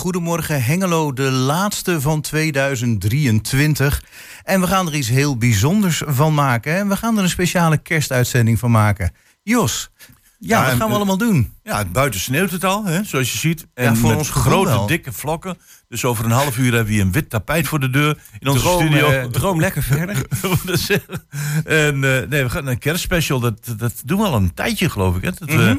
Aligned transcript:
Goedemorgen 0.00 0.62
Hengelo, 0.64 1.12
de 1.12 1.30
laatste 1.30 2.00
van 2.00 2.20
2023. 2.20 4.02
En 4.44 4.60
we 4.60 4.66
gaan 4.66 4.86
er 4.86 4.94
iets 4.94 5.08
heel 5.08 5.36
bijzonders 5.36 6.02
van 6.06 6.34
maken. 6.34 6.76
En 6.76 6.88
we 6.88 6.96
gaan 6.96 7.16
er 7.16 7.22
een 7.22 7.28
speciale 7.28 7.76
kerstuitzending 7.78 8.58
van 8.58 8.70
maken. 8.70 9.12
Jos, 9.42 9.90
ja, 10.38 10.64
wat 10.66 10.74
gaan 10.76 10.88
we 10.88 10.94
allemaal 10.94 11.16
doen? 11.18 11.52
Ja, 11.62 11.84
buiten 11.84 12.20
sneeuwt 12.20 12.50
het 12.50 12.64
al, 12.64 12.84
hè, 12.84 13.04
zoals 13.04 13.32
je 13.32 13.38
ziet. 13.38 13.66
En 13.74 13.84
Ja, 13.84 13.94
voor 13.94 14.08
met 14.08 14.18
ons 14.18 14.30
grote, 14.30 14.68
wel. 14.70 14.86
dikke 14.86 15.12
vlokken. 15.12 15.58
Dus 15.88 16.04
over 16.04 16.24
een 16.24 16.30
half 16.30 16.58
uur 16.58 16.74
hebben 16.74 16.94
we 16.94 17.00
een 17.00 17.12
wit 17.12 17.30
tapijt 17.30 17.68
voor 17.68 17.80
de 17.80 17.90
deur 17.90 18.18
in 18.38 18.48
onze 18.48 18.60
Droom, 18.62 18.80
studio. 18.86 19.10
eh, 19.10 19.24
droom 19.24 19.60
lekker 19.60 19.82
verder. 19.82 20.16
En 21.64 21.94
eh, 22.04 22.28
nee, 22.28 22.42
we 22.42 22.50
gaan 22.50 22.66
een 22.66 22.78
kerstspecial. 22.78 23.40
Dat, 23.40 23.74
dat 23.76 23.92
doen 24.04 24.18
we 24.18 24.26
al 24.26 24.34
een 24.36 24.54
tijdje, 24.54 24.90
geloof 24.90 25.16
ik. 25.16 25.22
Hè? 25.22 25.30
Dat 25.30 25.48
we- 25.48 25.54
Mhm. 25.54 25.76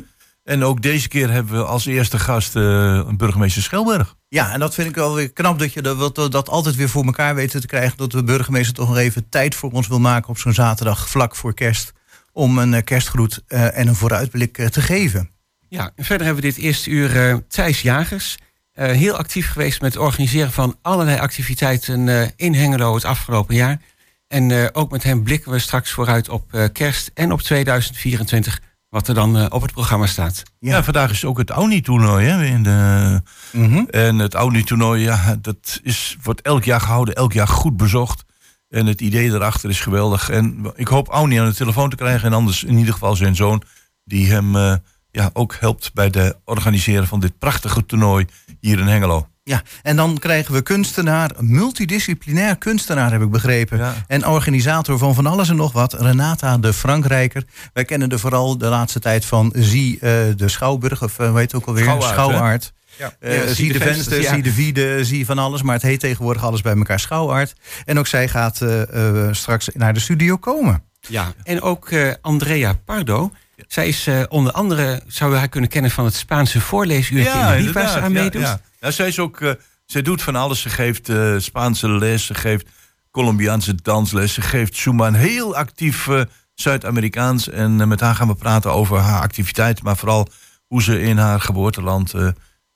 En 0.52 0.64
ook 0.64 0.82
deze 0.82 1.08
keer 1.08 1.32
hebben 1.32 1.54
we 1.58 1.64
als 1.66 1.86
eerste 1.86 2.20
gast 2.20 2.55
eh, 2.55 2.62
een 3.08 3.18
burgemeester 3.18 3.62
Schelberg. 3.62 4.16
Ja, 4.28 4.52
en 4.52 4.59
dat 4.59 4.73
vind 4.73 4.90
ik 4.90 4.96
wel 4.96 5.16
weer 5.16 5.32
knap 5.32 5.59
dat 5.59 5.73
je 5.73 5.82
dat, 5.82 6.16
dat, 6.16 6.32
dat 6.32 6.50
altijd 6.50 6.76
weer 6.76 6.90
voor 6.90 7.05
elkaar 7.05 7.36
weten 7.36 7.62
te 7.62 7.68
krijgen. 7.68 7.98
Dat 7.98 8.12
de 8.12 8.23
burgemeester 8.23 8.73
toch 8.73 8.88
nog 8.88 8.98
even 8.98 9.30
tijd 9.30 9.56
voor 9.56 9.72
ons 9.72 9.88
wil 9.88 10.00
maken 10.00 10.30
op 10.30 10.38
zo'n 10.38 10.54
zaterdag 10.54 11.09
vlak 11.09 11.36
voor 11.36 11.53
kerst. 11.53 11.94
Om 12.34 12.58
een 12.58 12.73
eh, 12.73 12.84
kerstgroet 12.84 13.42
eh, 13.48 13.78
en 13.78 13.88
een 13.88 13.95
vooruitblik 13.95 14.70
te 14.70 14.81
geven. 14.81 15.30
Ja, 15.70 15.92
en 15.95 16.03
verder 16.06 16.25
hebben 16.25 16.44
we 16.44 16.50
dit 16.50 16.59
eerste 16.59 16.90
uur 16.90 17.30
eh, 17.30 17.36
Thijs 17.47 17.81
Jagers. 17.81 18.38
eh, 18.73 18.92
heel 18.92 19.16
actief 19.18 19.52
geweest 19.52 19.81
met 19.81 19.94
het 19.94 20.02
organiseren 20.03 20.52
van 20.52 20.78
allerlei 20.81 21.20
activiteiten 21.20 22.09
eh, 22.09 22.28
in 22.36 22.53
Hengelo 22.53 22.94
het 22.95 23.06
afgelopen 23.06 23.56
jaar. 23.56 23.80
En 24.28 24.52
eh, 24.52 24.68
ook 24.72 24.92
met 24.92 25.03
hem 25.03 25.23
blikken 25.23 25.52
we 25.52 25.59
straks 25.59 25.92
vooruit 25.92 26.30
op 26.30 26.53
eh, 26.53 26.66
kerst 26.73 27.12
en 27.14 27.31
op 27.31 27.42
2024, 27.42 28.62
wat 28.92 29.08
er 29.08 29.14
dan 29.14 29.38
eh, 29.38 29.45
op 29.50 29.61
het 29.61 29.72
programma 29.72 30.06
staat. 30.06 30.44
Ja, 30.59 30.84
vandaag 30.84 31.11
is 31.11 31.25
ook 31.25 31.38
het 31.38 31.50
Auni-toernooi. 31.50 32.25
Hè, 32.25 32.45
in 32.45 32.64
de, 32.64 33.22
Mhm. 33.52 33.84
En 33.89 34.20
het 34.20 34.34
Auni-toernooi, 34.34 35.03
ja, 35.03 35.38
dat 35.42 35.80
is, 35.84 36.17
wordt 36.23 36.42
elk 36.42 36.64
jaar 36.64 36.81
gehouden, 36.81 37.16
elk 37.16 37.34
jaar 37.34 37.47
goed 37.47 37.78
bezocht. 37.78 38.23
En 38.69 38.86
het 38.86 39.02
idee 39.02 39.30
erachter 39.30 39.69
is 39.69 39.80
geweldig. 39.80 40.30
En 40.30 40.72
ik 40.75 40.88
hoop 40.88 41.08
Auni 41.09 41.38
aan 41.38 41.50
de 41.50 41.56
telefoon 41.56 41.89
te 41.89 41.95
krijgen. 41.95 42.28
En 42.28 42.34
anders 42.34 42.64
in 42.64 42.78
ieder 42.78 42.94
geval 42.94 43.16
zijn 43.16 43.36
zoon, 43.36 43.64
die 44.03 44.31
hem 44.31 44.56
eh, 44.56 44.75
ja, 45.12 45.30
ook 45.34 45.56
helpt 45.59 45.94
bij 45.94 46.06
het 46.06 46.38
organiseren 46.45 47.08
van 47.08 47.19
dit 47.19 47.38
prachtige 47.38 47.86
toernooi 47.86 48.25
hier 48.59 48.80
in 48.80 48.88
Hengelo. 48.88 49.28
Ja, 49.44 49.61
en 49.81 49.95
dan 49.95 50.17
krijgen 50.20 50.53
we 50.53 50.61
kunstenaar, 50.61 51.31
multidisciplinair 51.39 52.58
kunstenaar 52.58 53.11
heb 53.11 53.22
ik 53.22 53.30
begrepen. 53.30 53.78
Ja. 53.78 53.94
En 54.08 54.28
organisator 54.28 54.97
van 54.97 55.16
van 55.16 55.25
alles 55.25 55.50
en 55.50 55.56
nog 55.56 55.72
wat, 55.72 55.94
Renata 55.94 56.58
de 56.58 56.73
Frankrijker. 56.73 57.44
Wij 57.73 57.86
kennen 57.86 58.09
er 58.09 58.19
vooral 58.19 58.58
de 58.58 58.67
laatste 58.67 59.00
tijd 59.00 59.25
van 59.25 59.53
Zie 59.58 59.94
eh, 59.95 60.09
de 60.36 60.47
Schouwburg, 60.47 61.03
of 61.03 61.19
eh, 61.19 61.30
hoe 61.30 61.38
heet 61.38 61.52
het 61.52 61.62
ook 61.62 61.67
alweer? 61.67 61.84
Schouwaard, 61.84 62.09
hè? 62.16 62.22
Schouwaard. 62.22 62.73
Ja. 62.97 63.14
Eh, 63.19 63.47
Ja, 63.47 63.53
zie 63.53 63.73
de 63.73 63.80
vensters, 63.80 64.28
zie 64.28 64.42
de 64.44 64.52
vierde, 64.52 65.06
zie 65.06 65.25
van 65.25 65.38
alles. 65.38 65.62
Maar 65.62 65.73
het 65.73 65.84
heet 65.84 66.00
tegenwoordig 66.00 66.44
alles 66.44 66.62
bij 66.62 66.75
elkaar 66.75 67.00
Schouwaard. 67.00 67.53
En 67.86 68.00
ook 68.00 68.08
zij 68.08 68.28
gaat 68.28 68.62
eh, 68.62 68.81
eh, 69.28 69.34
straks 69.34 69.69
naar 69.73 69.94
de 69.94 70.00
studio 70.00 70.38
komen. 70.38 70.84
Ja. 71.08 71.34
En 71.44 71.62
ook 71.62 71.89
eh, 71.89 72.12
Andrea 72.22 72.73
Pardo. 72.86 73.31
Zij 73.67 73.88
is 73.88 74.08
eh, 74.08 74.23
onder 74.30 74.52
andere, 74.52 75.02
zou 75.08 75.31
je 75.31 75.38
haar 75.38 75.50
kunnen 75.50 75.69
kennen 75.69 75.91
van 75.91 76.06
het 76.06 76.16
Spaanse 76.16 76.62
voorleesuurtje 76.62 77.40
in 77.40 77.47
de 77.47 77.63
Lief, 77.63 77.74
waar 77.74 77.88
ze 77.88 78.00
aan 78.00 78.13
ja, 78.13 78.22
meedoet. 78.22 78.41
ja. 78.41 78.62
Ja, 78.80 78.91
zij, 78.91 79.08
is 79.08 79.19
ook, 79.19 79.41
eh, 79.41 79.52
zij 79.85 80.02
doet 80.02 80.22
van 80.22 80.35
alles. 80.35 80.62
Ze 80.62 80.69
geeft 80.69 81.09
eh, 81.09 81.35
Spaanse 81.38 81.90
les, 81.90 82.25
ze 82.25 82.34
geeft 82.34 82.68
Colombiaanse 83.12 83.75
dansles, 83.75 84.34
ze 84.34 84.41
geeft 84.41 84.75
Schumann 84.75 85.16
heel 85.16 85.56
actief 85.56 86.08
Zuid-Amerikaans. 86.53 87.50
En 87.50 87.88
met 87.88 88.00
haar 88.00 88.16
gaan 88.16 88.28
we 88.28 88.35
praten 88.35 88.72
over 88.72 88.97
haar 88.97 89.22
activiteit, 89.22 89.84
maar 89.84 89.97
vooral 89.97 90.28
hoe 90.68 90.84
ze 90.84 91.02
in 91.02 91.18
haar 91.18 91.41
geboorteland 91.41 92.14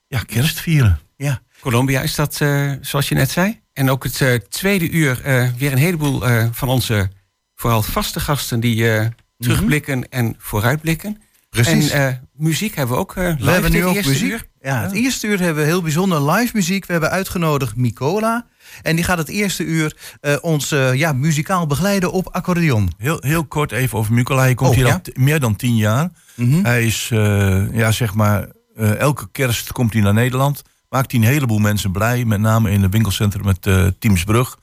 ja, 0.08 0.20
kerst 0.20 0.60
vieren. 0.60 1.00
Ja, 1.16 1.42
Colombia 1.60 2.02
is 2.02 2.16
dat, 2.16 2.36
zoals 2.82 3.10
je 3.10 3.16
net 3.16 3.32
zei. 3.32 3.62
En 3.74 3.90
ook 3.90 4.04
het 4.04 4.46
tweede 4.52 4.90
uur 4.90 5.22
weer 5.58 5.72
een 5.72 5.78
heleboel 5.78 6.24
van 6.52 6.70
onze 6.70 7.10
vooral 7.56 7.82
vaste 7.82 8.20
gasten 8.20 8.60
die 8.60 9.12
terugblikken 9.50 10.10
en 10.10 10.36
vooruitblikken. 10.38 11.22
precies. 11.50 11.90
En 11.90 12.08
eh, 12.08 12.14
muziek 12.34 12.76
hebben 12.76 12.96
we 12.96 13.02
ook 13.02 13.16
eh 13.16 13.24
live 13.24 13.44
we 13.46 13.52
hebben 13.52 13.72
nu 13.72 13.86
ook 13.86 13.96
eerste 13.96 14.12
muziek. 14.12 14.32
uur. 14.32 14.46
Ja, 14.62 14.82
het 14.82 14.92
eerste 14.92 15.28
uur 15.28 15.40
hebben 15.40 15.64
we 15.64 15.70
heel 15.70 15.82
bijzonder 15.82 16.32
live 16.32 16.52
muziek. 16.56 16.86
We 16.86 16.92
hebben 16.92 17.10
uitgenodigd 17.12 17.76
Micola. 17.76 18.46
En 18.82 18.96
die 18.96 19.06
gaat 19.06 19.18
het 19.18 19.30
eerste 19.30 19.64
uur 19.64 19.98
eh, 20.22 20.36
ons 20.42 20.70
ja, 20.94 21.14
muzikaal 21.14 21.68
begeleiden 21.68 22.12
op 22.12 22.28
accordeon. 22.32 22.92
Heel, 22.98 23.18
heel 23.20 23.46
kort 23.46 23.72
even 23.72 23.98
over 23.98 24.14
Mikola. 24.14 24.42
Hij 24.42 24.54
komt 24.54 24.70
Oh, 24.70 24.76
hier 24.76 24.86
ja? 24.86 24.94
al 24.94 25.02
meer 25.14 25.40
dan 25.40 25.56
tien 25.56 25.76
jaar. 25.76 26.10
Mhm. 26.36 26.64
Hij 26.64 26.86
is, 26.86 27.10
eh, 27.12 27.74
ja, 27.76 27.92
zeg 27.92 28.14
maar, 28.14 28.48
eh, 28.76 28.96
elke 29.00 29.28
kerst 29.32 29.72
komt 29.72 29.94
hij 29.94 30.02
naar 30.02 30.14
Nederland. 30.14 30.62
Maakt 30.90 31.12
hij 31.12 31.20
een 31.20 31.28
heleboel 31.28 31.60
mensen 31.60 31.92
blij. 31.92 32.26
Met 32.26 32.40
name 32.40 32.72
in 32.72 32.82
het 32.82 32.92
winkelcentrum 32.92 33.46
met 33.46 33.62
Teamsbrug. 34.00 34.58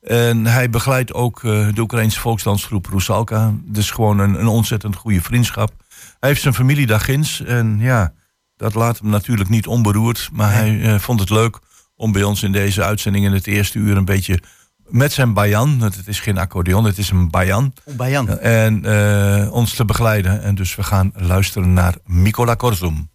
En 0.00 0.46
hij 0.46 0.70
begeleidt 0.70 1.14
ook 1.14 1.44
eh, 1.44 1.74
de 1.74 1.80
Oekraïnse 1.80 2.20
volksdansgroep 2.20 2.86
Rusalka. 2.86 3.54
Dus 3.64 3.90
gewoon 3.90 4.18
een, 4.18 4.40
een 4.40 4.46
ontzettend 4.46 4.96
goede 4.96 5.20
vriendschap. 5.20 5.72
Hij 6.20 6.28
heeft 6.28 6.42
zijn 6.42 6.54
familie 6.54 6.86
daar 6.86 7.00
ginds. 7.00 7.44
En 7.44 7.78
ja, 7.78 8.12
dat 8.56 8.74
laat 8.74 8.98
hem 8.98 9.10
natuurlijk 9.10 9.48
niet 9.48 9.66
onberoerd. 9.66 10.28
Maar 10.32 10.52
hij 10.52 10.82
eh, 10.82 10.98
vond 10.98 11.20
het 11.20 11.30
leuk 11.30 11.58
om 11.96 12.12
bij 12.12 12.22
ons 12.22 12.42
in 12.42 12.52
deze 12.52 12.84
uitzending 12.84 13.24
in 13.24 13.32
het 13.32 13.46
eerste 13.46 13.78
uur 13.78 13.96
een 13.96 14.04
beetje 14.04 14.42
met 14.88 15.12
zijn 15.12 15.32
bayan. 15.32 15.78
want 15.78 15.96
Het 15.96 16.08
is 16.08 16.20
geen 16.20 16.38
accordeon, 16.38 16.84
het 16.84 16.98
is 16.98 17.10
een 17.10 17.30
bayan. 17.30 17.72
Bayan. 17.96 18.38
En 18.38 18.84
eh, 18.84 19.52
ons 19.52 19.74
te 19.74 19.84
begeleiden. 19.84 20.42
En 20.42 20.54
dus 20.54 20.74
we 20.74 20.82
gaan 20.82 21.12
luisteren 21.14 21.72
naar 21.72 21.94
Mikola 22.04 22.54
Korzum. 22.54 23.08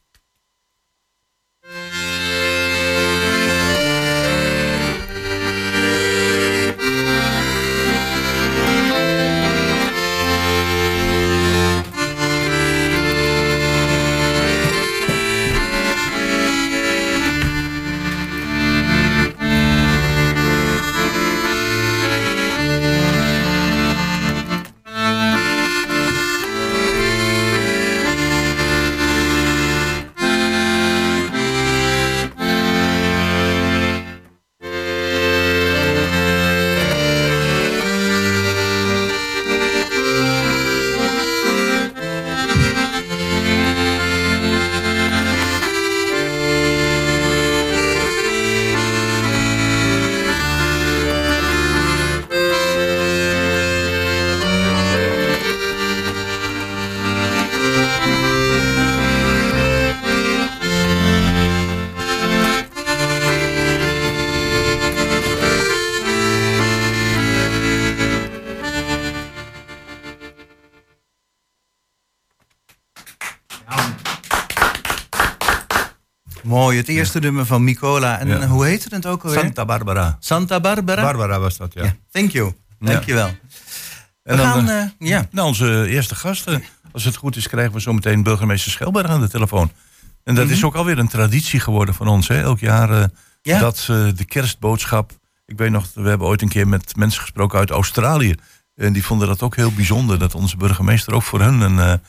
Het 76.81 76.89
eerste 76.89 77.19
nummer 77.19 77.45
van 77.45 77.63
Micola. 77.63 78.19
En 78.19 78.47
hoe 78.47 78.66
heette 78.66 78.95
het 78.95 79.05
ook 79.05 79.23
alweer? 79.23 79.39
Santa 79.39 79.66
Barbara. 79.66 80.17
Santa 80.19 80.59
Barbara? 80.59 81.01
Barbara 81.01 81.39
was 81.39 81.57
dat, 81.57 81.73
ja. 81.73 81.95
Thank 82.11 82.31
you. 82.31 82.53
Dank 82.79 83.03
je 83.03 83.13
wel. 83.13 83.28
En 83.28 83.37
We 84.23 84.35
dan, 84.35 84.45
gaan, 84.51 84.69
eh, 84.69 85.07
ja. 85.09 85.28
Nou, 85.31 85.47
onze 85.47 85.87
eerste 85.87 86.16
gasten. 86.16 86.63
Als 86.91 87.03
het 87.03 87.16
goed 87.16 87.35
is, 87.35 87.47
krijgen 87.47 87.73
we 87.73 87.79
zometeen 87.79 88.23
burgemeester 88.23 88.72
Schelberg 88.72 89.07
aan 89.07 89.22
de 89.22 89.29
telefoon. 89.29 89.72
En 90.23 90.35
dat 90.35 90.49
is 90.49 90.63
ook 90.63 90.75
alweer 90.75 90.99
een 90.99 91.07
traditie 91.07 91.59
geworden 91.59 91.95
van 91.95 92.07
ons. 92.07 92.28
Hè? 92.28 92.41
Elk 92.41 92.59
jaar 92.59 92.89
eh, 92.89 92.97
Mhm. 92.97 93.07
Ja. 93.41 93.59
dat 93.59 93.83
de 94.16 94.25
kerstboodschap. 94.28 95.11
Ik 95.45 95.57
weet 95.57 95.72
nog, 95.72 95.87
we 95.93 96.09
hebben 96.09 96.28
ooit 96.28 96.41
een 96.41 96.49
keer 96.49 96.67
met 96.67 96.95
mensen 96.95 97.22
gesproken 97.22 97.59
uit 97.59 97.69
Australië. 97.69 98.35
En 98.75 98.93
die 98.93 99.03
vonden 99.05 99.28
dat 99.28 99.41
ook 99.41 99.55
heel 99.55 99.72
bijzonder. 99.72 100.19
Dat 100.19 100.35
onze 100.35 100.57
burgemeester 100.57 101.13
ook 101.13 101.23
voor 101.23 101.41
hun 101.41 101.61
een, 101.61 102.01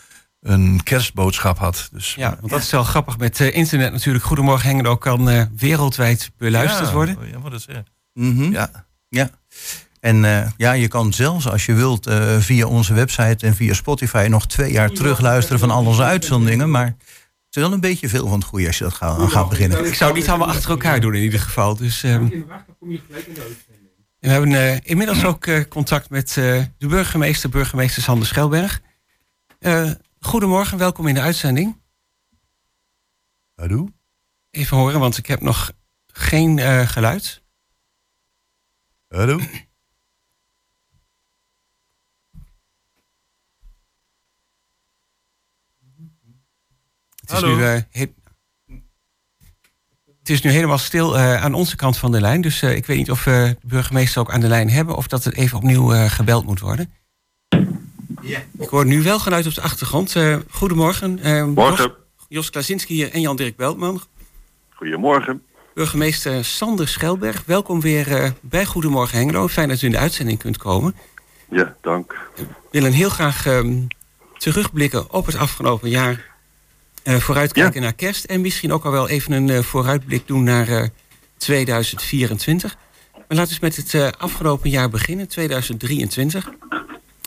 een 0.43 0.83
kerstboodschap 0.83 1.59
had. 1.59 1.89
Dus, 1.93 2.15
Ja, 2.15 2.37
want 2.41 2.53
dat 2.53 2.61
is 2.61 2.71
wel 2.71 2.85
grappig 2.85 3.19
met 3.19 3.41
eh, 3.41 3.57
internet 3.57 3.93
natuurlijk. 3.93 4.25
Goedemorgen 4.25 4.69
Hengelo 4.69 4.97
kan 4.97 5.31
eh, 5.31 5.45
wereldwijd 5.57 6.31
beluisterd 6.39 6.89
ja, 6.89 6.95
worden. 6.95 7.17
Ja, 7.31 7.41
wat 7.41 7.51
dat 7.51 7.63
zeggen. 7.63 7.87
Mhm. 8.13 8.53
Ja. 8.53 8.87
Ja. 9.09 9.31
En 10.01 10.25
eh, 10.25 10.49
ja, 10.57 10.73
je 10.73 10.89
kan 10.89 11.13
zelfs 11.13 11.49
als 11.49 11.67
je 11.67 11.75
wilt 11.75 12.07
eh, 12.07 12.37
via 12.39 12.67
onze 12.67 12.95
website 12.95 13.47
en 13.47 13.55
via 13.55 13.75
Spotify 13.75 14.27
nog 14.31 14.47
twee 14.47 14.73
jaar 14.73 14.91
terugluisteren 14.91 15.59
van 15.59 15.71
al 15.71 15.87
onze 15.87 16.03
uitzendingen. 16.03 16.71
Maar 16.71 16.97
is 17.51 17.63
wel 17.63 17.73
een 17.73 17.81
beetje 17.81 18.09
veel 18.09 18.29
van 18.29 18.39
het 18.39 18.49
goede 18.49 18.67
als 18.67 18.79
je 18.79 18.85
dat 18.85 18.93
gaat, 18.93 19.19
aan 19.19 19.31
gaat 19.31 19.49
beginnen. 19.49 19.87
Ik 19.87 19.95
zou 19.95 20.11
het 20.11 20.21
niet 20.21 20.29
allemaal 20.29 20.49
achter 20.49 20.71
elkaar 20.71 21.01
doen 21.01 21.15
in 21.15 21.23
ieder 21.23 21.41
geval. 21.41 21.77
Dus, 21.77 22.03
ehm, 22.03 22.29
we 24.19 24.29
hebben 24.29 24.53
eh, 24.53 24.79
inmiddels 24.83 25.25
ook 25.25 25.47
eh, 25.47 25.65
contact 25.69 26.11
met 26.11 26.29
eh, 26.29 26.63
de 26.79 26.87
burgemeester, 26.87 27.51
burgemeester 27.51 28.03
Sander 28.03 28.27
Schelberg. 28.27 28.81
Goedemorgen, 30.25 30.79
welkom 30.79 31.07
in 31.07 31.15
de 31.15 31.21
uitzending. 31.21 31.81
Hallo? 33.55 33.89
Even 34.51 34.77
horen, 34.77 35.01
want 35.01 35.19
ik 35.19 35.27
heb 35.27 35.41
nog 35.41 35.73
geen 36.07 36.59
eh, 36.59 36.87
geluid. 36.89 37.43
Hallo? 39.09 39.39
Het 47.21 47.31
is, 47.31 47.31
Hallo. 47.31 47.57
nu, 47.57 47.63
eh, 47.65 47.81
he- 47.91 48.15
het 50.19 50.29
is 50.31 50.43
nu 50.43 50.51
helemaal 50.51 50.79
stil 50.79 51.17
eh, 51.19 51.43
aan 51.43 51.55
onze 51.55 51.77
kant 51.77 51.97
van 51.99 52.13
de 52.13 52.21
lijn. 52.21 52.41
Dus 52.41 52.63
eh, 52.63 52.77
ik 52.77 52.87
weet 52.87 52.97
niet 52.97 53.11
of 53.11 53.25
we 53.25 53.57
de 53.61 53.67
burgemeester 53.67 54.21
ook 54.21 54.31
aan 54.33 54.41
de 54.41 54.49
lijn 54.49 54.71
hebben... 54.71 54.97
of 54.97 55.07
dat 55.09 55.25
het 55.25 55.35
even 55.35 55.57
opnieuw 55.57 55.93
eh, 55.93 56.11
gebeld 56.11 56.45
moet 56.47 56.61
worden. 56.61 56.93
Ik 58.59 58.69
hoor 58.69 58.87
nu 58.87 59.03
wel 59.03 59.19
geluid 59.19 59.47
op 59.47 59.55
de 59.55 59.61
achtergrond. 59.61 60.17
Eh, 60.17 60.37
goedemorgen. 60.51 61.19
eh, 61.19 61.45
Morgen. 61.45 61.85
Jos, 61.85 61.93
Jos 62.29 62.51
Klasinski 62.51 62.95
hier 62.95 63.11
en 63.13 63.21
Jan-Dirk 63.21 63.57
Beltman. 63.57 64.03
Goedemorgen. 64.75 65.43
Burgemeester 65.75 66.45
Sander 66.45 66.89
Schelberg, 66.89 67.43
welkom 67.47 67.81
weer 67.81 68.17
eh, 68.17 68.31
bij 68.41 68.65
Goedemorgen 68.65 69.19
Hengelo. 69.19 69.49
Fijn 69.49 69.69
dat 69.69 69.83
u 69.83 69.87
in 69.87 69.93
de 69.93 69.99
uitzending 69.99 70.39
kunt 70.39 70.57
komen. 70.57 70.95
Ja, 71.51 71.77
dank. 71.81 72.17
We 72.37 72.47
willen 72.71 72.93
heel 72.93 73.09
graag 73.11 73.47
ehm, 73.47 73.81
terugblikken 74.39 75.13
op 75.13 75.27
het 75.27 75.37
afgelopen 75.37 75.89
jaar. 75.91 76.31
eh, 77.03 77.17
vooruitkijken 77.17 77.83
naar 77.83 77.93
kerst. 77.93 78.25
En 78.25 78.41
misschien 78.41 78.73
ook 78.73 78.85
al 78.85 78.91
wel 78.91 79.09
even 79.09 79.33
een 79.33 79.51
eh, 79.51 79.63
vooruitblik 79.63 80.27
doen 80.27 80.45
naar 80.45 80.69
eh, 80.69 80.89
2024. 81.37 82.77
Maar 83.15 83.39
laten 83.39 83.59
we 83.59 83.67
eens 83.67 83.77
met 83.77 83.77
het 83.77 83.95
eh, 83.95 84.21
afgelopen 84.21 84.71
jaar 84.71 84.89
beginnen, 84.91 85.29
2023. 85.29 86.51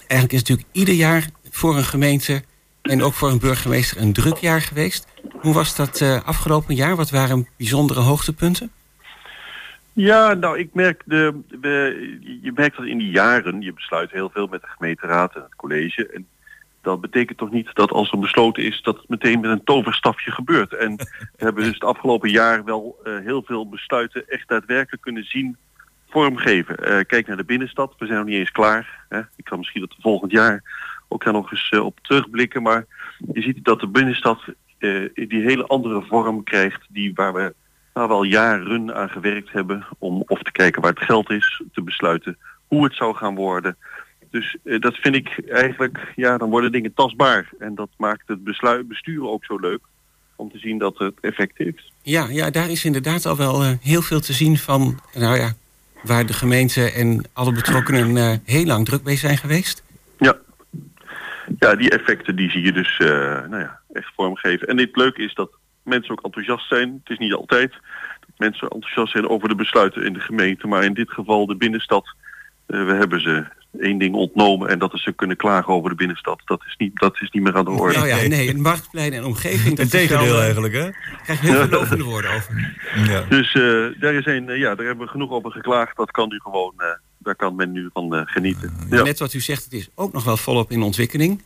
Eigenlijk 0.07 0.31
is 0.31 0.39
het 0.39 0.49
natuurlijk 0.49 0.77
ieder 0.77 0.93
jaar 0.93 1.29
voor 1.49 1.77
een 1.77 1.83
gemeente 1.83 2.43
en 2.81 3.03
ook 3.03 3.13
voor 3.13 3.29
een 3.29 3.39
burgemeester 3.39 4.01
een 4.01 4.13
druk 4.13 4.37
jaar 4.37 4.61
geweest. 4.61 5.07
Hoe 5.31 5.53
was 5.53 5.75
dat 5.75 6.01
eh, 6.01 6.23
afgelopen 6.23 6.75
jaar? 6.75 6.95
Wat 6.95 7.09
waren 7.09 7.47
bijzondere 7.57 7.99
hoogtepunten? 7.99 8.71
Ja, 9.93 10.33
nou, 10.33 10.59
ik 10.59 10.69
merk 10.73 11.01
de, 11.05 11.43
je 12.41 12.51
merkt 12.55 12.77
dat 12.77 12.85
in 12.85 12.97
die 12.97 13.11
jaren, 13.11 13.61
je 13.61 13.73
besluit 13.73 14.11
heel 14.11 14.29
veel 14.29 14.47
met 14.47 14.61
de 14.61 14.67
gemeenteraad 14.67 15.35
en 15.35 15.41
het 15.41 15.55
college. 15.55 16.07
En 16.07 16.27
dat 16.81 17.01
betekent 17.01 17.37
toch 17.37 17.51
niet 17.51 17.69
dat 17.73 17.91
als 17.91 18.11
er 18.11 18.19
besloten 18.19 18.63
is, 18.63 18.81
dat 18.81 18.97
het 18.97 19.09
meteen 19.09 19.39
met 19.39 19.51
een 19.51 19.63
toverstafje 19.63 20.31
gebeurt. 20.31 20.73
En 20.73 20.95
we 20.95 21.43
hebben 21.43 21.63
dus 21.63 21.73
het 21.73 21.83
afgelopen 21.83 22.29
jaar 22.29 22.63
wel 22.63 22.99
eh, 23.03 23.13
heel 23.23 23.43
veel 23.45 23.69
besluiten 23.69 24.29
echt 24.29 24.47
daadwerkelijk 24.47 25.01
kunnen 25.01 25.23
zien 25.23 25.57
vormgeven. 26.15 26.77
Eh, 26.77 27.05
kijk 27.07 27.27
naar 27.27 27.37
de 27.37 27.43
binnenstad, 27.43 27.93
we 27.97 28.05
zijn 28.05 28.17
nog 28.17 28.27
niet 28.27 28.37
eens 28.37 28.51
klaar. 28.51 29.05
Hè. 29.09 29.19
Ik 29.35 29.43
kan 29.43 29.57
misschien 29.57 29.81
dat 29.81 29.95
volgend 29.99 30.31
jaar 30.31 30.63
ook 31.07 31.23
daar 31.23 31.33
nog 31.33 31.51
eens 31.51 31.69
eh, 31.69 31.85
op 31.85 31.99
terugblikken. 32.01 32.61
Maar 32.61 32.85
je 33.33 33.41
ziet 33.41 33.65
dat 33.65 33.79
de 33.79 33.87
binnenstad 33.87 34.39
eh, 34.77 35.09
die 35.13 35.41
hele 35.41 35.67
andere 35.67 36.01
vorm 36.01 36.43
krijgt, 36.43 36.81
die 36.89 37.13
waar 37.13 37.33
we 37.33 37.53
al 37.93 38.23
jaren 38.23 38.95
aan 38.95 39.09
gewerkt 39.09 39.51
hebben 39.51 39.85
om 39.97 40.23
of 40.27 40.41
te 40.41 40.51
kijken 40.51 40.81
waar 40.81 40.93
het 40.93 41.03
geld 41.03 41.29
is, 41.29 41.63
te 41.73 41.81
besluiten 41.81 42.37
hoe 42.67 42.83
het 42.83 42.95
zou 42.95 43.15
gaan 43.15 43.35
worden. 43.35 43.77
Dus 44.31 44.57
dat 44.63 44.95
vind 44.95 45.15
ik 45.15 45.41
eigenlijk, 45.49 46.11
ja, 46.15 46.37
dan 46.37 46.49
worden 46.49 46.71
dingen 46.71 46.93
tastbaar. 46.93 47.49
En 47.59 47.75
dat 47.75 47.89
maakt 47.97 48.27
het 48.27 48.43
besluit, 48.43 48.87
besturen 48.87 49.29
ook 49.29 49.45
zo 49.45 49.57
leuk 49.57 49.81
om 50.35 50.51
te 50.51 50.57
zien 50.57 50.77
dat 50.77 50.97
het 50.97 51.19
effect 51.21 51.57
heeft. 51.57 51.91
Ja, 52.01 52.27
ja, 52.29 52.49
daar 52.49 52.69
is 52.69 52.85
inderdaad 52.85 53.25
al 53.25 53.37
wel 53.37 53.61
heel 53.81 54.01
veel 54.01 54.19
te 54.19 54.33
zien 54.33 54.57
van, 54.57 54.99
nou 55.13 55.37
ja, 55.37 55.53
waar 56.05 56.25
de 56.25 56.33
gemeente 56.33 56.91
en 56.91 57.23
alle 57.33 57.51
betrokkenen 57.51 58.17
eh, 58.17 58.37
heel 58.45 58.65
lang 58.65 58.85
druk 58.85 59.03
mee 59.03 59.15
zijn 59.15 59.37
geweest. 59.37 59.83
Ja. 60.17 60.35
Ja, 61.59 61.75
die 61.75 61.89
effecten 61.89 62.35
die 62.35 62.49
zie 62.49 62.61
je 62.61 62.71
dus 62.71 62.97
eh, 62.99 63.07
nou 63.49 63.59
ja, 63.59 63.79
echt 63.91 64.11
vormgeven. 64.15 64.67
En 64.67 64.77
het 64.77 64.95
leuke 64.95 65.21
is 65.21 65.33
dat 65.33 65.49
mensen 65.83 66.11
ook 66.11 66.23
enthousiast 66.23 66.67
zijn. 66.67 67.01
Het 67.03 67.11
is 67.11 67.17
niet 67.17 67.33
altijd 67.33 67.71
dat 68.19 68.29
mensen 68.37 68.67
enthousiast 68.67 69.11
zijn 69.11 69.29
over 69.29 69.47
de 69.49 69.55
besluiten 69.55 70.05
in 70.05 70.13
de 70.13 70.19
gemeente. 70.19 70.67
Maar 70.67 70.83
in 70.83 70.93
dit 70.93 71.11
geval 71.11 71.45
de 71.45 71.55
binnenstad. 71.55 72.15
eh, 72.65 72.85
we 72.85 72.93
hebben 72.93 73.21
ze 73.21 73.45
één 73.79 73.97
ding 73.97 74.15
ontnomen 74.15 74.69
en 74.69 74.79
dat 74.79 74.93
is 74.93 75.03
ze 75.03 75.11
kunnen 75.11 75.37
klagen 75.37 75.73
over 75.73 75.89
de 75.89 75.95
binnenstad. 75.95 76.41
Dat 76.45 76.63
is 76.67 76.75
niet, 76.77 76.99
dat 76.99 77.21
is 77.21 77.29
niet 77.31 77.43
meer 77.43 77.55
aan 77.55 77.65
de 77.65 77.71
orde. 77.71 77.95
Nou 77.95 78.07
ja, 78.07 78.27
nee, 78.27 78.49
een 78.49 78.61
marktplein 78.61 79.13
en 79.13 79.23
omgeving. 79.23 79.75
dat 79.75 79.85
Integendeel 79.85 80.35
eh, 80.35 80.43
eigenlijk, 80.43 80.73
hè? 80.73 80.89
krijg 81.23 81.41
je 81.41 81.47
heel 81.47 81.67
veel 81.67 81.79
lovende 81.79 82.03
woorden 82.03 82.33
over. 82.33 82.75
Ja. 83.07 83.21
Dus 83.29 83.53
eh, 83.53 84.01
daar, 84.01 84.13
is 84.13 84.25
een, 84.25 84.49
eh, 84.49 84.57
ja, 84.57 84.75
daar 84.75 84.85
hebben 84.85 85.05
we 85.05 85.11
genoeg 85.11 85.31
over 85.31 85.51
geklaagd. 85.51 85.97
Dat 85.97 86.11
kan 86.11 86.29
nu 86.29 86.39
gewoon, 86.39 86.73
eh, 86.77 86.87
daar 87.25 87.35
kan 87.35 87.55
men 87.55 87.71
nu 87.71 87.89
van 87.93 88.15
eh, 88.15 88.21
genieten. 88.25 88.73
Ja. 88.89 89.03
Net 89.03 89.19
wat 89.19 89.33
u 89.33 89.39
zegt, 89.39 89.63
het 89.63 89.73
is 89.73 89.89
ook 89.95 90.13
nog 90.13 90.23
wel 90.23 90.37
volop 90.37 90.71
in 90.71 90.81
ontwikkeling. 90.81 91.41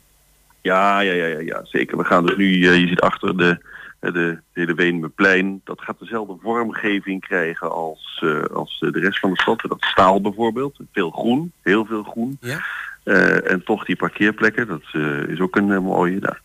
Ja, 0.62 1.00
ja, 1.00 1.14
ja, 1.14 1.26
ja, 1.26 1.40
ja, 1.40 1.62
zeker. 1.64 1.98
We 1.98 2.04
gaan 2.04 2.26
dus 2.26 2.38
nu, 2.38 2.68
eh, 2.68 2.80
je 2.80 2.88
ziet 2.88 3.00
achter 3.00 3.38
de, 3.38 3.58
de 4.00 4.40
hele 4.54 4.74
Wenemerplein, 4.74 5.62
dat 5.64 5.82
gaat 5.82 6.00
dezelfde 6.00 6.38
vormgeving 6.42 7.22
krijgen 7.22 7.72
als, 7.72 8.22
eh, 8.24 8.44
als 8.44 8.80
eh, 8.80 8.92
de 8.92 9.00
rest 9.00 9.20
van 9.20 9.34
de 9.34 9.42
stad. 9.42 9.62
Dat 9.62 9.84
staal 9.84 10.22
bijvoorbeeld, 10.22 10.80
veel 10.94 11.10
groen, 11.10 11.52
heel 11.62 11.86
veel 11.86 12.04
groen. 12.04 12.38
Ja? 12.42 12.60
Eh, 13.04 13.52
en 13.52 13.64
toch 13.64 13.86
die 13.86 13.96
parkeerplekken, 13.96 14.68
dat 14.68 14.84
is 15.28 15.40
ook 15.40 15.56
een 15.56 15.84
mooie. 15.84 16.20
Nou, 16.20 16.36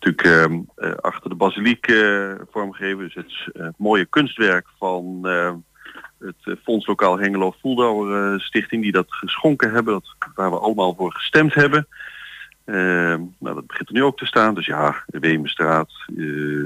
natuurlijk 0.00 0.26
ehm, 0.26 0.60
eh, 0.74 0.96
achter 1.00 1.30
de 1.30 1.36
basiliek 1.36 1.86
vormgeven, 2.50 3.10
dus 3.14 3.48
het 3.52 3.74
mooie 3.78 4.04
kunstwerk 4.04 4.66
van 4.78 5.26
het 6.18 6.36
eh, 6.44 6.54
Fonds 6.62 6.86
Lokaal 6.86 7.18
Hengelo 7.18 7.54
Voeldouwer 7.60 8.40
Stichting, 8.40 8.82
die 8.82 8.92
dat 8.92 9.06
geschonken 9.08 9.72
hebben, 9.72 9.92
dat, 9.92 10.32
waar 10.34 10.50
we 10.50 10.58
allemaal 10.58 10.94
voor 10.94 11.12
gestemd 11.12 11.54
hebben. 11.54 11.86
Ehm, 12.64 13.20
nou, 13.38 13.54
dat 13.54 13.66
begint 13.66 13.88
er 13.88 13.94
nu 13.94 14.02
ook 14.02 14.18
te 14.18 14.26
staan. 14.26 14.54
Dus 14.54 14.66
ja, 14.66 15.04
de 15.06 15.18
Wemenstraat. 15.18 15.90
eh, 16.16 16.64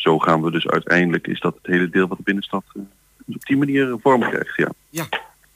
zo 0.00 0.18
gaan 0.18 0.42
we 0.42 0.50
dus 0.50 0.66
uiteindelijk, 0.68 1.26
is 1.26 1.40
dat 1.40 1.54
het 1.54 1.66
hele 1.66 1.88
deel 1.88 2.06
van 2.08 2.16
de 2.16 2.22
binnenstad 2.22 2.62
eh, 2.74 2.82
dus 3.26 3.34
op 3.36 3.44
die 3.44 3.56
manier 3.56 3.96
vorm 4.02 4.20
krijgt. 4.20 4.56
Ja. 4.90 5.08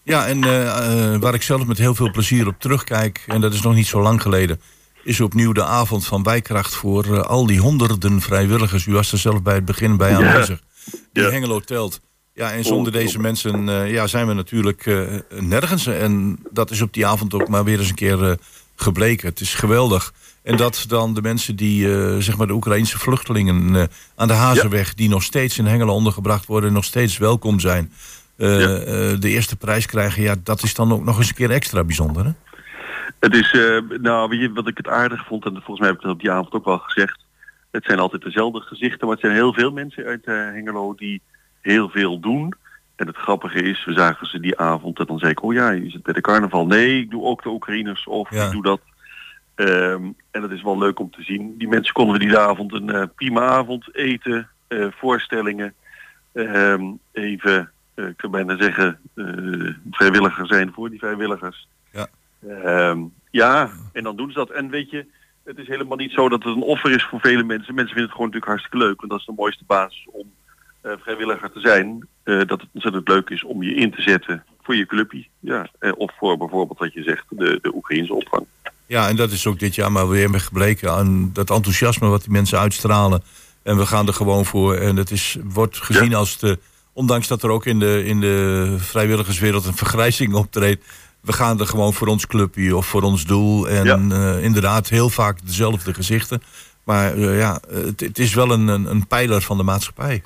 Ja, 0.05 0.27
en 0.27 0.45
eh, 0.45 1.15
eh, 1.15 1.21
waar 1.21 1.35
ik 1.35 1.43
zelf 1.43 1.67
met 1.67 1.79
heel 1.79 1.95
veel 1.95 2.11
plezier 2.11 2.47
op 2.47 2.55
terugkijk, 2.59 3.25
en 3.27 3.41
dat 3.41 3.53
is 3.53 3.63
nog 3.63 3.75
niet 3.75 3.87
zo 3.87 4.03
lang 4.03 4.23
geleden, 4.23 4.61
is 5.05 5.21
opnieuw 5.21 5.53
de 5.53 5.65
avond 5.65 6.07
van 6.07 6.23
bijkracht 6.23 6.75
voor 6.75 7.05
eh, 7.05 7.21
al 7.21 7.47
die 7.47 7.61
honderden 7.61 8.21
vrijwilligers. 8.21 8.87
U 8.87 8.93
was 8.93 9.13
er 9.13 9.19
zelf 9.19 9.43
bij 9.43 9.55
het 9.55 9.65
begin 9.65 9.97
bij 9.97 10.11
Ja. 10.11 10.17
aanwezig. 10.17 10.61
Die 11.13 11.23
Ja. 11.23 11.31
Hengelo 11.31 11.61
telt. 11.61 12.01
Ja, 12.35 12.53
en 12.53 12.65
zonder 12.65 12.93
deze 12.93 13.19
mensen 13.19 13.69
eh, 13.69 13.91
ja, 13.93 14.07
zijn 14.07 14.27
we 14.27 14.33
natuurlijk 14.33 14.87
eh, 14.87 15.01
nergens. 15.41 15.87
En 15.87 16.39
dat 16.51 16.71
is 16.71 16.81
op 16.81 16.93
die 16.93 17.07
avond 17.07 17.35
ook 17.35 17.49
maar 17.49 17.65
weer 17.65 17.79
eens 17.79 17.89
een 17.89 17.95
keer 17.95 18.31
eh, 18.31 18.37
gebleken. 18.77 19.29
Het 19.29 19.41
is 19.41 19.55
geweldig. 19.55 20.13
En 20.43 20.57
dat 20.57 20.85
dan 20.89 21.15
de 21.15 21.23
mensen 21.23 21.57
die, 21.57 21.95
eh, 21.95 22.17
zeg 22.19 22.37
maar 22.37 22.47
de 22.47 22.53
Oekraïnse 22.53 22.99
vluchtelingen 22.99 23.77
eh, 23.77 23.83
aan 24.17 24.29
de 24.29 24.35
Hazenweg... 24.35 24.95
die 24.95 25.09
nog 25.09 25.23
steeds 25.23 25.59
in 25.59 25.67
Hengelo 25.67 25.93
ondergebracht 25.93 26.47
worden... 26.47 26.73
nog 26.73 26.85
steeds 26.85 27.19
welkom 27.19 27.61
zijn... 27.61 27.93
eh, 28.37 28.61
Ja. 28.61 28.67
de 29.17 29.29
eerste 29.29 29.57
prijs 29.57 29.87
krijgen... 29.87 30.23
ja, 30.23 30.35
dat 30.43 30.63
is 30.63 30.75
dan 30.75 30.93
ook 30.93 31.05
nog 31.05 31.19
eens 31.19 31.29
een 31.29 31.35
keer 31.35 31.51
extra 31.51 31.85
bijzonder, 31.85 32.25
hè? 32.25 32.31
Het 33.21 33.35
is, 33.35 33.57
nou, 34.01 34.29
weet 34.29 34.41
je, 34.41 34.53
wat 34.53 34.69
ik 34.69 34.77
het 34.77 34.89
aardig 34.89 35.27
vond, 35.27 35.45
en 35.45 35.53
volgens 35.53 35.79
mij 35.79 35.89
heb 35.89 35.97
ik 35.97 36.03
dat 36.03 36.13
op 36.13 36.21
die 36.21 36.31
avond 36.31 36.53
ook 36.53 36.65
wel 36.65 36.79
gezegd. 36.79 37.25
Het 37.71 37.85
zijn 37.85 37.99
altijd 37.99 38.23
dezelfde 38.23 38.61
gezichten, 38.61 39.01
maar 39.07 39.17
het 39.17 39.25
zijn 39.25 39.35
heel 39.37 39.53
veel 39.53 39.71
mensen 39.71 40.05
uit 40.05 40.25
Hengelo 40.25 40.95
die 40.95 41.21
heel 41.61 41.89
veel 41.89 42.21
doen. 42.21 42.55
En 42.97 43.07
het 43.07 43.17
grappige 43.17 43.63
is, 43.63 43.85
we 43.85 43.93
zagen 43.93 44.27
ze 44.27 44.41
die 44.41 44.59
avond 44.59 44.99
en 44.99 45.07
dan 45.07 45.19
zei 45.19 45.31
ik, 45.31 45.43
oh 45.43 45.53
ja, 45.53 45.71
je 45.71 45.91
zit 45.91 46.03
bij 46.03 46.15
de 46.15 46.21
carnaval. 46.21 46.67
Nee, 46.67 47.01
ik 47.01 47.11
doe 47.11 47.23
ook 47.25 47.43
de 47.43 47.49
Oekraïners 47.49 48.07
of 48.07 48.31
Ja. 48.31 48.47
ik 48.47 48.53
doe 48.53 48.63
dat. 48.63 48.81
Ehm, 49.55 50.05
en 50.31 50.41
dat 50.41 50.51
is 50.51 50.63
wel 50.63 50.79
leuk 50.79 50.99
om 50.99 51.11
te 51.11 51.23
zien. 51.23 51.55
Die 51.59 51.69
mensen 51.69 51.95
konden 51.95 52.19
we 52.19 52.27
die 52.27 52.39
avond 52.39 52.73
een 52.73 52.91
eh, 52.91 53.03
prima 53.15 53.41
avond 53.41 53.95
eten, 53.95 54.49
eh, 54.69 54.87
voorstellingen. 54.91 55.75
Ehm, 56.33 56.83
even, 57.13 57.71
eh, 57.95 58.07
ik 58.07 58.21
zou 58.21 58.33
bijna 58.33 58.57
zeggen, 58.57 58.99
vrijwilliger 59.91 60.47
zijn 60.47 60.73
voor 60.73 60.91
die 60.91 60.99
vrijwilligers. 60.99 61.69
Ja. 61.93 62.07
Ehm, 62.49 62.99
ja, 63.31 63.71
en 63.93 64.03
dan 64.03 64.17
doen 64.17 64.29
ze 64.29 64.39
dat. 64.39 64.51
En 64.51 64.71
weet 64.71 64.91
je, 64.91 65.07
het 65.45 65.59
is 65.59 65.67
helemaal 65.67 65.97
niet 65.97 66.13
zo 66.13 66.29
dat 66.29 66.43
het 66.45 66.57
een 66.57 66.63
offer 66.63 66.91
is 66.91 67.05
voor 67.05 67.21
vele 67.21 67.43
mensen. 67.43 67.75
Mensen 67.75 67.95
vinden 67.95 68.03
het 68.03 68.13
gewoon 68.13 68.27
natuurlijk 68.27 68.53
hartstikke 68.53 68.87
leuk. 68.87 68.99
Want 68.99 69.11
dat 69.11 69.21
is 69.21 69.27
de 69.27 69.33
mooiste 69.37 69.65
basis 69.67 70.07
om 70.11 70.33
vrijwilliger 70.83 71.53
te 71.53 71.61
zijn. 71.61 72.09
Eh, 72.23 72.37
dat 72.39 72.61
het 72.61 72.69
ontzettend 72.73 73.09
leuk 73.09 73.31
is 73.31 73.45
om 73.45 73.63
je 73.63 73.75
in 73.75 73.91
te 73.91 74.03
zetten 74.03 74.45
voor 74.63 74.77
je 74.77 74.87
clubje. 74.87 75.27
Ja. 75.41 75.69
Eh, 75.79 75.93
of 75.97 76.13
voor 76.19 76.37
bijvoorbeeld 76.37 76.79
wat 76.79 76.93
je 76.93 77.03
zegt, 77.03 77.25
de, 77.29 77.59
de 77.63 77.75
Oekraïnse 77.75 78.15
opvang. 78.15 78.47
Ja, 78.87 79.09
en 79.09 79.17
dat 79.17 79.31
is 79.31 79.47
ook 79.47 79.59
dit 79.59 79.75
jaar 79.75 79.93
maar 79.93 80.09
weer 80.09 80.41
gebleken 80.41 80.93
aan 80.93 81.31
dat 81.33 81.51
enthousiasme 81.51 82.09
wat 82.09 82.21
die 82.23 82.31
mensen 82.31 82.59
uitstralen. 82.59 83.23
En 83.63 83.77
we 83.77 83.87
gaan 83.87 84.07
er 84.07 84.15
gewoon 84.15 84.45
voor. 84.45 84.75
En 84.75 84.97
het 84.97 85.11
is, 85.11 85.37
wordt 85.45 85.77
gezien 85.77 86.11
Ja. 86.11 86.17
als 86.17 86.39
de. 86.39 86.59
Ondanks 86.93 87.29
dat 87.29 87.43
er 87.43 87.51
ook 87.51 87.67
in 87.67 87.79
de, 87.79 88.05
in 88.05 88.21
de 88.21 88.75
vrijwilligerswereld 88.79 89.67
een 89.67 89.77
vergrijzing 89.77 90.35
optreedt. 90.45 90.85
We 91.21 91.33
gaan 91.33 91.61
er 91.61 91.67
gewoon 91.67 91.93
voor 91.93 92.07
ons 92.07 92.27
clubje 92.27 92.77
of 92.77 92.87
voor 92.87 93.03
ons 93.03 93.25
doel. 93.27 93.69
En 93.69 93.85
Ja. 93.85 93.99
eh, 94.37 94.43
inderdaad, 94.45 94.89
heel 94.89 95.09
vaak 95.11 95.39
dezelfde 95.47 95.95
gezichten. 95.95 96.43
Maar 96.85 97.19
ja, 97.19 97.61
het, 97.69 98.01
het, 98.01 98.19
is 98.19 98.35
wel 98.35 98.51
een, 98.51 98.69
een, 98.69 98.91
een 98.91 99.07
pijler 99.07 99.43
van 99.43 99.57
de 99.57 99.63
maatschappij. 99.63 100.23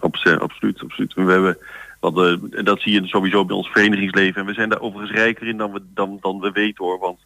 Absoluut, 0.00 0.82
absoluut. 0.82 1.14
We 1.14 1.22
hebben 1.22 1.58
want, 2.00 2.18
uh, 2.18 2.36
dat 2.64 2.80
zie 2.80 2.92
je 2.92 3.06
sowieso 3.06 3.44
bij 3.44 3.56
ons 3.56 3.68
verenigingsleven. 3.68 4.40
En 4.40 4.46
we 4.46 4.54
zijn 4.54 4.68
daar 4.68 4.80
overigens 4.80 5.18
rijker 5.18 5.46
in 5.46 5.56
dan 5.56 5.72
we, 5.72 5.82
dan, 5.94 6.18
dan 6.20 6.40
we 6.40 6.50
weten 6.50 6.84
hoor. 6.84 6.98
Want 6.98 7.18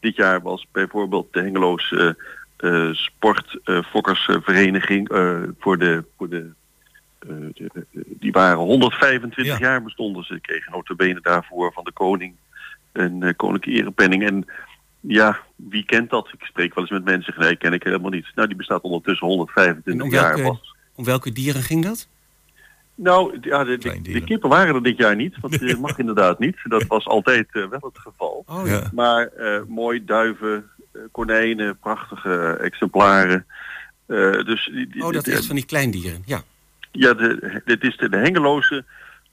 dit 0.00 0.16
jaar 0.16 0.42
was 0.42 0.66
bijvoorbeeld 0.72 1.32
de 1.32 1.40
Hengeloos 1.40 1.90
uh, 1.90 2.10
uh, 2.58 2.92
Sportfokkersvereniging 2.92 5.08
voor 5.58 5.78
de, 5.78 6.04
voor 6.16 6.28
de, 6.28 6.50
de, 7.18 7.86
die 7.94 8.32
waren 8.32 8.58
125 8.58 9.58
jaar 9.58 9.82
bestonden 9.82 10.24
ze. 10.24 10.40
Kregen 10.40 10.72
notabene 10.72 11.20
daarvoor 11.20 11.72
van 11.72 11.84
de 11.84 11.92
koning 11.92 12.34
een 12.92 13.34
koninklijke 13.36 13.80
erepenning. 13.80 14.26
En 14.26 14.44
ja, 15.00 15.38
wie 15.56 15.84
kent 15.84 16.10
dat? 16.10 16.28
Ik 16.32 16.44
spreek 16.44 16.74
wel 16.74 16.84
eens 16.84 16.92
met 16.92 17.04
mensen, 17.04 17.34
nee, 17.38 17.56
ken 17.56 17.72
ik 17.72 17.82
helemaal 17.82 18.10
niet. 18.10 18.26
Nou, 18.34 18.48
die 18.48 18.56
bestaat 18.56 18.82
ondertussen 18.82 19.26
125 19.26 20.10
jaar. 20.10 20.42
Was. 20.42 20.74
Om 20.94 21.04
welke 21.04 21.32
dieren 21.32 21.62
ging 21.62 21.84
dat? 21.84 22.08
Nou, 23.02 23.38
ja, 23.40 23.64
de, 23.64 23.98
de, 24.02 24.24
kippen 24.24 24.48
waren 24.48 24.74
er 24.74 24.82
dit 24.82 24.96
jaar 24.96 25.16
niet, 25.16 25.40
want 25.40 25.60
dat 25.68 25.78
mag 25.78 25.98
inderdaad 25.98 26.38
niet. 26.38 26.56
Dat 26.62 26.86
was 26.86 27.06
altijd 27.06 27.46
uh, 27.52 27.66
wel 27.68 27.90
het 27.92 27.98
geval. 27.98 28.44
Oh, 28.46 28.66
ja. 28.66 28.90
Maar 28.94 29.28
uh, 29.38 29.60
mooi 29.68 30.04
duiven, 30.04 30.70
uh, 30.92 31.02
konijnen, 31.10 31.78
prachtige 31.78 32.58
exemplaren. 32.60 33.46
dus, 34.06 34.70
die, 34.92 35.04
oh, 35.04 35.12
dat 35.12 35.26
is 35.26 35.46
van 35.46 35.56
die 35.56 35.64
kleindieren, 35.64 36.22
ja. 36.24 36.42
Ja, 36.92 37.14
de, 37.14 37.62
dit 37.64 37.82
is 37.82 37.96
de, 37.96 38.08
de 38.08 38.16
Hengeloze 38.16 38.84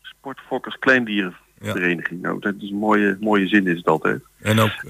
Sportfokkers 0.02 0.80
Kleindierenvereniging. 0.80 2.22
Ja. 2.22 2.28
Nou, 2.28 2.40
dat 2.40 2.54
is 2.60 2.70
een 2.70 2.78
mooie, 2.78 3.18
mooie 3.20 3.48
zin 3.48 3.68
is 3.68 3.78
het 3.78 3.88
altijd. 3.88 4.22
En 4.42 4.60
ook 4.60 4.84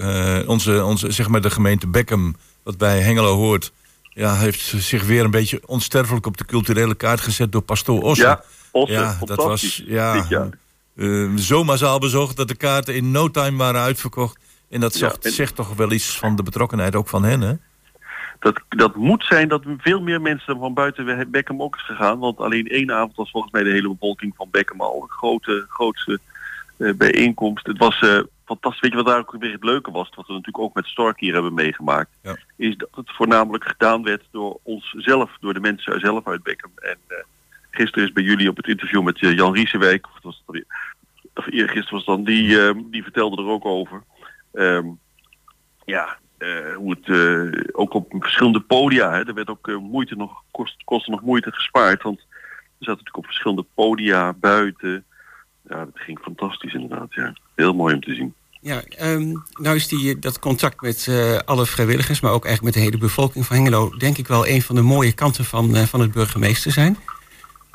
onze, 0.47 0.83
onze, 0.83 1.11
zeg 1.11 1.27
maar 1.27 1.41
de 1.41 1.49
gemeente 1.49 1.87
Beckham, 1.87 2.35
wat 2.63 2.77
bij 2.77 2.99
Hengelo 2.99 3.35
hoort... 3.35 3.71
Ja, 4.09 4.35
heeft 4.35 4.59
zich 4.59 5.03
weer 5.03 5.23
een 5.23 5.31
beetje 5.31 5.61
onsterfelijk 5.65 6.25
op 6.25 6.37
de 6.37 6.45
culturele 6.45 6.95
kaart 6.95 7.21
gezet 7.21 7.51
door 7.51 7.61
pastoor 7.61 8.01
Ossen. 8.01 8.27
Ja, 8.27 8.43
ja, 8.85 9.17
dat 9.25 9.37
was 9.37 9.83
ja, 9.85 10.25
uh, 10.95 11.35
zo 11.35 11.63
massaal 11.63 11.99
bezocht 11.99 12.37
dat 12.37 12.47
de 12.47 12.55
kaarten 12.55 12.95
in 12.95 13.11
no 13.11 13.31
time 13.31 13.57
waren 13.57 13.81
uitverkocht. 13.81 14.39
En 14.69 14.79
dat 14.79 14.93
zegt, 14.93 15.33
zegt 15.33 15.55
toch 15.55 15.75
wel 15.75 15.91
iets 15.91 16.17
van 16.17 16.35
de 16.35 16.43
betrokkenheid 16.43 16.95
ook 16.95 17.07
van 17.07 17.23
hen, 17.23 17.41
hè? 17.41 17.53
Dat, 18.39 18.61
dat 18.69 18.95
moet 18.95 19.23
zijn 19.23 19.47
dat 19.47 19.63
veel 19.77 20.01
meer 20.01 20.21
mensen 20.21 20.57
van 20.57 20.73
buiten 20.73 21.31
Beckham 21.31 21.61
ook 21.61 21.75
is 21.75 21.85
gegaan. 21.85 22.19
Want 22.19 22.37
alleen 22.37 22.67
één 22.67 22.91
avond 22.91 23.15
was 23.15 23.31
volgens 23.31 23.53
mij 23.53 23.63
de 23.63 23.69
hele 23.69 23.89
bevolking 23.89 24.33
van 24.35 24.47
Beckham 24.51 24.81
al 24.81 25.01
een 25.01 25.09
grote, 25.09 25.65
grootste 25.69 26.19
uh, 26.77 26.93
bijeenkomst. 26.93 27.67
Het 27.67 27.77
was 27.77 28.01
uh, 28.01 28.19
fantastisch. 28.45 28.81
Weet 28.81 28.91
je 28.91 28.97
wat 28.97 29.05
daar 29.05 29.19
ook 29.19 29.35
weer 29.39 29.51
het 29.51 29.63
leuke 29.63 29.91
was? 29.91 30.09
Wat 30.15 30.27
we 30.27 30.33
natuurlijk 30.33 30.63
ook 30.63 30.73
met 30.73 30.85
Stork 30.85 31.19
hier 31.19 31.33
hebben 31.33 31.53
meegemaakt. 31.53 32.09
Ja. 32.21 32.37
Is 32.55 32.77
dat 32.77 32.89
het 32.95 33.11
voornamelijk 33.11 33.63
gedaan 33.63 34.03
werd 34.03 34.23
door 34.31 34.59
ons 34.63 34.95
zelf, 34.97 35.37
door 35.39 35.53
de 35.53 35.59
mensen 35.59 35.99
zelf 35.99 36.27
uit 36.27 36.43
Beckham. 36.43 36.71
En 36.75 36.97
gisteren 37.77 38.07
is 38.07 38.13
bij 38.13 38.23
jullie 38.23 38.49
op 38.49 38.57
het 38.57 38.67
interview 38.67 39.03
met 39.03 39.21
eh, 39.21 39.35
Jan 39.35 39.53
Riesewijk, 39.53 40.07
of, 40.07 40.21
was 40.21 40.43
het 40.45 40.65
of 41.33 41.89
was 41.89 42.05
dan, 42.05 42.23
die, 42.23 42.61
ehm, 42.61 42.79
die 42.91 43.03
vertelde 43.03 43.41
er 43.41 43.49
ook 43.49 43.65
over. 43.65 44.03
Um, 44.53 44.99
ja, 45.85 46.17
uh, 46.39 46.75
hoe 46.75 46.97
het 46.99 47.75
ook 47.75 47.93
op 47.93 48.13
verschillende 48.19 48.59
podia, 48.59 49.11
hè, 49.11 49.27
er 49.27 49.33
werd 49.33 49.49
ook 49.49 49.79
moeite 49.79 50.15
nog, 50.15 50.43
kost, 50.51 50.83
kostte 50.83 51.11
nog 51.11 51.21
moeite 51.21 51.51
gespaard. 51.51 52.03
Want 52.03 52.17
we 52.17 52.85
zaten 52.85 53.03
natuurlijk 53.03 53.17
op 53.17 53.25
verschillende 53.25 53.65
podia, 53.73 54.33
buiten. 54.33 55.05
Ja, 55.67 55.85
dat 55.85 55.99
ging 55.99 56.19
fantastisch 56.19 56.73
inderdaad. 56.73 57.13
Ja. 57.13 57.33
Heel 57.55 57.73
mooi 57.73 57.93
om 57.93 58.01
te 58.01 58.13
zien. 58.13 58.33
Ja, 58.61 58.83
um, 59.01 59.43
nou 59.53 59.75
is 59.75 59.87
die, 59.87 60.19
dat 60.19 60.39
contact 60.39 60.81
met 60.81 61.09
alle 61.45 61.65
vrijwilligers, 61.65 62.19
maar 62.19 62.31
ook 62.31 62.45
eigenlijk 62.45 62.75
met 62.75 62.83
de 62.83 62.89
hele 62.89 63.05
bevolking 63.05 63.45
van 63.45 63.55
Hengelo, 63.55 63.89
denk 63.97 64.17
ik 64.17 64.27
wel 64.27 64.47
een 64.47 64.61
van 64.61 64.75
de 64.75 64.81
mooie 64.81 65.13
kanten 65.13 65.45
van, 65.45 65.75
van 65.75 65.99
het 66.01 66.11
burgemeester 66.11 66.71
zijn. 66.71 66.97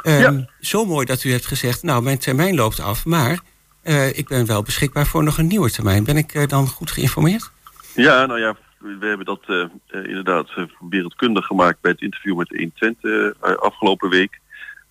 Um, 0.02 0.46
Zo 0.60 0.84
mooi 0.84 1.06
dat 1.06 1.24
u 1.24 1.30
hebt 1.30 1.46
gezegd, 1.46 1.82
nou, 1.82 2.02
mijn 2.02 2.18
termijn 2.18 2.54
loopt 2.54 2.80
af, 2.80 3.04
maar 3.04 3.40
uh, 3.84 4.18
ik 4.18 4.28
ben 4.28 4.46
wel 4.46 4.62
beschikbaar 4.62 5.06
voor 5.06 5.24
nog 5.24 5.38
een 5.38 5.46
nieuwe 5.46 5.70
termijn. 5.70 6.04
Ben 6.04 6.16
ik 6.16 6.34
uh, 6.34 6.46
dan 6.46 6.66
goed 6.66 6.90
geïnformeerd? 6.90 7.50
Ja, 7.94 8.26
nou 8.26 8.40
ja, 8.40 8.56
we 8.78 9.06
hebben 9.06 9.26
dat 9.26 9.40
uh, 9.46 9.64
inderdaad 9.90 10.50
wereldkundig 10.90 11.46
gemaakt 11.46 11.80
bij 11.80 11.90
het 11.90 12.00
interview 12.00 12.36
met 12.36 12.48
120 12.48 13.40
afgelopen 13.40 14.10
week. 14.10 14.40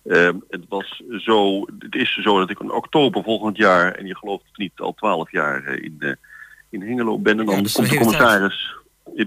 Ehm, 0.04 0.36
het 0.50 0.64
was 0.68 1.02
zo, 1.18 1.60
het 1.78 1.94
is 1.94 2.14
zo 2.22 2.38
dat 2.38 2.50
ik 2.50 2.60
in 2.60 2.72
oktober 2.72 3.22
volgend 3.22 3.56
jaar, 3.56 3.92
en 3.94 4.06
je 4.06 4.16
gelooft 4.16 4.44
het 4.48 4.58
niet, 4.58 4.72
al 4.76 4.94
12 4.94 5.30
jaar 5.30 5.68
in, 5.68 6.18
in 6.70 6.82
Hengelo 6.82 7.18
ben. 7.18 7.38
En 7.38 7.46
dan 7.46 7.54
ja, 7.54 7.60
komt 7.60 7.90
de 7.90 7.96
commissaris 7.96 8.74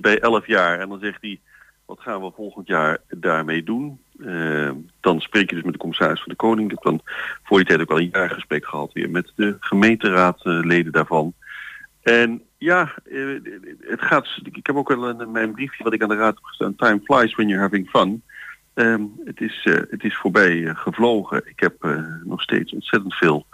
bij 0.01 0.19
11 0.19 0.47
jaar 0.47 0.79
en 0.79 0.89
dan 0.89 0.99
zegt 0.99 1.21
hij, 1.21 1.39
wat 1.85 1.99
gaan 1.99 2.21
we 2.21 2.31
volgend 2.35 2.67
jaar 2.67 2.97
daarmee 3.09 3.63
doen? 3.63 3.99
Uh, 4.17 4.71
dan 4.99 5.21
spreek 5.21 5.49
je 5.49 5.55
dus 5.55 5.63
met 5.63 5.73
de 5.73 5.79
commissaris 5.79 6.19
van 6.19 6.29
de 6.29 6.35
Koning. 6.35 6.71
Ik 6.71 6.75
heb 6.75 6.83
dan 6.83 7.01
voor 7.43 7.57
die 7.57 7.67
tijd 7.67 7.81
ook 7.81 7.89
al 7.89 7.99
een 7.99 8.09
jaargesprek 8.11 8.65
gehad 8.65 8.93
weer 8.93 9.09
met 9.09 9.31
de 9.35 9.57
gemeenteraadleden 9.59 10.91
daarvan. 10.91 11.33
En 12.01 12.41
ja, 12.57 12.93
uh, 13.05 13.39
het 13.79 14.01
gaat. 14.01 14.39
Ik 14.43 14.65
heb 14.65 14.75
ook 14.75 14.87
wel 14.87 15.09
in 15.09 15.31
mijn 15.31 15.51
briefje 15.51 15.83
wat 15.83 15.93
ik 15.93 16.01
aan 16.01 16.09
de 16.09 16.15
raad 16.15 16.35
heb 16.35 16.43
gestaan. 16.43 16.75
Time 16.75 16.99
flies 17.03 17.35
when 17.35 17.47
you're 17.47 17.63
having 17.63 17.89
fun. 17.89 18.23
Um, 18.73 19.11
het, 19.25 19.41
is, 19.41 19.65
uh, 19.65 19.75
het 19.89 20.03
is 20.03 20.15
voorbij 20.15 20.75
gevlogen. 20.75 21.41
Ik 21.45 21.59
heb 21.59 21.97
nog 22.23 22.41
steeds 22.41 22.73
ontzettend 22.73 23.15
veel 23.15 23.45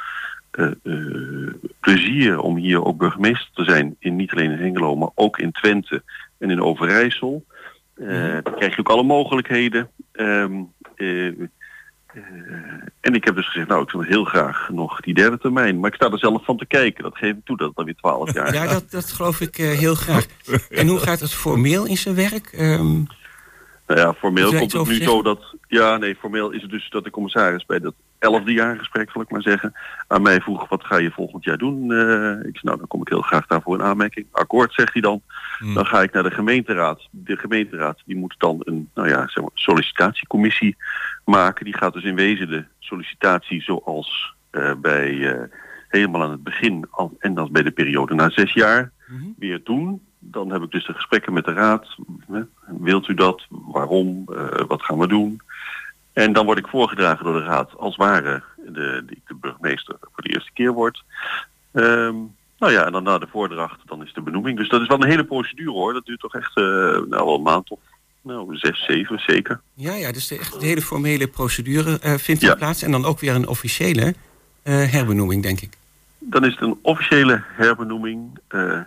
plezier 1.80 2.40
om 2.40 2.56
hier 2.56 2.86
ook 2.86 2.98
burgemeester 2.98 3.50
te 3.54 3.64
zijn. 3.64 3.96
In, 4.00 4.16
niet 4.16 4.32
alleen 4.32 4.52
in 4.52 4.58
Hengelo, 4.58 4.96
maar 4.96 5.10
ook 5.16 5.38
in 5.38 5.52
Twente 5.52 6.04
en 6.38 6.50
in 6.50 6.62
Overijssel. 6.62 7.46
Uh, 8.02 8.38
dan 8.44 8.56
krijg 8.56 8.74
je 8.76 8.80
ook 8.80 8.90
alle 8.90 9.04
mogelijkheden. 9.04 9.90
Um, 10.14 10.74
uh, 10.96 11.26
uh, 11.28 11.44
en 13.00 13.14
ik 13.14 13.24
heb 13.24 13.36
dus 13.36 13.46
gezegd, 13.46 13.68
nou, 13.68 13.82
ik 13.82 13.92
wil 13.92 14.02
heel 14.02 14.24
graag 14.24 14.70
nog 14.70 15.00
die 15.00 15.14
derde 15.14 15.38
termijn. 15.38 15.80
Maar 15.80 15.90
ik 15.90 15.96
sta 15.96 16.12
er 16.12 16.20
zelf 16.20 16.46
van 16.46 16.58
te 16.58 16.66
kijken. 16.66 17.04
Dat 17.04 17.18
geef 17.18 17.32
ik 17.32 17.46
toe 17.46 17.58
dat 17.58 17.68
het 17.68 17.76
dan 17.76 17.86
weer 17.86 17.96
twaalf 17.96 18.34
jaar 18.34 18.54
Ja, 18.54 18.68
dat, 18.68 18.92
dat 18.92 19.12
geloof 19.12 19.42
ik 19.42 19.56
heel 19.56 19.96
graag. 19.96 20.26
En 20.70 20.88
hoe 20.88 21.00
gaat 21.00 21.20
het 21.20 21.34
formeel 21.34 21.86
in 21.86 21.98
zijn 21.98 22.16
werk? 22.16 22.54
Um, 22.60 23.08
nou 23.88 24.00
ja, 24.00 24.14
formeel 24.14 24.54
komt 24.54 24.74
het 24.74 24.88
nu 24.88 25.04
zo 25.04 25.22
dat... 25.22 25.56
Ja, 25.68 25.98
nee, 25.98 26.16
formeel 26.16 26.52
is 26.52 26.62
het 26.62 26.72
dus 26.72 26.90
dat 26.90 27.04
de 27.04 27.10
commissaris 27.10 27.66
bij 27.66 27.80
dat 27.80 27.94
elfde 28.22 28.54
jaargesprek, 28.54 29.12
zal 29.12 29.22
ik 29.22 29.32
maar 29.32 29.42
zeggen, 29.42 29.74
aan 30.08 30.22
mij 30.22 30.42
vroeg, 30.42 30.70
wat 30.70 30.86
ga 30.86 30.98
je 30.98 31.12
volgend 31.12 31.44
jaar 31.44 31.58
doen? 31.58 31.92
Uh, 31.92 32.32
ik 32.32 32.58
zei, 32.58 32.62
nou, 32.62 32.78
dan 32.78 32.88
kom 32.88 33.02
ik 33.02 33.08
heel 33.08 33.22
graag 33.22 33.48
daarvoor 33.48 33.80
in 33.80 33.86
aanmerking. 33.86 34.26
Akkoord, 34.32 34.74
zegt 34.74 34.94
hij 34.94 35.02
dan. 35.02 35.22
Hmm. 35.58 35.74
Dan 35.74 35.86
ga 35.86 36.02
ik 36.02 36.14
naar 36.14 36.24
de 36.24 36.32
gemeenteraad. 36.32 37.08
De 37.12 37.38
gemeenteraad 37.38 38.02
die 38.06 38.16
moet 38.16 38.36
dan 38.38 38.62
een 38.64 38.90
nou 38.94 39.08
ja, 39.08 39.28
zeg 39.28 39.44
maar, 39.44 39.52
sollicitatiecommissie 39.54 40.76
maken. 41.26 41.66
Die 41.66 41.78
gaat 41.78 41.94
dus 41.94 42.04
in 42.04 42.16
wezen 42.16 42.50
de 42.50 42.64
sollicitatie 42.80 43.62
zoals 43.62 44.34
uh, 44.52 44.74
bij 44.78 45.12
uh, 45.12 45.42
helemaal 45.88 46.24
aan 46.24 46.32
het 46.32 46.44
begin 46.44 46.86
en 47.20 47.34
dan 47.34 47.52
bij 47.52 47.64
de 47.64 47.72
periode 47.72 48.14
na 48.14 48.30
zes 48.30 48.54
jaar 48.54 48.92
mm 49.08 49.34
weer 49.38 49.62
doen. 49.64 50.02
Dan 50.20 50.52
heb 50.52 50.62
ik 50.62 50.72
dus 50.72 50.86
de 50.86 50.94
gesprekken 50.94 51.34
met 51.34 51.46
de 51.46 51.54
raad. 51.54 51.96
Wilt 52.66 53.08
u 53.08 53.14
dat? 53.14 53.46
Waarom? 53.50 54.26
wat 54.68 54.84
gaan 54.84 54.98
we 54.98 55.08
doen? 55.08 55.42
En 56.14 56.34
dan 56.34 56.46
word 56.46 56.58
ik 56.58 56.68
voorgedragen 56.68 57.26
door 57.26 57.34
de 57.34 57.44
raad 57.44 57.78
als 57.78 57.96
ware 57.96 58.44
de, 58.66 59.04
die 59.08 59.22
de 59.28 59.36
burgemeester 59.36 59.96
voor 60.00 60.24
de 60.24 60.34
eerste 60.34 60.52
keer 60.54 60.72
wordt. 60.72 61.04
Um, 61.74 62.36
nou 62.62 62.74
ja, 62.74 62.86
en 62.86 62.92
dan 62.92 63.04
na 63.04 63.18
de 63.18 63.28
voordracht, 63.32 63.80
dan 63.86 64.04
is 64.04 64.14
de 64.14 64.22
benoeming. 64.22 64.58
Dus 64.58 64.70
dat 64.70 64.82
is 64.82 64.88
wel 64.88 65.02
een 65.02 65.10
hele 65.10 65.24
procedure 65.24 65.72
hoor. 65.72 65.94
Dat 65.94 66.06
duurt 66.06 66.20
toch 66.20 66.36
echt 66.36 66.58
uh, 66.58 66.66
nou, 66.66 67.08
wel 67.10 67.36
een 67.36 67.42
maand 67.42 67.70
of 67.70 67.80
nou, 68.22 68.58
zes, 68.58 68.86
zeven 68.86 69.20
zeker. 69.20 69.62
Ja, 69.74 69.94
ja 69.94 70.12
dus 70.12 70.28
de, 70.28 70.38
echt 70.38 70.60
de 70.60 70.66
hele 70.66 70.82
formele 70.82 71.28
procedure 71.28 72.00
uh, 72.06 72.14
vindt 72.14 72.42
ja. 72.42 72.56
plaats. 72.56 72.82
En 72.82 72.92
dan 72.92 73.06
ook 73.06 73.20
weer 73.20 73.36
een 73.36 73.48
officiële 73.48 74.06
uh, 74.64 74.92
herbenoeming, 74.92 75.44
denk 75.44 75.62
ik. 75.62 75.78
Dan 76.20 76.46
is 76.46 76.52
het 76.52 76.62
een 76.62 76.80
officiële 76.82 77.44
herbenoeming. 77.46 78.38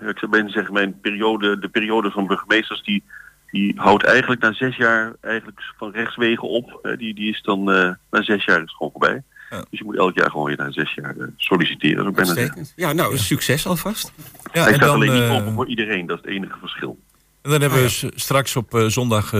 ik 0.08 0.18
zou 0.18 0.28
bijna 0.30 0.48
zeggen, 0.48 0.72
mijn 0.72 1.00
periode, 1.00 1.58
de 1.58 1.68
periode 1.68 2.10
van 2.10 2.26
burgemeesters... 2.26 2.82
die 2.82 3.02
die 3.54 3.72
houdt 3.76 4.04
eigenlijk 4.04 4.40
na 4.40 4.52
zes 4.52 4.76
jaar 4.76 5.12
eigenlijk 5.20 5.60
van 5.78 5.90
rechtswegen 5.90 6.48
op. 6.48 6.96
die, 6.98 7.14
die 7.14 7.30
is 7.30 7.42
dan 7.42 7.58
uh, 7.58 7.90
na 8.10 8.22
zes 8.22 8.44
jaar 8.44 8.62
is 8.62 8.74
gewoon 8.76 8.92
voorbij. 8.92 9.22
Ja. 9.50 9.64
Dus 9.70 9.78
je 9.78 9.84
moet 9.84 9.96
elk 9.96 10.16
jaar 10.18 10.30
gewoon 10.30 10.46
weer 10.46 10.56
na 10.56 10.70
zes 10.70 10.94
jaar 10.94 11.16
uh, 11.16 11.26
solliciteren. 11.36 12.06
Ik 12.06 12.14
ben 12.14 12.66
ja, 12.76 12.92
nou, 12.92 13.18
succes 13.18 13.66
alvast. 13.66 14.12
Ja, 14.52 14.62
Hij 14.62 14.74
staat 14.74 14.88
alleen 14.88 15.12
niet 15.12 15.22
eh, 15.22 15.34
open 15.34 15.52
voor 15.52 15.66
iedereen, 15.66 16.06
dat 16.06 16.18
is 16.18 16.24
het 16.24 16.34
enige 16.34 16.58
verschil. 16.60 16.98
En 17.42 17.50
dan 17.50 17.60
hebben 17.60 17.82
we 17.82 18.10
straks 18.14 18.56
op 18.56 18.84
zondag, 18.86 19.34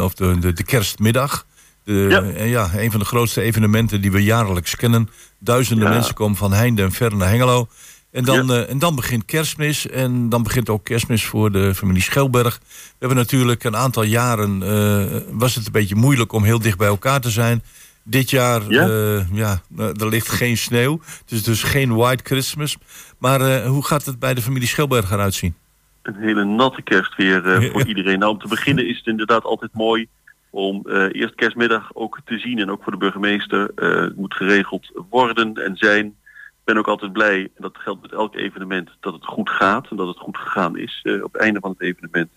of 0.00 0.14
de, 0.14 0.38
de, 0.38 0.52
de, 0.52 0.64
kerstmiddag... 0.64 1.46
De, 1.84 1.92
ja. 1.92 2.44
ja. 2.44 2.70
een 2.74 2.90
van 2.90 3.00
de 3.00 3.06
grootste 3.06 3.40
evenementen 3.40 4.00
die 4.00 4.12
we 4.12 4.22
jaarlijks 4.22 4.76
kennen. 4.76 5.08
Duizenden 5.38 5.88
mensen 5.88 6.14
komen 6.14 6.36
van 6.36 6.52
heinde 6.52 6.82
en 6.82 6.92
ver 6.92 7.16
naar 7.16 7.28
Hengelo. 7.28 7.68
En 8.12 8.24
dan, 8.24 8.46
ja. 8.46 8.54
uh, 8.54 8.70
en 8.70 8.78
dan 8.78 8.94
begint 8.94 9.24
kerstmis. 9.24 9.88
En 9.88 10.28
dan 10.28 10.42
begint 10.42 10.68
ook 10.68 10.84
kerstmis 10.84 11.24
voor 11.24 11.52
de 11.52 11.74
familie 11.74 12.02
Schelberg. 12.02 12.58
We 12.58 12.96
hebben 12.98 13.18
natuurlijk 13.18 13.64
een 13.64 13.76
aantal 13.76 14.02
jaren... 14.02 14.62
Uh, 14.62 15.20
was 15.30 15.54
het 15.54 15.66
een 15.66 15.72
beetje 15.72 15.94
moeilijk 15.94 16.32
om 16.32 16.44
heel 16.44 16.58
dicht 16.58 16.78
bij 16.78 16.88
elkaar 16.88 17.20
te 17.20 17.30
zijn. 17.30 17.62
Dit 18.04 18.30
jaar, 18.30 18.62
ja, 18.68 18.88
uh, 18.88 19.32
ja 19.32 19.62
er 19.76 20.08
ligt 20.08 20.28
geen 20.28 20.56
sneeuw. 20.56 21.00
Het 21.20 21.30
is 21.30 21.42
dus 21.42 21.62
geen 21.62 21.94
white 21.94 22.24
Christmas. 22.24 22.76
Maar 23.18 23.64
hoe 23.64 23.84
gaat 23.84 24.04
het 24.04 24.18
bij 24.18 24.34
de 24.34 24.42
familie 24.42 24.68
Schelberg 24.68 25.10
eruit 25.10 25.34
zien? 25.34 25.54
een 26.02 26.16
hele 26.16 26.44
natte 26.44 26.82
kerst 26.82 27.16
weer 27.16 27.46
eh, 27.46 27.62
Ja. 27.62 27.70
voor 27.70 27.86
iedereen. 27.86 28.18
Nou, 28.18 28.32
om 28.32 28.38
te 28.38 28.48
beginnen 28.48 28.88
is 28.88 28.96
het 28.96 29.06
inderdaad 29.06 29.44
altijd 29.44 29.74
mooi 29.74 30.06
om 30.50 30.86
eh, 30.86 31.08
eerst 31.12 31.34
kerstmiddag 31.34 31.90
ook 31.94 32.20
te 32.24 32.38
zien 32.38 32.58
en 32.58 32.70
ook 32.70 32.82
voor 32.82 32.92
de 32.92 32.98
burgemeester. 32.98 33.70
eh, 33.74 34.06
moet 34.16 34.34
geregeld 34.34 34.90
worden 35.10 35.54
en 35.54 35.76
zijn. 35.76 36.14
Ik 36.62 36.68
ben 36.68 36.78
ook 36.78 36.88
altijd 36.88 37.12
blij, 37.12 37.40
en 37.40 37.62
dat 37.62 37.78
geldt 37.78 38.02
met 38.02 38.12
elk 38.12 38.34
evenement, 38.34 38.90
dat 39.00 39.12
het 39.12 39.24
goed 39.24 39.50
gaat 39.50 39.88
en 39.90 39.96
dat 39.96 40.08
het 40.08 40.18
goed 40.18 40.36
gegaan 40.36 40.78
is 40.78 41.00
eh, 41.02 41.22
op 41.22 41.32
het 41.32 41.42
einde 41.42 41.60
van 41.60 41.70
het 41.70 41.80
evenement. 41.80 42.30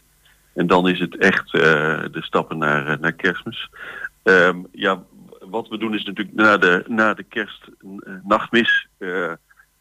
En 0.54 0.68
dan 0.68 0.88
is 0.88 1.00
het 1.00 1.18
echt 1.18 1.54
eh, 1.54 1.62
de 2.12 2.22
stappen 2.22 2.58
naar, 2.58 2.88
eh, 2.88 2.98
naar 3.00 3.12
kerstmis. 3.12 3.70
Ehm, 4.24 4.60
ja, 4.72 5.04
wat 5.40 5.68
we 5.68 5.78
doen 5.78 5.94
is 5.94 6.04
natuurlijk 6.04 6.36
na 6.36 6.58
de, 6.58 6.84
na 6.88 7.14
de 7.14 7.24
kerstnachtmis, 7.24 8.88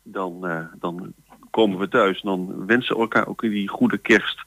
dan, 0.02 0.68
dan 0.78 1.14
komen 1.50 1.78
we 1.78 1.88
thuis 1.88 2.20
en 2.20 2.28
dan 2.28 2.66
wensen 2.66 2.94
we 2.94 3.00
elkaar 3.00 3.26
ook 3.26 3.40
die 3.40 3.68
goede 3.68 3.98
kerst. 3.98 4.44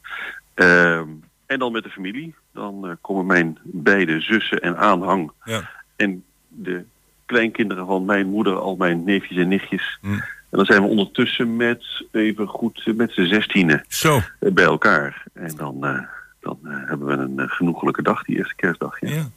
Ehm, 0.53 1.09
en 1.45 1.59
dan 1.59 1.71
met 1.71 1.83
de 1.83 1.89
familie. 1.89 2.35
Dan 2.53 2.97
komen 3.01 3.25
mijn 3.25 3.57
beide 3.63 4.21
zussen 4.21 4.61
en 4.61 4.77
aanhang. 4.77 5.31
Ja. 5.43 5.69
En 5.95 6.23
de 6.47 6.85
kleinkinderen 7.27 7.85
van 7.85 8.05
mijn 8.05 8.27
moeder, 8.27 8.59
al 8.59 8.75
mijn 8.75 9.03
neefjes 9.03 9.37
en 9.37 9.47
nichtjes. 9.47 9.97
Hm. 10.01 10.19
En 10.49 10.57
dan 10.57 10.65
zijn 10.65 10.81
we 10.81 10.87
ondertussen 10.87 11.55
met, 11.55 11.83
even 12.11 12.47
goed, 12.47 12.91
met 12.95 13.11
z'n 13.11 13.25
zestienen 13.25 13.83
Zo, 13.87 14.21
eh, 14.39 14.51
bij 14.51 14.63
elkaar. 14.63 15.23
En 15.33 15.55
dan, 15.55 15.85
eh, 15.85 15.99
dan 16.39 16.59
eh, 16.63 16.71
hebben 16.87 17.07
we 17.07 17.41
een 17.43 17.49
genoegelijke 17.49 18.01
dag, 18.01 18.23
die 18.23 18.37
eerste 18.37 18.55
kerstdag. 18.55 18.99
Ja. 19.01 19.09
ja. 19.09 19.29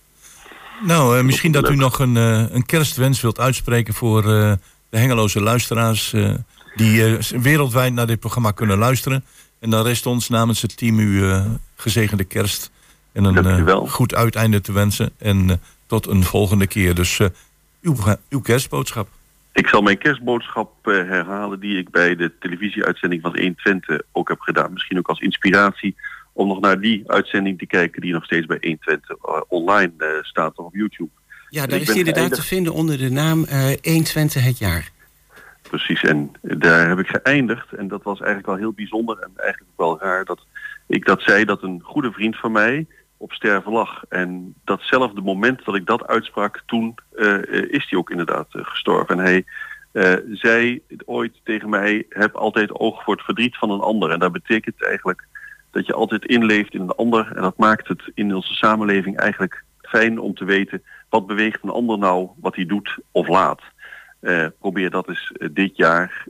Nou, 0.87 1.23
misschien 1.23 1.52
dat 1.52 1.64
u 1.64 1.68
Leuk. 1.68 1.78
nog 1.78 1.99
een, 1.99 2.14
een 2.54 2.66
kerstwens 2.66 3.20
wilt 3.20 3.38
uitspreken 3.38 3.94
voor 3.94 4.23
de 4.23 4.59
Hengeloze 4.90 5.40
luisteraars... 5.40 6.14
die 6.75 7.18
wereldwijd 7.30 7.92
naar 7.92 8.06
dit 8.06 8.20
programma 8.20 8.50
kunnen 8.50 8.78
luisteren. 8.78 9.25
En 9.59 9.70
dan 9.70 9.85
rest 9.85 10.06
ons 10.06 10.28
namens 10.28 10.62
het 10.62 10.76
team 10.76 10.99
u 10.99 11.23
gezegende 11.76 12.25
kerst... 12.25 12.70
en 13.12 13.25
een 13.25 13.66
u 13.66 13.88
goed 13.88 14.14
uiteinde 14.14 14.61
te 14.61 14.73
wensen. 14.73 15.11
En 15.18 15.61
tot 15.87 16.06
een 16.06 16.25
volgende 16.25 16.66
keer. 16.66 16.94
Dus 16.94 17.20
uw, 17.82 17.96
uw 18.28 18.40
kerstboodschap. 18.40 19.08
Ik 19.52 19.68
zal 19.68 19.82
mijn 19.82 19.99
kerstboodschap 19.99 20.87
eh, 20.87 20.94
herhalen 20.94 21.60
die 21.60 21.78
ik 21.78 21.90
bij 21.90 22.16
de 22.16 22.32
televisieuitzending 22.38 23.22
van 23.22 23.30
120 23.38 24.00
ook 24.12 24.28
heb 24.28 24.40
gedaan. 24.40 24.72
Misschien 24.72 24.99
ook 24.99 25.08
als 25.08 25.20
inspiratie 25.20 25.96
om 26.32 26.49
nog 26.49 26.60
naar 26.60 26.80
die 26.80 27.02
uitzending 27.06 27.58
te 27.58 27.66
kijken 27.66 28.00
die 28.00 28.12
nog 28.12 28.25
steeds 28.25 28.46
bij 28.46 28.58
120 28.60 29.16
eh, 29.16 29.40
online 29.49 29.92
eh, 29.99 30.08
staat 30.22 30.56
of 30.58 30.66
op 30.66 30.75
YouTube. 30.75 31.10
Ja, 31.49 31.62
Ik 31.62 31.70
daar 31.70 31.80
is 31.80 31.87
die 31.87 31.96
inderdaad 31.99 32.32
te 32.32 32.40
geëindigd. 32.42 32.49
vinden 32.49 32.72
onder 32.72 32.99
de 32.99 33.10
naam 33.10 33.44
eh 33.44 33.72
120 33.82 34.44
het 34.44 34.58
jaar. 34.58 34.90
Precies, 35.62 36.02
en 36.02 36.32
daar 36.40 36.88
heb 36.88 36.99
ik 36.99 37.06
geëindigd. 37.06 37.72
En 37.72 37.88
dat 37.88 38.02
was 38.02 38.18
eigenlijk 38.18 38.46
wel 38.46 38.56
heel 38.56 38.72
bijzonder 38.72 39.18
en 39.18 39.30
eigenlijk 39.37 39.70
ook 39.76 39.87
wel 39.87 40.08
raar 40.08 40.25
dat 40.25 40.46
ik 40.87 41.04
dat 41.04 41.22
zei 41.22 41.44
dat 41.44 41.62
een 41.62 41.80
goede 41.84 42.12
vriend 42.12 42.37
van 42.37 42.52
mij 42.52 42.87
op 43.20 43.32
sterven 43.32 43.72
lag. 43.72 44.02
En 44.08 44.54
datzelfde 44.64 45.20
moment 45.20 45.64
dat 45.64 45.74
ik 45.74 45.86
dat 45.86 46.06
uitsprak, 46.06 46.62
toen 46.66 46.94
eh, 47.16 47.34
eh, 47.34 47.70
is 47.70 47.86
hij 47.88 47.98
ook 47.98 48.10
inderdaad 48.10 48.46
eh, 48.50 48.64
gestorven. 48.64 49.18
En 49.18 49.24
hij 49.24 49.44
eh, 49.92 50.12
zei 50.32 50.82
ooit 51.04 51.40
tegen 51.44 51.68
mij, 51.68 52.06
heb 52.08 52.34
altijd 52.34 52.72
oog 52.72 53.02
voor 53.02 53.14
het 53.14 53.24
verdriet 53.24 53.56
van 53.56 53.70
een 53.70 53.80
ander. 53.80 54.10
En 54.10 54.18
dat 54.18 54.32
betekent 54.32 54.84
eigenlijk 54.84 55.26
dat 55.70 55.86
je 55.86 55.92
altijd 55.92 56.24
inleeft 56.24 56.74
in 56.74 56.80
een 56.80 56.90
ander. 56.90 57.32
En 57.36 57.42
dat 57.42 57.56
maakt 57.56 57.88
het 57.88 58.10
in 58.14 58.34
onze 58.34 58.54
samenleving 58.54 59.16
eigenlijk 59.16 59.64
fijn 59.82 60.18
om 60.18 60.34
te 60.34 60.45
weten 60.45 60.82
wat 61.08 61.26
beweegt 61.26 61.62
een 61.62 61.71
ander 61.71 61.99
nou, 61.99 62.28
wat 62.40 62.56
hij 62.56 62.66
doet 62.66 62.99
of 63.10 63.28
laat. 63.28 63.62
Probeer 64.58 64.90
dat 64.90 65.08
eens 65.08 65.32
dit 65.52 65.76
jaar, 65.76 66.25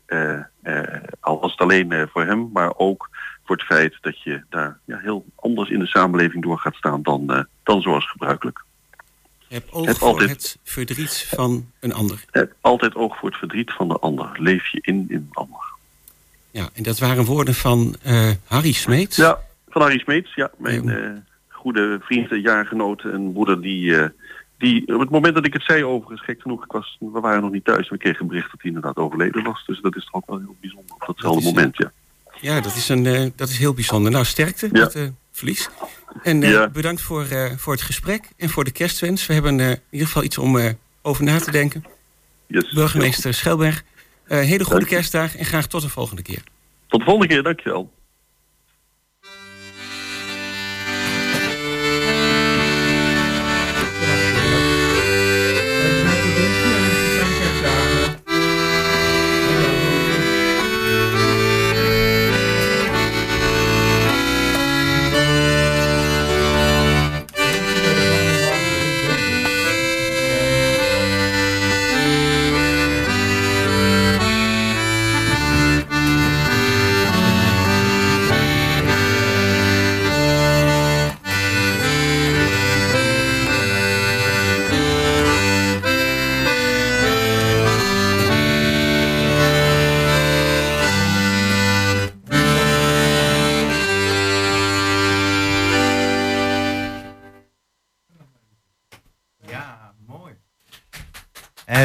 al 1.21 1.41
was 1.41 1.51
het 1.51 1.61
alleen 1.61 2.09
voor 2.13 2.25
hem, 2.25 2.51
maar 2.53 2.73
ook 2.77 3.10
voor 3.51 3.59
het 3.59 3.69
feit 3.69 3.99
dat 4.01 4.23
je 4.23 4.43
daar 4.49 4.79
ja, 4.85 4.99
heel 4.99 5.25
anders 5.35 5.71
in 5.71 5.79
de 5.79 5.87
samenleving 5.87 6.43
door 6.43 6.59
gaat 6.59 6.75
staan 6.75 7.03
dan, 7.03 7.31
eh, 7.31 7.43
dan 7.63 7.83
zoals 7.83 8.11
gebruikelijk. 8.11 8.65
Heb 9.49 9.67
oog 9.71 9.87
Heb 9.87 9.97
voor 9.97 10.09
altijd- 10.09 10.31
het 10.31 10.59
verdriet 10.65 11.27
van 11.35 11.67
een 11.81 11.93
ander. 11.93 12.25
Heb 12.31 12.55
altijd 12.61 12.95
oog 12.95 13.19
voor 13.19 13.29
het 13.29 13.39
verdriet 13.39 13.73
van 13.73 13.89
de 13.89 13.99
ander. 13.99 14.31
Leef 14.35 14.67
je 14.67 14.79
in 14.83 15.07
in 15.09 15.15
een 15.17 15.29
ander. 15.33 15.65
Ja, 16.51 16.69
en 16.75 16.83
dat 16.83 16.99
waren 16.99 17.25
woorden 17.25 17.55
van 17.55 17.97
eh, 18.03 18.31
Harry 18.45 18.73
Smeets. 18.73 19.17
Ja, 19.17 19.39
van 19.69 19.83
Harry 19.83 19.99
Smeets, 19.99 20.35
ja, 20.35 20.51
mijn 20.59 20.89
eh, 20.89 21.11
goede 21.49 21.99
vriend, 22.03 22.31
en 22.31 22.41
jaargenoot 22.41 23.03
en 23.03 23.33
broeder 23.33 23.61
die, 23.61 24.11
die 24.59 24.95
op 24.95 25.01
het 25.01 25.11
moment 25.11 25.35
dat 25.35 25.47
ik 25.47 25.53
het 25.53 25.63
zei 25.63 25.85
overigens, 25.85 26.23
gek 26.23 26.43
genoeg, 26.43 26.65
ik 26.65 26.73
was, 26.73 26.97
we 27.01 27.21
waren 27.21 27.43
nog 27.43 27.51
niet 27.51 27.65
thuis, 27.65 27.89
we 27.89 27.97
kregen 27.97 28.27
bericht 28.27 28.51
dat 28.51 28.61
hij 28.61 28.71
inderdaad 28.71 28.97
overleden 28.97 29.43
was. 29.43 29.65
Dus 29.67 29.81
dat 29.81 29.97
is 29.97 30.05
toch 30.05 30.15
ook 30.15 30.27
wel 30.27 30.39
heel 30.39 30.57
bijzonder 30.61 30.95
op 30.95 31.07
datzelfde 31.07 31.45
Dat 31.45 31.55
moment, 31.55 31.77
ja. 31.77 31.93
Ja, 32.41 32.61
dat 32.61 32.75
is, 32.77 32.89
een, 32.89 33.07
eh, 33.07 33.27
dat 33.37 33.49
is 33.49 33.59
heel 33.59 33.75
bijzonder. 33.75 34.11
Nou, 34.13 34.25
sterkte 34.25 34.69
Ja. 34.73 34.81
met 34.83 34.93
het 34.95 35.13
verlies. 35.33 35.69
En 36.23 36.43
eh, 36.43 36.51
Ja. 36.51 36.69
bedankt 36.69 37.01
voor, 37.03 37.25
eh, 37.27 37.51
voor 37.57 37.73
het 37.73 37.83
gesprek 37.83 38.25
en 38.37 38.49
voor 38.49 38.65
de 38.65 38.71
kerstwens. 38.71 39.27
We 39.27 39.33
hebben 39.33 39.61
eh, 39.61 39.71
in 39.71 39.81
ieder 39.91 40.07
geval 40.07 40.23
iets 40.23 40.39
om 40.39 40.59
eh, 40.59 40.71
over 41.03 41.25
na 41.25 41.39
te 41.41 41.51
denken. 41.51 41.85
Yes. 42.47 42.73
Burgemeester 42.73 43.35
Schelberg, 43.35 43.83
eh, 44.27 44.39
hele 44.41 44.65
goede 44.65 44.87
kerstdag 44.87 45.37
en 45.37 45.45
graag 45.45 45.67
tot 45.67 45.83
de 45.83 45.89
volgende 45.89 46.23
keer. 46.23 46.43
Tot 46.89 46.99
de 47.01 47.05
volgende 47.07 47.35
keer, 47.35 47.43
dankjewel. 47.43 47.91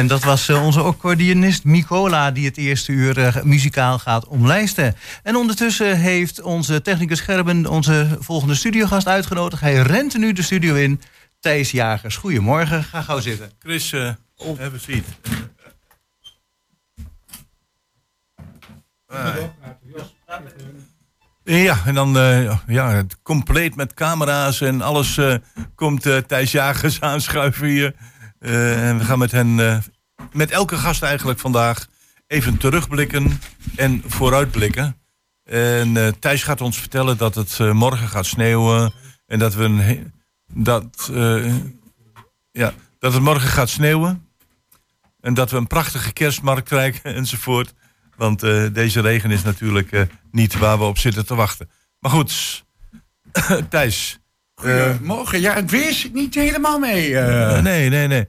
En 0.06 0.12
dat 0.12 0.24
was 0.24 0.48
eh, 0.48 0.64
onze 0.64 0.80
accordeonist 0.80 1.64
Micola 1.64 2.30
die 2.30 2.44
het 2.44 2.56
eerste 2.56 2.92
uur 2.92 3.18
eh, 3.18 3.42
muzikaal 3.42 3.98
gaat 3.98 4.26
omlijsten. 4.26 4.96
En 5.22 5.36
ondertussen 5.36 5.98
heeft 5.98 6.42
onze 6.42 6.82
technicus 6.82 7.20
Gerben 7.20 7.66
onze 7.66 8.16
volgende 8.20 8.54
studiogast 8.54 9.06
uitgenodigd. 9.06 9.62
Hij 9.62 9.74
rent 9.74 10.18
nu 10.18 10.32
de 10.32 10.42
studio 10.42 10.74
in. 10.74 11.00
Thijs 11.40 11.70
Jagers, 11.70 12.16
goedemorgen. 12.16 12.84
Ga 12.84 13.02
gauw 13.02 13.20
zitten. 13.20 13.50
Chris, 13.58 13.92
eh 13.92 14.10
have 14.36 14.74
a 14.74 14.78
seat. 14.78 15.04
Ah. 19.06 19.34
Ja, 21.44 21.78
en 21.86 21.94
dan 21.94 22.18
eh, 22.18 22.58
ja, 22.66 22.90
het 22.90 23.22
compleet 23.22 23.76
met 23.76 23.94
camera's 23.94 24.60
en 24.60 24.82
alles 24.82 25.18
eh, 25.18 25.34
komt 25.74 26.06
eh 26.06 26.16
Thijs 26.16 26.52
Jagers 26.52 27.00
aanschuiven 27.00 27.66
hier. 27.66 27.94
Eh, 28.38 28.88
en 28.88 28.98
we 28.98 29.04
gaan 29.04 29.18
met 29.18 29.32
hen, 29.32 29.60
eh, 29.60 29.78
met 30.32 30.50
elke 30.50 30.76
gast 30.76 31.02
eigenlijk 31.02 31.38
vandaag, 31.38 31.86
even 32.26 32.56
terugblikken 32.56 33.40
en 33.76 34.02
vooruitblikken. 34.06 34.96
En 35.44 35.96
eh, 35.96 36.08
Thijs 36.18 36.42
gaat 36.42 36.60
ons 36.60 36.78
vertellen 36.78 37.16
dat 37.16 37.34
het 37.34 37.60
eh, 37.60 37.72
morgen 37.72 38.08
gaat 38.08 38.26
sneeuwen 38.26 38.92
en 39.26 39.38
dat 39.38 39.54
we 39.54 39.64
een, 39.64 40.12
dat, 40.52 41.10
eh, 41.12 41.54
ja, 42.50 42.72
dat 42.98 43.12
het 43.12 43.22
morgen 43.22 43.48
gaat 43.48 43.68
sneeuwen. 43.68 44.24
En 45.20 45.34
dat 45.34 45.50
we 45.50 45.56
een 45.56 45.66
prachtige 45.66 46.12
kerstmarkt 46.12 46.68
krijgen 46.68 47.14
enzovoort. 47.20 47.72
Want 48.16 48.40
deze 48.74 49.00
regen 49.00 49.30
is 49.30 49.42
natuurlijk 49.42 50.06
niet 50.30 50.58
waar 50.58 50.78
we 50.78 50.84
op 50.84 50.98
zitten 50.98 51.26
te 51.26 51.34
wachten. 51.34 51.70
Maar 51.98 52.10
goed, 52.10 52.64
Thijs. 53.70 54.18
eh, 54.54 54.98
Morgen, 55.00 55.40
ja, 55.40 55.54
het 55.54 55.70
weer 55.70 55.92
zit 55.92 56.12
niet 56.12 56.34
helemaal 56.34 56.78
mee. 56.78 57.14
nee, 57.60 57.88
nee, 57.88 58.06
nee. 58.06 58.26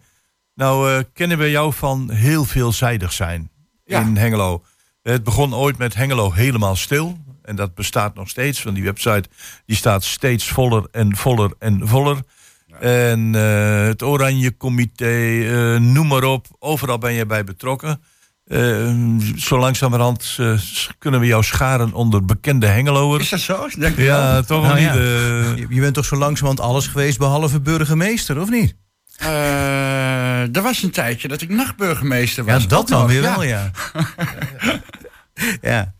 Nou 0.58 0.91
eh, 0.91 1.00
kennen 1.13 1.38
we 1.38 1.50
jou 1.50 1.74
van 1.74 2.12
heel 2.12 2.46
veelzijdig 2.46 3.13
zijn 3.13 3.50
Ja. 3.86 4.00
in 4.02 4.17
Hengelo. 4.17 4.63
Het 5.04 5.24
begon 5.24 5.54
ooit 5.56 5.78
met 5.78 5.96
Hengelo 5.96 6.32
helemaal 6.34 6.76
stil. 6.76 7.17
En 7.43 7.56
dat 7.56 7.76
bestaat 7.76 8.15
nog 8.15 8.30
steeds. 8.30 8.63
Want 8.63 8.76
die 8.76 8.86
website 8.86 9.24
die 9.65 9.76
staat 9.76 10.04
steeds 10.04 10.48
voller 10.50 10.88
en 10.91 11.15
voller 11.15 11.52
en 11.60 11.88
voller. 11.88 12.17
En 12.80 13.36
eh, 13.36 13.82
het 13.88 14.04
Oranje 14.04 14.58
Comité, 14.58 15.41
eh, 15.43 15.80
noem 15.80 16.08
maar 16.08 16.24
op. 16.24 16.48
Overal 16.60 16.98
ben 16.98 17.13
je 17.13 17.26
bij 17.26 17.43
betrokken. 17.43 18.02
eh, 18.46 18.93
zo 19.38 19.60
langzamerhand 19.60 20.36
eh, 20.39 20.58
s- 20.58 20.89
kunnen 20.98 21.20
we 21.20 21.26
jou 21.26 21.43
scharen 21.43 21.93
onder 21.93 22.26
bekende 22.26 22.67
Hengeloers. 22.67 23.24
Is 23.24 23.30
dat 23.30 23.39
zo? 23.39 23.80
Dank 23.80 23.98
u 23.98 24.04
Ja, 24.04 24.32
wel. 24.32 24.43
toch 24.43 24.62
Nou 24.63 24.74
wel 24.74 24.84
ja. 24.84 24.91
niet. 24.93 25.02
eh, 25.02 25.58
Je, 25.58 25.65
je 25.76 25.82
bent 25.82 25.93
toch 25.93 26.06
zo 26.06 26.15
langzamerhand 26.15 26.60
alles 26.70 26.88
geweest 26.88 27.17
behalve 27.17 27.60
burgemeester, 27.62 28.41
of 28.41 28.50
niet? 28.50 28.76
Eh, 30.43 30.56
er 30.56 30.62
was 30.62 30.84
een 30.84 30.91
tijdje 30.91 31.28
dat 31.28 31.41
ik 31.41 31.50
nachtburgemeester 31.50 32.45
Ja, 32.45 32.54
was. 32.54 32.67
dat 32.67 32.80
Ook 32.80 32.88
dan 32.88 33.08
weer 33.08 33.21
wel, 33.21 33.43
ja. 33.43 33.71
ja. 35.62 35.93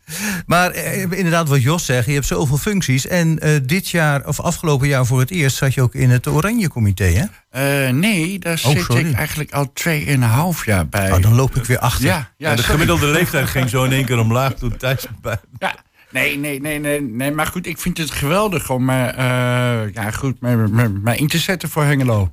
Maar 0.46 0.70
eh, 0.70 1.00
inderdaad, 1.02 1.48
wat 1.48 1.62
Jos 1.62 1.84
zegt, 1.84 2.06
je 2.06 2.12
hebt 2.12 2.26
zoveel 2.26 2.56
functies. 2.56 3.06
En 3.06 3.38
eh, 3.38 3.60
dit 3.62 3.88
jaar, 3.88 4.26
of 4.26 4.40
afgelopen 4.40 4.88
jaar 4.88 5.06
voor 5.06 5.20
het 5.20 5.30
eerst, 5.30 5.56
zat 5.56 5.74
je 5.74 5.82
ook 5.82 5.94
in 5.94 6.10
het 6.10 6.26
Oranje 6.26 6.68
Comité, 6.68 7.04
hè? 7.04 7.24
Eh, 7.86 7.92
nee, 7.92 8.38
daar 8.38 8.58
zit 8.58 8.76
Oh, 8.78 8.84
sorry. 8.84 9.06
ik 9.08 9.14
eigenlijk 9.14 9.52
al 9.52 9.72
2,5 9.72 10.64
jaar 10.64 10.88
bij. 10.88 11.12
Oh, 11.12 11.22
dan 11.22 11.34
loop 11.34 11.56
ik 11.56 11.64
weer 11.64 11.78
achter. 11.78 12.04
ja, 12.06 12.32
ja, 12.36 12.50
ja, 12.50 12.56
de 12.56 12.62
gemiddelde 12.62 13.06
leeftijd 13.18 13.48
ging 13.48 13.68
zo 13.68 13.84
in 13.84 13.92
één 13.92 14.04
keer 14.04 14.18
omlaag 14.18 14.52
toen 14.54 14.76
Thijs 14.76 15.06
bij. 15.20 15.36
Ja, 15.58 15.74
nee, 16.10 16.38
nee, 16.38 16.60
nee, 16.60 16.78
nee, 16.78 17.00
nee. 17.02 17.30
Maar 17.32 17.46
goed, 17.46 17.66
ik 17.66 17.78
vind 17.78 17.98
het 17.98 18.10
geweldig 18.10 18.70
om 18.70 18.90
eh, 18.90 19.08
eh, 19.08 19.92
ja, 19.94 20.10
goed, 20.10 20.40
me, 20.40 20.56
me, 20.56 20.88
me 20.88 21.16
in 21.16 21.28
te 21.28 21.38
zetten 21.38 21.68
voor 21.68 21.84
Hengelo. 21.84 22.32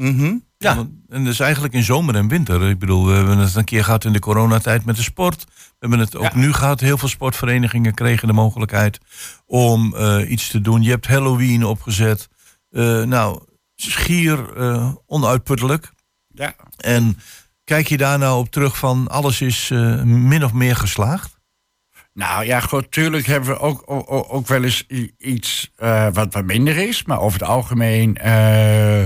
Mhm. 0.00 0.34
Ja. 0.58 0.86
En 1.08 1.24
dus 1.24 1.40
eigenlijk 1.40 1.74
in 1.74 1.82
zomer 1.82 2.14
en 2.14 2.28
winter. 2.28 2.68
Ik 2.68 2.78
bedoel, 2.78 3.06
we 3.06 3.12
hebben 3.12 3.38
het 3.38 3.54
een 3.54 3.64
keer 3.64 3.84
gehad 3.84 4.04
in 4.04 4.12
de 4.12 4.18
coronatijd 4.18 4.84
met 4.84 4.96
de 4.96 5.02
sport. 5.02 5.44
We 5.44 5.52
hebben 5.78 5.98
het 5.98 6.16
ook 6.16 6.22
Ja. 6.32 6.36
nu 6.36 6.52
gehad. 6.52 6.80
Heel 6.80 6.98
veel 6.98 7.08
sportverenigingen 7.08 7.94
kregen 7.94 8.26
de 8.28 8.34
mogelijkheid 8.34 8.98
om 9.46 9.94
eh, 9.96 10.30
iets 10.30 10.48
te 10.48 10.60
doen. 10.60 10.82
Je 10.82 10.90
hebt 10.90 11.06
Halloween 11.06 11.64
opgezet. 11.64 12.28
Eh, 12.70 13.02
nou, 13.02 13.40
schier 13.74 14.56
eh, 14.56 14.92
onuitputtelijk. 15.06 15.92
Ja. 16.28 16.54
En 16.76 17.18
kijk 17.64 17.86
je 17.88 17.96
daar 17.96 18.18
nou 18.18 18.38
op 18.38 18.50
terug 18.50 18.78
van 18.78 19.08
alles 19.08 19.40
is 19.40 19.70
eh, 19.70 20.02
min 20.02 20.44
of 20.44 20.52
meer 20.52 20.76
geslaagd? 20.76 21.38
Nou 22.12 22.44
ja, 22.44 22.60
goed, 22.60 22.90
tuurlijk 22.90 23.26
hebben 23.26 23.50
we 23.50 23.58
ook, 23.58 23.82
ook, 23.86 24.32
ook 24.34 24.46
wel 24.46 24.64
eens 24.64 24.86
iets 25.18 25.70
eh, 25.76 26.06
wat 26.12 26.32
wat 26.34 26.44
minder 26.44 26.76
is. 26.76 27.04
Maar 27.04 27.20
over 27.20 27.40
het 27.40 27.48
algemeen 27.48 28.16
eh, 28.16 29.02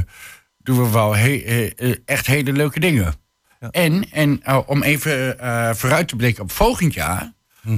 doen 0.64 0.82
we 0.82 0.90
wel 0.90 1.16
he- 1.16 1.72
eh, 1.76 1.94
echt 2.04 2.26
hele 2.26 2.52
leuke 2.52 2.80
dingen. 2.80 3.14
Ja. 3.60 3.70
En, 3.70 4.10
en 4.10 4.40
eh, 4.42 4.58
om 4.66 4.82
even 4.82 5.38
eh, 5.38 5.74
vooruit 5.74 6.08
te 6.08 6.16
blikken 6.16 6.42
op 6.42 6.52
volgend 6.52 6.94
jaar. 6.94 7.32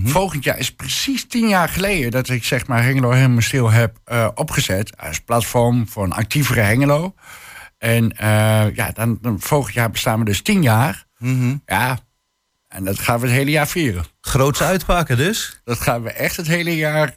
Volgend 0.05 0.45
jaar 0.45 0.59
is 0.59 0.75
precies 0.75 1.27
tien 1.29 1.49
jaar 1.49 1.69
geleden 1.69 2.11
dat 2.11 2.29
ik 2.29 2.45
zeg 2.45 2.67
maar 2.67 2.83
Hengelo 2.83 3.11
helemaal 3.11 3.41
stil 3.41 3.71
heb 3.71 3.97
opgezet. 4.35 4.99
Als 4.99 5.21
platform 5.21 5.89
voor 5.89 6.05
een 6.05 6.13
actievere 6.13 6.61
Hengelo. 6.61 7.15
En 7.79 8.13
ja, 8.75 8.91
dan, 8.95 9.19
dan 9.23 9.41
volgend 9.41 9.75
jaar 9.75 9.91
bestaan 9.91 10.19
we 10.19 10.25
dus 10.25 10.43
tien 10.43 10.63
jaar. 10.63 11.05
Mhm. 11.19 11.57
Ja, 11.67 11.99
en 12.69 12.85
dat 12.85 12.99
gaan 12.99 13.21
we 13.21 13.27
het 13.27 13.37
hele 13.37 13.51
jaar 13.51 13.69
vieren. 13.69 14.05
Groots 14.21 14.63
uitpakken 14.63 15.17
dus. 15.17 15.61
Dat 15.65 15.81
gaan 15.81 16.03
we 16.03 16.11
echt 16.13 16.37
het 16.37 16.47
hele 16.47 16.77
jaar 16.77 17.15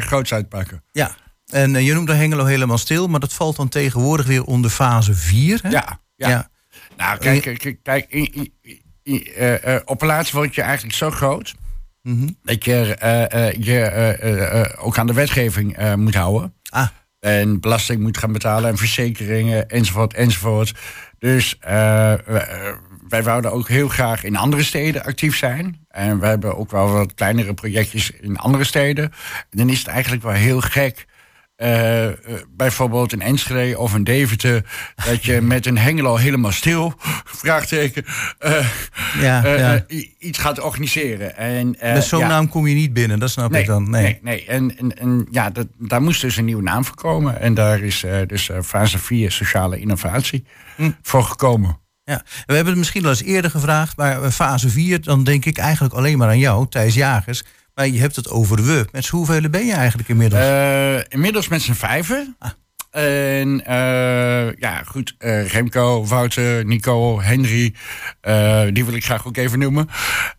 groots 0.00 0.32
uitpakken. 0.32 0.82
Ja. 0.92 1.14
En 1.54 1.76
eh, 1.76 1.86
je 1.86 1.94
noemde 1.94 2.14
Hengelo 2.14 2.44
helemaal 2.44 2.78
stil, 2.78 3.06
maar 3.06 3.20
dat 3.20 3.32
valt 3.32 3.56
dan 3.56 3.68
tegenwoordig 3.68 4.26
weer 4.26 4.44
onder 4.44 4.70
fase 4.70 5.14
4. 5.14 5.58
Hè? 5.62 5.68
Ja, 5.68 6.00
ja. 6.16 6.28
Ja. 6.28 6.50
Nou, 6.96 7.18
kijk, 7.18 7.58
kijk, 7.58 7.78
kijk, 7.82 8.06
eh, 9.02 9.74
eh, 9.74 9.82
op 9.84 10.00
een 10.00 10.06
laatst 10.06 10.32
word 10.32 10.54
je 10.54 10.62
eigenlijk 10.62 10.96
zo 10.96 11.10
groot... 11.10 11.54
Mhm. 12.02 12.28
dat 12.42 12.64
je 12.64 12.96
je 13.58 14.74
ook 14.78 14.98
aan 14.98 15.06
de 15.06 15.12
wetgeving 15.12 15.94
moet 15.96 16.14
houden. 16.14 16.54
Ah, 16.68 16.88
En 17.20 17.60
belasting 17.60 18.00
moet 18.00 18.18
gaan 18.18 18.32
betalen 18.32 18.70
en 18.70 18.76
verzekeringen 18.76 19.68
enzovoort 19.68 20.14
enzovoort. 20.14 20.74
Dus 21.18 21.58
wij 23.08 23.22
wouden 23.22 23.52
ook 23.52 23.68
heel 23.68 23.88
graag 23.88 24.24
in 24.24 24.36
andere 24.36 24.62
steden 24.62 25.04
actief 25.04 25.36
zijn. 25.36 25.86
En 25.88 26.20
we 26.20 26.26
hebben 26.26 26.56
ook 26.56 26.70
wel 26.70 26.90
wat 26.90 27.14
kleinere 27.14 27.54
projectjes 27.54 28.10
in 28.10 28.36
andere 28.36 28.64
steden. 28.64 29.04
En 29.50 29.58
dan 29.58 29.68
is 29.68 29.78
het 29.78 29.88
eigenlijk 29.88 30.22
wel 30.22 30.32
heel 30.32 30.60
gek. 30.60 31.06
Eh, 31.56 32.06
eh, 32.06 32.14
bijvoorbeeld 32.56 33.12
in 33.12 33.20
Enschede 33.20 33.78
of 33.78 33.94
in 33.94 34.04
Deventer... 34.04 34.64
dat 35.04 35.24
je 35.24 35.40
met 35.54 35.66
een 35.66 35.78
Hengelo 35.78 36.16
helemaal 36.16 36.52
stil, 36.52 36.94
vraagteken... 37.24 38.04
eh, 38.38 38.66
ja, 39.20 39.46
ja. 39.46 39.84
iets 40.18 40.38
gaat 40.38 40.60
organiseren. 40.60 41.36
En, 41.36 41.76
Met 41.80 42.04
zo'n 42.04 42.18
ja. 42.20 42.26
naam 42.26 42.48
kom 42.48 42.66
je 42.66 42.74
niet 42.74 42.92
binnen, 42.92 43.18
dat 43.18 43.30
snap 43.30 43.50
Nee, 43.50 43.60
ik 43.60 43.66
dan. 43.66 43.90
nee, 43.90 44.02
Nee. 44.02 44.18
nee. 44.22 44.44
En, 44.46 44.76
en, 44.78 44.98
en 44.98 45.26
ja, 45.30 45.50
dat, 45.50 45.66
daar 45.78 46.02
moest 46.02 46.20
dus 46.20 46.36
een 46.36 46.44
nieuwe 46.44 46.62
naam 46.62 46.84
voor 46.84 46.96
komen. 46.96 47.40
En 47.40 47.54
daar 47.54 47.80
is 47.80 48.04
dus 48.26 48.50
fase 48.64 48.98
4 48.98 49.32
sociale 49.32 49.80
innovatie 49.80 50.44
Hm. 50.76 50.90
voor 51.02 51.24
gekomen. 51.24 51.78
Ja. 52.04 52.22
We 52.46 52.54
hebben 52.54 52.66
het 52.72 52.76
misschien 52.76 53.02
wel 53.02 53.10
eens 53.10 53.22
eerder 53.22 53.50
gevraagd, 53.50 53.96
maar 53.96 54.30
fase 54.30 54.68
4, 54.70 55.00
dan 55.02 55.24
denk 55.24 55.44
ik 55.44 55.58
eigenlijk 55.58 55.94
alleen 55.94 56.18
maar 56.18 56.28
aan 56.28 56.38
jou, 56.38 56.66
Thijs 56.68 56.94
Jagers. 56.94 57.42
Maar 57.74 57.88
je 57.88 58.00
hebt 58.00 58.16
het 58.16 58.30
over 58.30 58.64
we. 58.66 58.86
Met 58.92 59.04
z'n 59.04 59.16
hoeveel 59.16 59.48
ben 59.50 59.66
je 59.66 59.72
eigenlijk 59.72 60.08
inmiddels? 60.08 60.42
Eh, 60.42 60.98
inmiddels 61.08 61.48
met 61.48 61.62
z'n 61.62 61.72
vijven. 61.72 62.36
Ah. 62.38 62.50
En 62.90 63.64
eh, 63.66 64.52
ja, 64.58 64.82
goed. 64.86 65.14
eh, 65.18 65.46
Remco, 65.48 66.06
Wouter, 66.06 66.64
Nico, 66.64 67.20
Henry. 67.20 67.74
die 68.72 68.84
wil 68.84 68.94
ik 68.94 69.04
graag 69.04 69.26
ook 69.26 69.36
even 69.36 69.58
noemen. 69.58 69.88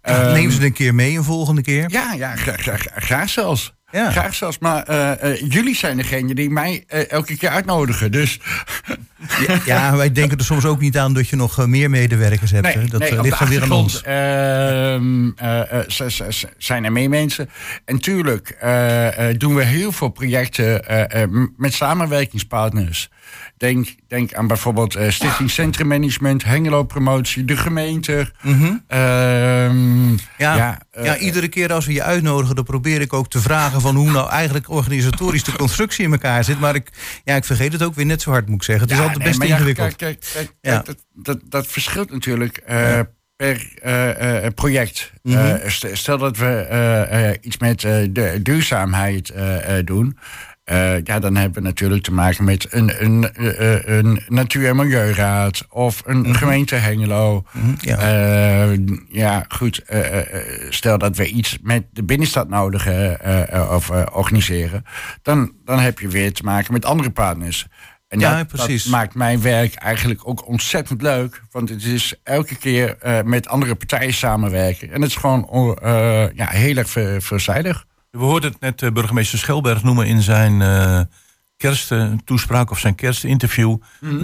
Ehm, 0.02 0.34
Neem 0.34 0.52
ze 0.52 0.66
een 0.66 0.74
keer 0.74 0.96
mee 0.96 1.18
een 1.18 1.24
volgende 1.24 1.62
keer. 1.62 1.90
Ja, 1.90 2.14
ja 2.14 2.36
graag, 2.36 2.62
graag, 2.62 2.86
graag 2.96 3.30
zelfs. 3.30 3.74
Ja. 3.96 4.12
Graag 4.12 4.36
zelfs. 4.36 4.60
Maar 4.60 4.84
eh, 4.84 5.32
eh, 5.32 5.42
jullie 5.52 5.76
zijn 5.76 5.98
degene 5.98 6.36
die 6.36 6.50
mij 6.50 6.84
eh, 6.88 7.12
elke 7.12 7.38
keer 7.38 7.50
uitnodigen. 7.50 8.12
Dus 8.12 8.40
Ja, 9.48 9.60
ja, 9.66 9.96
wij 9.96 10.12
denken 10.12 10.38
er 10.38 10.44
soms 10.44 10.66
ook 10.66 10.80
niet 10.80 10.98
aan 10.98 11.14
dat 11.14 11.28
je 11.30 11.36
nog 11.36 11.68
meer 11.68 11.90
medewerkers 11.90 12.52
hebt. 12.52 12.74
hè. 12.74 12.86
Dat 12.86 13.00
ligt 13.22 13.40
dan 13.40 13.48
weer 13.48 13.64
aan 13.64 13.72
ons. 13.72 14.02
ehm, 14.02 15.30
eh, 15.36 15.80
eh, 15.80 16.28
zijn 16.58 16.84
er 16.84 16.92
meer 16.92 17.10
mensen. 17.10 17.50
En 17.86 18.00
tuurlijk 18.00 18.58
doen 19.38 19.56
we 19.56 19.64
heel 19.64 19.92
veel 19.92 20.10
projecten 20.10 20.84
met 21.58 21.74
samenwerkingspartners. 21.74 23.10
Denk, 23.58 23.96
denk 24.08 24.34
aan 24.34 24.48
bijvoorbeeld 24.48 24.96
eh, 24.96 25.10
Stichting 25.10 25.50
Centrum 25.50 25.88
Management, 25.88 26.44
Hengelo 26.44 26.84
Promotie, 26.84 27.46
de 27.46 27.58
gemeente. 27.58 28.32
Ehm, 28.88 30.10
Ja, 30.12 30.16
ja, 30.38 30.80
eh, 30.92 31.22
iedere 31.22 31.48
keer 31.48 31.74
als 31.74 31.86
we 31.86 31.94
je 31.94 32.04
uitnodigen, 32.04 32.56
dan 32.56 32.64
probeer 32.64 33.02
ik 33.02 33.14
ook 33.14 33.30
te 33.30 33.40
vragen 33.42 33.82
van 33.82 33.96
hoe 33.96 34.12
nou 34.12 34.30
eigenlijk 34.30 34.70
organisatorisch 34.70 35.44
de 35.44 35.52
constructie 35.58 36.06
in 36.06 36.12
elkaar 36.12 36.44
zit. 36.44 36.60
Maar 36.60 36.76
ik, 36.76 36.90
ja, 37.24 37.36
ik 37.36 37.44
vergeet 37.46 37.74
het 37.74 37.84
ook 37.84 37.96
weer 37.96 38.06
net 38.06 38.22
zo 38.22 38.30
hard, 38.32 38.48
moet 38.48 38.56
ik 38.56 38.64
zeggen. 38.64 38.84
Het 38.88 38.94
is 38.98 39.00
altijd 39.02 39.18
nee, 39.20 39.28
best 39.28 39.42
ja, 39.42 39.56
ingewikkeld. 39.56 39.96
Kijk, 39.96 40.28
kijk, 40.34 40.52
kijk, 40.62 40.86
dat, 40.86 41.06
dat, 41.14 41.40
dat 41.50 41.68
verschilt 41.68 42.12
natuurlijk 42.12 42.58
eh, 42.58 43.00
per 43.36 43.68
project. 44.56 45.12
Mhm. 45.24 45.70
St- 45.70 45.90
stel 45.94 46.18
dat 46.18 46.38
we 46.38 47.38
iets 47.42 47.58
met 47.58 47.80
de 47.82 48.40
duurzaamheid 48.44 49.34
doen. 49.84 50.18
Eh, 50.66 51.04
ja, 51.04 51.20
dan 51.20 51.36
hebben 51.36 51.62
we 51.62 51.68
natuurlijk 51.68 52.04
te 52.04 52.14
maken 52.14 52.44
met 52.44 52.68
een, 52.70 53.04
een, 53.04 53.34
eh, 53.34 53.74
eh, 53.74 53.98
een 53.98 54.22
natuur- 54.28 54.68
en 54.70 54.76
milieuraad 54.76 55.66
of 55.70 56.02
een 56.06 56.36
gemeente 56.36 56.76
Hengelo. 56.76 57.44
Mhm, 57.52 57.74
ja. 57.80 58.00
Ja, 59.10 59.46
goed. 59.48 59.82
stel 60.70 60.98
dat 60.98 61.18
we 61.18 61.28
iets 61.28 61.58
met 61.62 61.84
de 61.92 62.04
binnenstad 62.04 62.50
nodig 62.50 62.88
of 63.70 63.90
organiseren, 64.12 64.84
dan, 65.22 65.52
dan 65.66 65.80
heb 65.80 66.00
je 66.00 66.08
weer 66.08 66.34
te 66.34 66.44
maken 66.44 66.74
met 66.74 66.86
andere 66.86 67.10
partners. 67.10 67.68
En 68.08 68.20
Ja, 68.20 68.38
dat, 68.38 68.48
precies. 68.48 68.84
dat 68.84 68.92
maakt 68.92 69.16
mijn 69.16 69.42
werk 69.42 69.74
eigenlijk 69.74 70.28
ook 70.28 70.48
ontzettend 70.48 71.02
leuk. 71.02 71.42
Want 71.52 71.70
het 71.70 71.84
is 71.84 72.14
elke 72.24 72.56
keer 72.56 72.98
met 73.26 73.48
andere 73.48 73.76
partijen 73.76 74.14
samenwerken. 74.14 74.92
En 74.92 75.02
het 75.02 75.10
is 75.10 75.16
gewoon 75.16 75.78
ja, 76.36 76.48
heel 76.48 76.76
erg 76.76 76.90
ver- 76.90 77.22
veelzijdig. 77.22 77.86
We 78.18 78.24
hoorden 78.24 78.52
het 78.52 78.60
net 78.62 78.82
eh, 78.82 78.92
burgemeester 78.92 79.40
Schelberg 79.40 79.84
noemen 79.84 80.06
in 80.08 80.22
zijn 80.22 80.62
eh 80.62 81.00
kersttoespraak 81.58 82.72
of 82.72 82.80
zijn 82.80 82.96
kerstinterview. 82.96 83.76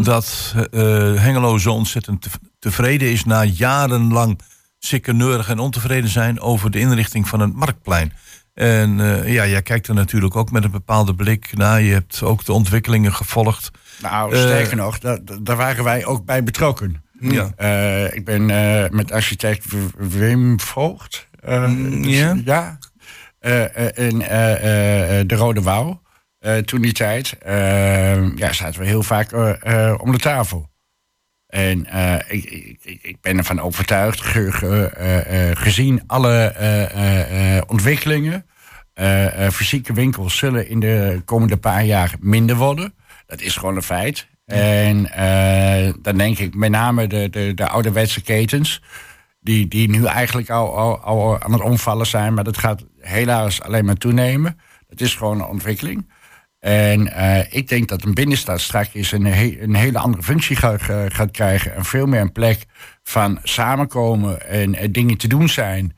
Dat 0.04 0.56
eh, 0.72 0.82
Hengelo 1.16 1.58
zo 1.58 1.72
ontzettend 1.74 2.22
te- 2.22 2.30
tevreden 2.60 3.12
is 3.12 3.24
na 3.26 3.44
jarenlang 3.44 4.40
sikkeneurig 4.80 5.50
en 5.50 5.60
ontevreden 5.60 6.10
zijn 6.10 6.40
over 6.40 6.72
de 6.72 6.80
inrichting 6.80 7.28
van 7.28 7.40
het 7.40 7.54
marktplein. 7.54 8.14
En 8.54 9.00
eh, 9.00 9.34
ja, 9.34 9.48
jij 9.48 9.62
kijkt 9.62 9.88
er 9.88 9.94
natuurlijk 9.94 10.36
ook 10.36 10.52
met 10.52 10.64
een 10.64 10.72
bepaalde 10.72 11.16
blik 11.16 11.50
naar. 11.58 11.82
Je 11.82 11.94
hebt 11.94 12.22
ook 12.24 12.46
de 12.46 12.54
ontwikkelingen 12.54 13.14
gevolgd. 13.14 13.72
Nou, 14.02 14.34
Eh, 14.34 14.42
sterker 14.42 14.76
nog, 14.78 15.00
da- 15.00 15.20
da- 15.24 15.38
daar 15.42 15.56
waren 15.58 15.84
wij 15.84 16.06
ook 16.06 16.26
bij 16.26 16.44
betrokken. 16.44 17.04
Ja. 17.20 17.52
Eh, 17.56 18.14
ik 18.16 18.26
ben 18.26 18.50
eh, 18.50 18.90
met 18.90 19.12
architect 19.12 19.66
Wim 19.98 20.60
Voogd. 20.60 21.28
eh, 21.40 21.66
Mm, 21.68 22.04
ja. 22.04 22.78
Eh, 23.42 23.76
eh, 23.88 24.08
in 24.08 24.22
eh, 24.22 25.22
de 25.26 25.36
Rode 25.36 25.62
Wouw. 25.62 26.02
Toen 26.66 26.82
die 26.82 26.94
tijd 26.94 27.38
eh, 27.40 28.36
ja, 28.36 28.54
zaten 28.54 28.80
we 28.80 28.86
heel 28.86 29.04
vaak 29.04 29.32
om 30.02 30.12
de 30.12 30.18
tafel. 30.18 30.70
En 31.48 31.80
ik, 32.28 32.44
ik, 32.82 33.00
ik- 33.02 33.22
ben 33.22 33.38
ervan 33.38 33.60
overtuigd, 33.62 34.22
ge- 34.22 34.52
ge- 34.52 35.52
gezien 35.54 36.04
alle 36.08 37.64
ontwikkelingen, 37.68 38.46
fysieke 39.52 39.94
winkels 39.94 40.38
zullen 40.38 40.68
in 40.70 40.80
de 40.80 41.22
komende 41.26 41.58
paar 41.58 41.84
jaar 41.84 42.14
minder 42.20 42.56
worden. 42.56 42.94
Dat 43.26 43.42
is 43.42 43.56
gewoon 43.56 43.76
een 43.76 43.84
feit. 43.84 44.28
En 44.46 45.02
dan 46.02 46.18
denk 46.18 46.38
ik 46.38 46.56
met 46.56 46.70
name 46.72 47.08
de, 47.08 47.30
de, 47.30 47.54
de 47.54 47.68
ouderwetse 47.68 48.22
ketens. 48.22 48.82
Die, 49.42 49.68
die 49.68 49.90
nu 49.90 50.06
eigenlijk 50.06 50.50
al, 50.50 51.00
al, 51.00 51.40
aan 51.40 51.52
het 51.52 51.62
omvallen 51.62 52.08
zijn. 52.08 52.34
Maar 52.34 52.44
dat 52.44 52.58
gaat 52.58 52.86
helaas 53.00 53.62
alleen 53.62 53.86
maar 53.86 53.96
toenemen. 53.96 54.60
Het 54.90 55.02
is 55.02 55.16
gewoon 55.16 55.40
een 55.40 55.48
ontwikkeling. 55.48 56.10
En 56.60 57.14
eh, 57.14 57.54
ik 57.54 57.68
denk 57.68 57.88
dat 57.88 58.04
een 58.04 58.14
binnenstad 58.14 58.62
straks 58.62 59.12
een, 59.12 59.26
een 59.64 59.76
hele 59.76 60.00
andere 60.00 60.24
functie 60.24 60.56
gaat, 60.56 60.82
gaat 61.08 61.32
krijgen. 61.32 61.76
En 61.76 61.86
veel 61.86 62.06
meer 62.06 62.22
een 62.22 62.32
plek 62.32 62.66
van 63.04 63.40
samenkomen 63.44 64.50
en 64.50 64.92
dingen 64.92 65.18
te 65.18 65.28
doen 65.28 65.50
zijn. 65.50 65.96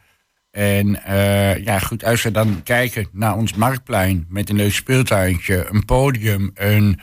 En 0.54 1.00
uh, 1.08 1.58
ja, 1.64 1.80
goed, 1.80 2.04
als 2.04 2.24
we 2.24 2.32
dan 2.32 2.64
kijken 2.64 3.08
naar 3.12 3.36
ons 3.36 3.54
marktplein 3.54 4.26
met 4.30 4.50
een 4.50 4.56
leuk 4.56 4.74
speeltuintje, 4.74 5.66
een 5.70 5.86
podium, 5.86 6.52
een, 6.54 7.00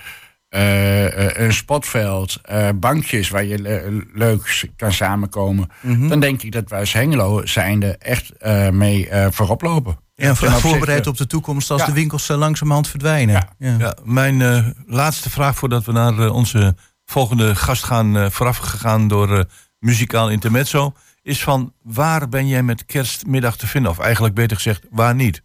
uh, 0.51 1.37
een 1.37 1.53
spotveld, 1.53 2.41
bankjes 2.75 3.29
waar 3.29 3.45
je 3.45 3.59
le 3.59 4.07
leuk 4.15 4.69
kan 4.77 4.93
samenkomen, 4.93 5.71
mhm. 5.81 6.09
dan 6.09 6.21
denk 6.21 6.43
ik 6.43 6.53
dat 6.53 6.71
wij 6.71 6.81
als 6.81 6.93
Hengelo 6.93 7.47
zijnde 7.47 7.97
echt 7.97 8.33
mee 8.71 9.09
voorop 9.31 9.63
lopen. 9.63 9.99
Ja, 10.15 10.35
voorbereid 10.35 11.07
op 11.07 11.17
de 11.17 11.27
toekomst 11.27 11.71
als 11.71 11.87
de 11.87 11.93
winkels 11.93 12.29
langzamerhand 12.29 12.89
verdwijnen. 12.89 13.47
Ja. 13.59 13.77
ja. 13.79 13.97
mijn 14.05 14.75
laatste 14.87 15.31
vraag 15.31 15.57
voordat 15.57 15.85
we 15.85 15.93
naar 15.93 16.31
onze 16.31 16.77
volgende 17.05 17.55
gast 17.55 17.85
gaan, 17.85 18.33
vooraf 18.33 18.57
gegaan 18.57 19.09
door 19.09 19.47
muzikaal 19.79 20.31
intermezzo 20.31 20.93
is 21.23 21.43
van 21.43 21.73
waar 21.83 22.29
ben 22.29 22.49
jij 22.49 22.63
met 22.63 22.87
kerstmiddag 22.87 23.57
te 23.57 23.67
vinden? 23.67 23.91
Of 23.91 23.99
eigenlijk 23.99 24.35
beter 24.35 24.57
gezegd, 24.57 24.87
waar 24.91 25.15
niet? 25.15 25.43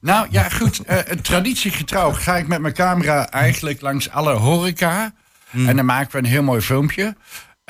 Nou 0.00 0.26
ja, 0.30 0.48
goed. 0.48 0.80
Uh, 0.90 0.98
traditiegetrouw 0.98 2.12
ga 2.12 2.36
ik 2.36 2.46
met 2.46 2.60
mijn 2.60 2.74
camera 2.74 3.30
eigenlijk 3.30 3.80
langs 3.80 4.10
alle 4.10 4.32
horeca. 4.32 5.12
Hmm. 5.50 5.68
En 5.68 5.76
dan 5.76 5.84
maken 5.84 6.12
we 6.12 6.18
een 6.18 6.24
heel 6.24 6.42
mooi 6.42 6.60
filmpje. 6.60 7.16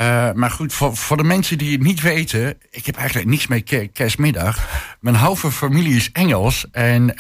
Uh, 0.01 0.33
maar 0.33 0.51
goed, 0.51 0.73
voor, 0.73 0.97
voor 0.97 1.17
de 1.17 1.25
mensen 1.25 1.59
die 1.59 1.73
het 1.73 1.83
niet 1.83 2.01
weten, 2.01 2.55
ik 2.71 2.87
heb 2.87 2.97
eigenlijk 2.97 3.29
niets 3.29 3.47
mee 3.47 3.89
kerstmiddag. 3.93 4.69
Mijn 5.01 5.17
halve 5.17 5.51
familie 5.51 5.97
is 5.97 6.13
Engels. 6.13 6.67
En 6.73 7.03
uh, 7.03 7.11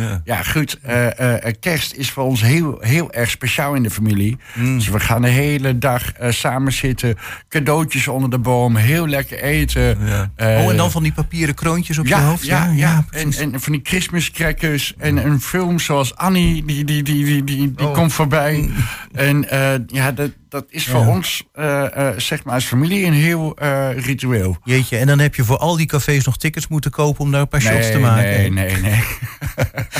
ja. 0.00 0.20
ja. 0.24 0.42
goed, 0.42 0.78
uh, 0.86 1.36
kerst 1.60 1.94
is 1.94 2.10
voor 2.10 2.24
ons 2.24 2.40
heel, 2.40 2.78
heel 2.80 3.12
erg 3.12 3.30
speciaal 3.30 3.74
in 3.74 3.82
de 3.82 3.90
familie. 3.90 4.38
Mm. 4.54 4.78
Dus 4.78 4.88
we 4.88 5.00
gaan 5.00 5.22
de 5.22 5.28
hele 5.28 5.78
dag 5.78 6.12
samen 6.28 6.72
zitten, 6.72 7.18
cadeautjes 7.48 8.08
onder 8.08 8.30
de 8.30 8.38
boom, 8.38 8.76
heel 8.76 9.08
lekker 9.08 9.42
eten. 9.42 9.98
Ja. 10.06 10.30
oh, 10.36 10.70
en 10.70 10.76
dan 10.76 10.90
van 10.90 11.02
die 11.02 11.12
papieren 11.12 11.54
kroontjes 11.54 11.98
op 11.98 12.06
je 12.06 12.14
hoofd? 12.14 12.44
Ja, 12.44 12.64
ja, 12.64 12.72
ja. 12.72 13.04
En, 13.10 13.32
en 13.32 13.60
van 13.60 13.72
die 13.72 13.80
Christmas 13.84 14.30
crackers 14.30 14.94
en 14.98 15.16
een 15.16 15.40
film 15.40 15.78
zoals 15.78 16.16
Annie, 16.16 16.64
die, 16.64 16.84
die, 16.84 17.02
die, 17.02 17.24
die, 17.24 17.44
die, 17.44 17.72
die 17.74 17.86
oh. 17.86 17.94
komt 17.94 18.12
voorbij. 18.12 18.56
Mm. 18.56 18.74
En 19.12 19.46
ja, 19.86 20.12
dat 20.12 20.30
dat 20.52 20.64
is 20.68 20.88
voor 20.88 21.06
ons, 21.06 21.42
uh, 21.54 22.10
zeg 22.16 22.44
maar, 22.44 22.54
als 22.54 22.64
familie 22.64 23.04
een 23.04 23.12
heel 23.12 23.56
uh, 23.62 23.88
ritueel. 23.96 24.56
Jeetje, 24.64 24.96
en 24.96 25.06
dan 25.06 25.18
heb 25.18 25.34
je 25.34 25.44
voor 25.44 25.56
al 25.56 25.76
die 25.76 25.86
cafés 25.86 26.24
nog 26.24 26.36
tickets 26.36 26.68
moeten 26.68 26.90
kopen 26.90 27.24
om 27.24 27.30
daar 27.30 27.40
een 27.40 27.48
paar 27.48 27.60
shots 27.60 27.90
te 27.90 27.98
maken. 27.98 28.22
Nee, 28.22 28.50
nee, 28.50 28.76
nee. 28.76 29.04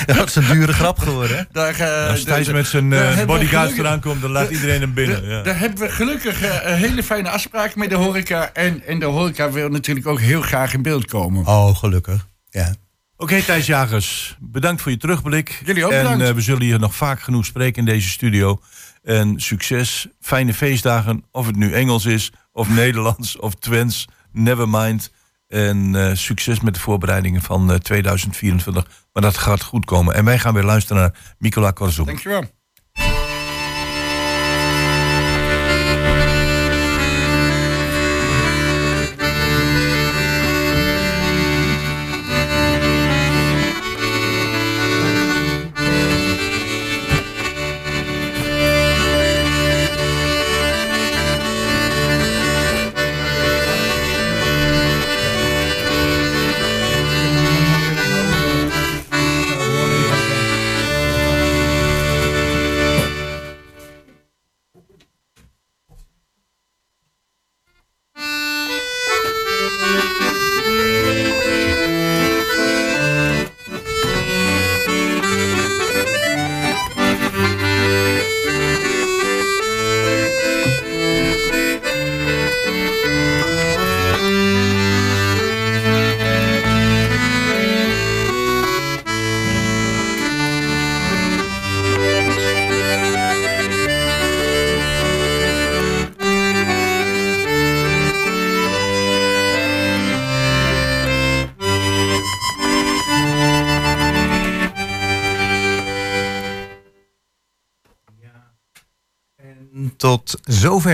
dat 0.16 0.28
is 0.28 0.34
een 0.34 0.46
dure 0.46 0.72
grap 0.72 0.98
geworden. 0.98 1.48
Daar, 1.52 2.08
als 2.08 2.24
Thijs 2.24 2.52
met 2.52 2.66
zijn 2.66 2.88
bodyguard 3.26 3.78
eraan 3.78 4.00
komt, 4.00 4.20
dan 4.20 4.30
laat 4.30 4.50
iedereen 4.50 4.80
hem 4.80 4.94
binnen. 4.94 5.28
Ja. 5.28 5.42
Daar 5.42 5.58
hebben 5.58 5.78
we 5.78 5.88
gelukkig 5.88 6.42
een 6.64 6.76
hele 6.76 7.02
fijne 7.02 7.28
afspraken 7.28 7.78
met 7.78 7.90
de 7.90 7.96
horeca. 7.96 8.50
En, 8.52 8.86
en 8.86 8.98
de 8.98 9.06
horeca 9.06 9.50
wil 9.50 9.68
natuurlijk 9.68 10.06
ook 10.06 10.20
heel 10.20 10.42
graag 10.42 10.74
in 10.74 10.82
beeld 10.82 11.06
komen. 11.06 11.46
Oh, 11.46 11.76
gelukkig. 11.76 12.26
Ja. 12.50 12.74
Oké, 13.16 13.32
okay, 13.32 13.42
Thijs 13.42 13.66
Jagers, 13.66 14.36
bedankt 14.40 14.82
voor 14.82 14.90
je 14.90 14.98
terugblik. 14.98 15.60
Jullie 15.64 15.84
ook 15.84 15.90
bedankt. 15.90 16.22
En 16.22 16.34
we 16.34 16.40
zullen 16.40 16.62
hier 16.62 16.78
nog 16.78 16.94
vaak 16.94 17.20
genoeg 17.20 17.44
spreken 17.44 17.78
in 17.78 17.92
deze 17.92 18.08
studio. 18.08 18.60
En 19.02 19.40
succes, 19.40 20.08
fijne 20.20 20.54
feestdagen, 20.54 21.24
of 21.30 21.46
het 21.46 21.56
nu 21.56 21.72
Engels 21.72 22.04
is, 22.04 22.32
of 22.52 22.68
Nederlands, 22.82 23.38
of 23.38 23.54
Twents, 23.54 24.08
never 24.32 24.68
mind. 24.68 25.12
En 25.48 25.94
uh, 25.94 26.14
succes 26.14 26.60
met 26.60 26.74
de 26.74 26.80
voorbereidingen 26.80 27.42
van 27.42 27.70
uh, 27.70 27.76
2024. 27.76 28.86
Maar 29.12 29.22
dat 29.22 29.36
gaat 29.36 29.62
goed 29.62 29.84
komen. 29.84 30.14
En 30.14 30.24
wij 30.24 30.38
gaan 30.38 30.54
weer 30.54 30.62
luisteren 30.62 31.02
naar 31.02 31.34
Nicola 31.38 31.70
Korzoek. 31.70 32.06
Dankjewel. 32.06 32.44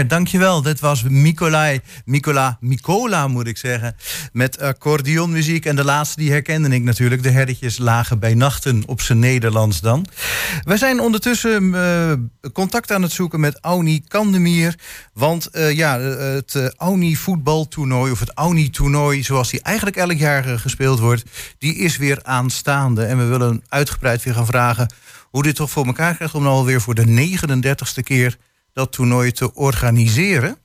Dankjewel. 0.07 0.63
Dit 0.63 0.81
was 0.81 1.03
Mikolai, 1.03 1.81
Mikola, 2.05 2.57
Mikola 2.61 3.29
moet 3.29 3.47
ik 3.47 3.57
zeggen. 3.57 3.97
Met 4.33 4.61
accordeonmuziek. 4.61 5.65
En 5.67 5.77
de 5.77 5.85
laatste 5.85 6.21
die 6.21 6.31
herkende 6.31 6.69
ik 6.69 6.83
natuurlijk. 6.83 7.23
De 7.23 7.31
herdertjes 7.31 7.79
lagen 7.79 8.19
bij 8.19 8.35
nachten 8.35 8.83
op 8.87 9.01
zijn 9.01 9.19
Nederlands 9.19 9.81
dan. 9.81 10.07
We 10.63 10.77
zijn 10.77 11.01
ondertussen 11.01 11.63
uh, 11.63 12.13
contact 12.53 12.93
aan 12.93 13.03
het 13.03 13.13
zoeken 13.13 13.41
met 13.41 13.59
Auni 13.61 14.03
Kandemier. 14.09 14.75
Want 15.13 15.49
uh, 15.53 15.73
ja, 15.73 16.01
het 16.01 16.55
uh, 16.55 16.67
Auni 16.77 17.17
voetbaltoernooi 17.17 18.13
of 18.13 18.21
het 18.21 18.33
Auni 18.35 18.71
toernooi... 18.71 19.23
zoals 19.23 19.51
die 19.51 19.63
eigenlijk 19.63 19.97
elk 19.97 20.19
jaar 20.19 20.45
gespeeld 20.59 20.99
wordt... 20.99 21.25
die 21.59 21.77
is 21.77 21.97
weer 21.97 22.19
aanstaande. 22.23 23.05
En 23.05 23.19
we 23.19 23.25
willen 23.25 23.63
uitgebreid 23.69 24.23
weer 24.23 24.35
gaan 24.35 24.47
vragen 24.47 24.93
hoe 25.31 25.43
dit 25.43 25.55
toch 25.55 25.71
voor 25.71 25.87
elkaar 25.87 26.15
krijgt... 26.15 26.35
om 26.35 26.43
nou 26.43 26.55
alweer 26.55 26.81
voor 26.81 26.95
de 26.95 27.29
39ste 27.39 28.03
keer 28.03 28.37
dat 28.79 28.93
toernooi 28.93 29.33
te 29.33 29.55
organiseren. 29.55 30.59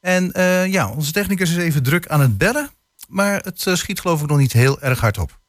En 0.00 0.30
uh, 0.36 0.66
ja, 0.66 0.90
onze 0.90 1.12
technicus 1.12 1.50
is 1.50 1.56
even 1.56 1.82
druk 1.82 2.06
aan 2.06 2.20
het 2.20 2.38
bellen. 2.38 2.70
Maar 3.08 3.40
het 3.42 3.66
uh, 3.66 3.74
schiet 3.74 4.00
geloof 4.00 4.22
ik 4.22 4.28
nog 4.28 4.38
niet 4.38 4.52
heel 4.52 4.80
erg 4.80 5.00
hard 5.00 5.18
op. 5.18 5.40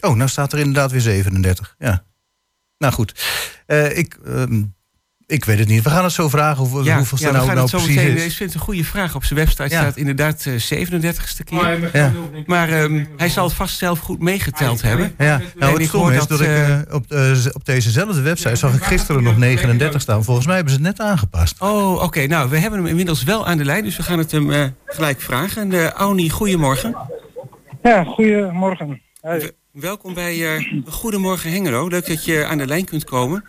Oh, 0.00 0.14
nou 0.14 0.28
staat 0.28 0.52
er 0.52 0.58
inderdaad 0.58 0.90
weer 0.90 1.00
37. 1.00 1.74
Ja. 1.78 2.04
Nou 2.78 2.92
goed. 2.92 3.24
Uh, 3.66 3.98
ik, 3.98 4.14
ehm, 4.14 4.64
ik 5.28 5.44
weet 5.44 5.58
het 5.58 5.68
niet. 5.68 5.82
We 5.82 5.90
gaan 5.90 6.04
het 6.04 6.12
zo 6.12 6.28
vragen 6.28 6.64
hoe, 6.64 6.84
ja, 6.84 6.96
hoeveel 6.96 7.18
ja, 7.20 7.30
nou, 7.30 7.46
nou 7.46 7.58
het 7.58 7.68
zo 7.68 7.76
precies 7.76 7.96
meteen, 7.96 8.16
is. 8.16 8.24
Ik 8.24 8.32
vind 8.32 8.38
het 8.50 8.54
een 8.54 8.66
goede 8.66 8.84
vraag. 8.84 9.14
Op 9.14 9.24
zijn 9.24 9.38
website 9.38 9.68
staat 9.68 9.96
inderdaad 9.96 10.44
uh, 10.44 10.54
37ste 10.54 11.44
keer. 11.44 11.58
Oh, 11.58 11.92
ja. 11.92 12.12
Maar 12.46 12.82
um, 12.82 13.08
hij 13.16 13.28
zal 13.28 13.44
het 13.44 13.52
vast 13.52 13.78
zelf 13.78 13.98
goed 13.98 14.20
meegeteld 14.20 14.82
hebben. 14.82 15.14
Ja. 15.18 15.40
Nou, 15.56 15.78
het 15.78 15.88
stomme 15.88 16.12
is 16.12 16.18
dat, 16.18 16.28
dat 16.28 16.40
ik 16.40 16.46
uh, 16.46 16.78
op, 16.90 17.04
uh, 17.12 17.46
op 17.52 17.64
dezezelfde 17.64 18.20
website 18.20 18.56
zag 18.56 18.74
ik 18.74 18.82
gisteren 18.82 19.22
nog 19.22 19.36
39 19.36 20.00
staan. 20.00 20.24
Volgens 20.24 20.46
mij 20.46 20.54
hebben 20.54 20.74
ze 20.74 20.78
het 20.78 20.88
net 20.88 21.06
aangepast. 21.06 21.60
Oh, 21.60 21.92
oké. 21.92 22.04
Okay. 22.04 22.26
Nou, 22.26 22.50
we 22.50 22.58
hebben 22.58 22.78
hem 22.78 22.88
inmiddels 22.88 23.22
wel 23.22 23.46
aan 23.46 23.58
de 23.58 23.64
lijn. 23.64 23.84
Dus 23.84 23.96
we 23.96 24.02
gaan 24.02 24.18
het 24.18 24.30
hem 24.30 24.74
gelijk 24.86 25.20
vragen. 25.20 25.62
En 25.62 25.70
uh, 25.70 25.86
Auni, 25.86 26.30
goedemorgen. 26.30 26.96
Ja, 27.82 28.04
goedemorgen. 28.04 29.00
Hey. 29.20 29.50
Welkom 29.72 30.14
bij 30.14 30.66
Goedemorgen 30.86 31.50
Hengelo. 31.50 31.88
Leuk 31.88 32.06
dat 32.06 32.24
je 32.24 32.44
aan 32.44 32.58
de 32.58 32.66
lijn 32.66 32.84
kunt 32.84 33.04
komen. 33.04 33.44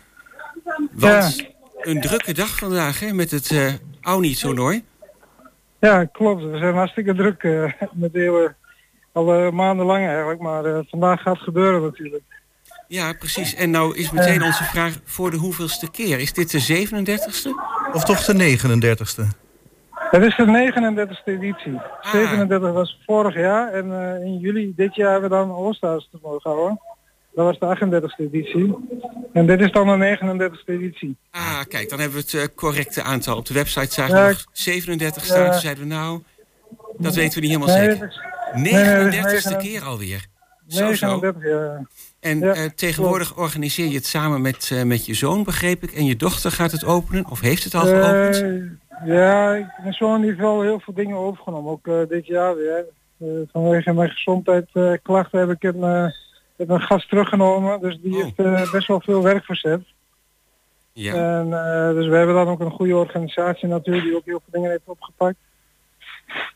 Want... 0.92 1.48
Een 1.80 2.00
drukke 2.00 2.32
dag 2.32 2.58
vandaag 2.58 3.00
hè, 3.00 3.12
met 3.12 3.30
het 3.30 3.50
uh, 3.50 3.72
Auni-toernooi. 4.00 4.84
Ja, 5.80 6.04
klopt. 6.04 6.42
We 6.42 6.58
zijn 6.58 6.74
hartstikke 6.74 7.14
druk 7.14 7.42
uh, 7.42 7.72
met 7.92 8.12
de 8.12 8.18
hele, 8.18 8.54
al 9.12 9.46
uh, 9.46 9.50
maanden 9.50 9.86
lang 9.86 10.06
eigenlijk. 10.06 10.40
Maar 10.40 10.66
uh, 10.66 10.78
vandaag 10.88 11.22
gaat 11.22 11.34
het 11.34 11.42
gebeuren 11.42 11.82
natuurlijk. 11.82 12.22
Ja, 12.88 13.12
precies. 13.12 13.54
En 13.54 13.70
nou 13.70 13.96
is 13.96 14.10
meteen 14.10 14.42
onze 14.42 14.64
vraag 14.64 14.94
voor 15.04 15.30
de 15.30 15.36
hoeveelste 15.36 15.90
keer. 15.90 16.18
Is 16.18 16.32
dit 16.32 16.50
de 16.50 16.86
37ste? 16.86 17.48
Of 17.92 18.04
toch 18.04 18.24
de 18.24 18.58
39ste? 18.58 19.38
Het 20.10 20.22
is 20.22 20.36
de 20.36 20.72
39e 20.72 21.24
editie. 21.24 21.80
37 22.00 22.72
was 22.72 23.00
vorig 23.06 23.34
jaar 23.34 23.72
en 23.72 23.92
eh, 23.92 24.24
in 24.24 24.38
juli 24.38 24.72
dit 24.76 24.94
jaar 24.94 25.12
hebben 25.12 25.30
we 25.30 25.36
dan 25.36 25.50
All-Stars 25.50 26.08
toernooi 26.10 26.40
gehouden. 26.40 26.80
Dat 27.40 27.58
was 27.58 27.78
de 27.80 28.00
38e 28.00 28.16
editie. 28.32 28.74
En 29.32 29.46
dit 29.46 29.60
is 29.60 29.72
dan 29.72 29.86
de 30.00 30.18
39e 30.18 30.64
editie. 30.66 31.16
Ah, 31.30 31.60
kijk, 31.68 31.88
dan 31.90 31.98
hebben 32.00 32.18
we 32.18 32.24
het 32.24 32.34
eh, 32.50 32.54
correcte 32.56 33.02
aantal. 33.02 33.36
Op 33.36 33.46
de 33.46 33.54
website 33.54 33.92
zagen 33.92 34.14
Ja, 34.16 34.22
we 34.22 34.28
nog 34.30 34.44
37 34.52 35.24
staan. 35.24 35.54
zeiden 35.54 35.82
we 35.88 35.94
nou, 35.94 36.22
dat 36.98 37.14
weten 37.14 37.34
we 37.40 37.46
niet 37.46 37.56
helemaal 37.56 37.76
Nee, 37.76 37.90
zeker. 37.90 38.02
het 38.04 38.10
is- 38.10 38.20
nee, 38.62 38.74
het 38.74 39.14
is 39.14 39.20
39ste 39.20 39.50
39 39.50 39.56
keer 39.56 39.82
alweer. 39.82 40.26
Zo, 40.68 40.92
zo. 40.94 41.06
39, 41.06 41.42
ja. 41.50 41.86
En 42.20 42.38
Ja, 42.38 42.52
eh, 42.54 42.64
tegenwoordig 42.74 43.36
organiseer 43.36 43.86
je 43.88 43.94
het 43.94 44.06
samen 44.06 44.40
met, 44.40 44.70
eh, 44.72 44.82
met 44.82 45.06
je 45.06 45.14
zoon, 45.14 45.44
begreep 45.44 45.82
ik. 45.82 45.92
En 45.92 46.04
je 46.04 46.16
dochter 46.16 46.50
gaat 46.50 46.72
het 46.72 46.84
openen, 46.84 47.30
of 47.30 47.40
heeft 47.40 47.64
het 47.64 47.74
al 47.74 47.86
geopend? 47.86 48.44
Ja, 49.04 49.54
ik- 49.54 49.78
mijn 49.82 49.94
zoon 49.94 50.22
heeft 50.22 50.38
wel 50.38 50.62
heel 50.62 50.80
veel 50.80 50.94
dingen 50.94 51.16
overgenomen, 51.16 51.70
ook 51.72 52.08
dit 52.08 52.26
jaar 52.26 52.54
weer. 52.56 52.84
Vanwege 53.52 53.92
mijn 53.92 54.10
gezondheidsklachten 54.10 55.38
heb 55.38 55.50
ik 55.50 55.62
een, 55.62 56.12
heb 56.68 56.68
een 56.68 56.80
gast 56.86 57.08
teruggenomen, 57.08 57.80
dus 57.80 57.98
die 58.02 58.16
Oh. 58.16 58.22
heeft 58.22 58.38
eh, 58.38 58.72
best 58.72 58.86
wel 58.86 59.00
veel 59.00 59.22
werk 59.22 59.44
verzet. 59.44 59.80
ja. 60.92 61.14
En, 61.14 61.52
eh, 61.52 61.94
dus 61.94 62.06
we 62.08 62.16
hebben 62.16 62.34
dan 62.34 62.48
ook 62.48 62.60
een 62.60 62.70
goede 62.70 62.96
organisatie 62.96 63.68
natuurlijk 63.68 64.06
die 64.06 64.16
ook 64.16 64.24
heel 64.24 64.40
veel 64.44 64.52
dingen 64.52 64.70
heeft 64.70 64.82
opgepakt. 64.84 65.36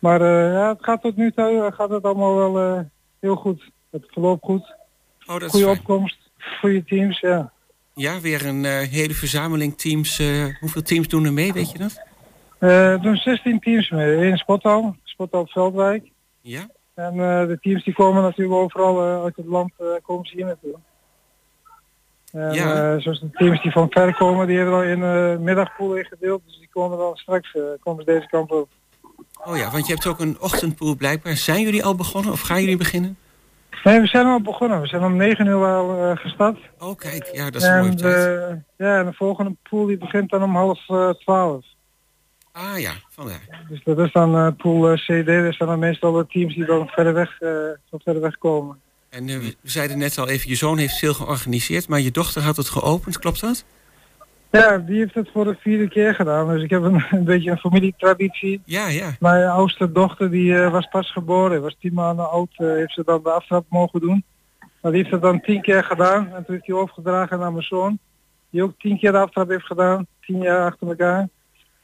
Maar 0.01 0.21
eh, 0.21 0.53
ja, 0.53 0.69
het 0.69 0.85
gaat 0.85 1.03
tot 1.03 1.17
nu 1.17 1.33
toe 1.33 1.71
gaat 1.75 1.91
het 1.91 2.05
allemaal 2.05 2.35
wel 2.53 2.85
heel 3.21 3.37
goed. 3.37 3.63
Het 3.91 4.05
verloopt 4.11 4.45
goed. 4.45 4.75
oh, 5.27 5.39
dat 5.41 5.51
Goede 5.51 5.69
opkomst, 5.69 6.17
goede 6.61 6.85
teams, 6.85 7.21
ja. 7.21 7.53
Ja, 7.95 8.21
weer 8.21 8.47
een 8.47 8.65
hele 8.65 9.15
verzameling 9.15 9.79
teams. 9.79 10.23
hoeveel 10.61 10.83
teams 10.83 11.09
doen 11.09 11.25
er 11.25 11.33
mee, 11.33 11.53
weet 11.53 11.71
je 11.71 11.79
dat? 11.79 12.03
Er 12.59 13.01
doen 13.03 13.17
16 13.17 13.61
teams 13.61 13.91
mee. 13.91 14.17
Eén 14.27 14.37
Spothal, 14.37 14.97
Spothal 15.05 15.47
Veldwijk. 15.47 16.11
Ja? 16.41 16.69
En 16.95 17.13
eh, 17.13 17.47
de 17.47 17.59
teams 17.61 17.85
die 17.85 17.95
komen 17.95 18.23
natuurlijk 18.23 18.57
overal 18.59 19.03
eh, 19.03 19.23
uit 19.23 19.37
het 19.37 19.47
land 19.47 19.73
eh, 19.79 19.87
komen 20.03 20.27
ze 20.27 20.37
hier 20.37 20.45
naartoe. 20.45 20.75
En, 22.33 22.53
Ja. 22.53 22.99
zoals 22.99 23.21
de 23.21 23.31
teams 23.31 23.63
die 23.63 23.73
van 23.73 23.87
ver 23.91 24.17
komen, 24.17 24.47
die 24.47 24.57
hebben 24.57 24.75
al 24.75 24.83
in 24.83 25.01
de 25.01 25.37
middagpool 25.41 25.95
ingedeeld. 25.97 26.43
Dus 26.47 26.59
die 26.59 26.69
komen 26.73 26.99
dan 26.99 27.17
straks 27.17 27.57
komen 27.81 28.05
ze 28.05 28.11
deze 28.13 28.27
kant 28.27 28.51
op. 28.51 28.69
Oh 29.45 29.57
ja, 29.57 29.71
want 29.71 29.87
je 29.87 29.93
hebt 29.93 30.07
ook 30.07 30.21
een 30.21 30.37
ochtendpool 30.41 30.97
blijkbaar. 30.97 31.37
Zijn 31.37 31.61
jullie 31.61 31.85
al 31.85 31.95
begonnen 31.95 32.33
of 32.33 32.41
gaan 32.41 32.61
jullie 32.61 32.77
beginnen? 32.77 33.17
Nee, 33.85 34.01
we 34.01 34.07
zijn 34.07 34.27
al 34.27 34.41
begonnen. 34.41 34.81
We 34.81 34.87
zijn 34.87 35.03
om 35.05 35.17
9 35.17 35.47
uur 35.47 35.65
al 35.67 35.97
eh, 36.11 36.17
gestart. 36.17 36.59
Oh 36.79 36.97
kijk, 36.97 37.29
ja, 37.33 37.45
dat 37.51 37.63
is 37.63 37.69
een 37.69 37.77
mooie 37.79 37.91
en, 37.91 37.97
tijd. 37.97 38.51
eh, 38.51 38.57
ja, 38.87 38.99
en 38.99 39.05
de 39.07 39.13
volgende 39.13 39.57
pool 39.63 39.87
die 39.87 39.99
begint 39.99 40.31
dan 40.31 40.43
om 40.43 40.57
half 40.57 40.89
eh, 40.89 41.11
twaalf. 41.11 41.65
Ah 42.57 42.79
ja, 42.81 42.93
vandaar. 43.09 43.65
Dus 43.69 43.85
dat 43.85 43.99
is 43.99 44.13
dan 44.13 44.37
eh, 44.37 44.49
pool 44.57 44.91
eh, 44.91 44.97
CD. 44.97 45.27
Dat 45.27 45.55
zijn 45.55 45.69
dan 45.69 45.79
meestal 45.79 46.13
de 46.13 46.27
teams 46.27 46.55
die 46.55 46.65
dan 46.65 46.89
verder 46.89 47.15
weg, 47.15 47.41
eh, 47.41 47.51
van 47.91 48.01
verder 48.05 48.23
weg 48.23 48.39
komen. 48.39 48.81
En 49.09 49.27
we 49.27 49.55
zeiden 49.63 49.99
net 49.99 50.19
al 50.19 50.29
even, 50.29 50.49
je 50.49 50.55
zoon 50.55 50.79
heeft 50.79 50.99
veel 50.99 51.15
georganiseerd, 51.15 51.89
maar 51.89 52.01
je 52.01 52.11
dochter 52.11 52.43
had 52.43 52.57
het 52.57 52.69
geopend, 52.69 53.19
klopt 53.19 53.41
dat? 53.41 53.65
Ja, 54.51 54.79
die 54.79 54.99
heeft 54.99 55.15
het 55.15 55.31
voor 55.33 55.45
de 55.45 55.57
vierde 55.61 55.89
keer 55.89 56.15
gedaan. 56.15 56.49
Dus 56.49 56.63
ik 56.63 56.71
heb 56.71 56.83
een, 56.83 57.05
een 57.19 57.25
beetje 57.25 57.51
een 57.51 57.59
familietraditie. 57.59 58.61
Ja, 58.65 58.89
ja. 58.89 59.17
Mijn 59.21 59.49
oudste 59.49 59.93
dochter 59.93 60.31
die 60.31 60.55
was 60.55 60.89
pas 60.89 61.13
geboren, 61.13 61.63
was 61.63 61.77
tien 61.81 61.95
maanden 61.95 62.31
oud, 62.31 62.51
heeft 62.57 62.93
ze 62.93 63.03
dan 63.05 63.23
de 63.23 63.31
aftrap 63.31 63.65
mogen 63.69 64.01
doen. 64.01 64.25
Maar 64.81 64.93
die 64.93 65.01
heeft 65.01 65.15
het 65.15 65.23
dan 65.23 65.41
tien 65.41 65.63
keer 65.63 65.85
gedaan 65.85 66.27
en 66.27 66.45
toen 66.45 66.55
heeft 66.55 66.67
hij 66.67 66.77
overgedragen 66.77 67.39
naar 67.39 67.53
mijn 67.53 67.65
zoon. 67.65 67.99
Die 68.51 68.63
ook 68.63 68.79
tien 68.79 68.99
keer 68.99 69.13
de 69.13 69.19
aftrap 69.19 69.49
heeft 69.49 69.67
gedaan, 69.67 70.07
tien 70.21 70.43
jaar 70.43 70.65
achter 70.65 70.89
elkaar. 70.89 71.29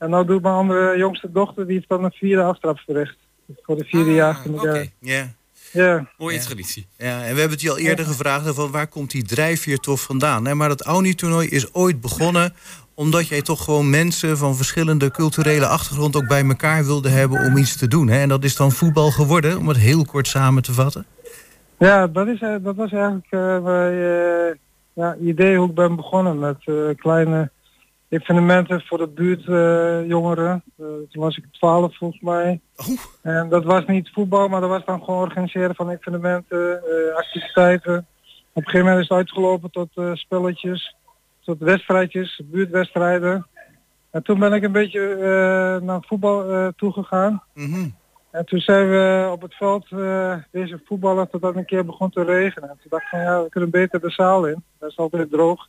En 0.00 0.10
nou 0.10 0.26
doet 0.26 0.42
mijn 0.42 0.54
andere 0.54 0.96
jongste 0.98 1.32
dochter, 1.32 1.66
die 1.66 1.74
heeft 1.74 1.88
dan 1.88 2.04
een 2.04 2.10
vierde 2.12 2.42
aftrap 2.42 2.78
verricht. 2.78 3.16
Voor 3.62 3.76
de 3.76 3.84
vierde 3.84 4.10
Ah, 4.10 4.16
jaar 4.16 4.38
Oké, 4.48 4.66
elkaar. 4.66 4.86
Ja. 5.00 5.28
Ja, 5.72 6.06
mooie 6.18 6.34
Ja. 6.36 6.40
traditie. 6.42 6.86
Ja, 6.96 7.14
en 7.16 7.20
we 7.20 7.26
hebben 7.40 7.50
het 7.50 7.60
je 7.60 7.70
al 7.70 7.78
eerder 7.78 8.04
gevraagd 8.04 8.54
van 8.54 8.70
waar 8.70 8.86
komt 8.86 9.10
die 9.10 9.22
drijfveer 9.24 9.78
toch 9.78 10.00
vandaan? 10.00 10.46
Hè? 10.46 10.54
Maar 10.54 10.68
dat 10.68 10.82
Auni-toernooi 10.82 11.48
is 11.48 11.74
ooit 11.74 12.00
begonnen 12.00 12.54
omdat 12.94 13.28
jij 13.28 13.42
toch 13.42 13.64
gewoon 13.64 13.90
mensen 13.90 14.36
van 14.38 14.56
verschillende 14.56 15.10
culturele 15.10 15.66
achtergrond 15.66 16.16
ook 16.16 16.28
bij 16.28 16.44
elkaar 16.44 16.84
wilde 16.84 17.08
hebben 17.08 17.40
om 17.46 17.56
iets 17.56 17.76
te 17.76 17.88
doen. 17.88 18.08
Hè? 18.08 18.20
En 18.20 18.28
dat 18.28 18.44
is 18.44 18.56
dan 18.56 18.72
voetbal 18.72 19.10
geworden, 19.10 19.58
om 19.58 19.68
het 19.68 19.76
heel 19.76 20.04
kort 20.04 20.26
samen 20.26 20.62
te 20.62 20.72
vatten. 20.72 21.06
ja 21.78 22.06
dat, 22.06 22.26
is, 22.26 22.40
eh, 22.40 22.54
dat 22.62 22.76
was 22.76 22.92
eigenlijk 22.92 23.26
eh 23.30 23.62
mijn 23.62 23.92
eh, 23.92 24.54
ja, 24.92 25.16
idee 25.20 25.56
hoe 25.56 25.68
ik 25.68 25.74
ben 25.74 25.96
begonnen 25.96 26.38
met 26.38 26.56
eh, 26.64 26.74
kleine 26.96 27.50
evenementen 28.10 28.80
voor 28.80 28.98
de 28.98 29.08
buurtjongeren. 29.08 30.06
jongeren. 30.06 30.62
Eh, 30.78 30.86
toen 30.86 31.22
was 31.22 31.36
ik 31.36 31.44
12 31.50 31.96
volgens 31.96 32.20
mij. 32.20 32.60
Oh. 32.76 32.86
En 33.22 33.48
dat 33.48 33.64
was 33.64 33.86
niet 33.86 34.10
voetbal, 34.12 34.48
maar 34.48 34.60
dat 34.60 34.70
was 34.70 34.84
dan 34.84 35.04
gewoon 35.04 35.20
organiseren 35.20 35.74
van 35.74 35.90
evenementen, 35.90 36.82
eh, 36.84 37.16
activiteiten. 37.16 38.06
Op 38.52 38.56
een 38.56 38.70
gegeven 38.70 38.86
moment 38.86 39.02
is 39.02 39.08
het 39.08 39.18
uitgelopen 39.18 39.70
tot 39.70 39.88
eh, 39.94 40.14
spelletjes, 40.14 40.96
tot 41.40 41.58
wedstrijdjes, 41.58 42.42
buurtwedstrijden. 42.44 43.46
En 44.10 44.22
toen 44.22 44.38
ben 44.38 44.52
ik 44.52 44.62
een 44.62 44.72
beetje 44.72 45.14
eh, 45.14 45.86
naar 45.86 46.04
voetbal 46.06 46.50
eh, 46.50 46.66
toegegaan. 46.76 47.42
Mhm. 47.54 47.88
En 48.30 48.44
toen 48.44 48.60
zijn 48.60 48.90
we 48.90 49.28
op 49.32 49.42
het 49.42 49.54
veld 49.54 49.86
eh 49.90 50.34
deze 50.50 50.80
voetballen 50.84 51.30
tot 51.30 51.42
dat 51.42 51.56
een 51.56 51.64
keer 51.64 51.84
begon 51.84 52.10
te 52.10 52.24
regenen. 52.24 52.68
En 52.68 52.78
toen 52.80 52.90
dacht 52.90 53.02
ik 53.02 53.08
van 53.08 53.20
ja, 53.20 53.42
we 53.42 53.48
kunnen 53.48 53.70
beter 53.70 54.00
de 54.00 54.10
zaal 54.10 54.46
in. 54.46 54.64
Dat 54.78 54.90
is 54.90 54.96
altijd 54.96 55.30
droog. 55.30 55.68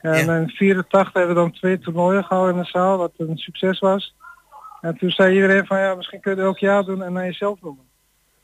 En 0.00 0.24
Ja. 0.26 0.36
in 0.36 0.48
84 0.48 1.12
hebben 1.12 1.34
we 1.34 1.40
dan 1.40 1.52
twee 1.52 1.78
toernooien 1.78 2.24
gehouden 2.24 2.56
in 2.56 2.62
de 2.62 2.68
zaal, 2.68 2.96
wat 2.98 3.12
een 3.16 3.36
succes 3.36 3.78
was. 3.78 4.14
En 4.80 4.96
toen 4.98 5.10
zei 5.10 5.34
iedereen 5.34 5.66
van 5.66 5.78
ja, 5.78 5.94
misschien 5.94 6.20
kun 6.20 6.30
je 6.30 6.36
het 6.36 6.46
elk 6.46 6.58
jaar 6.58 6.84
doen 6.84 7.02
en 7.02 7.12
naar 7.12 7.24
jezelf 7.24 7.58
noemen. 7.62 7.84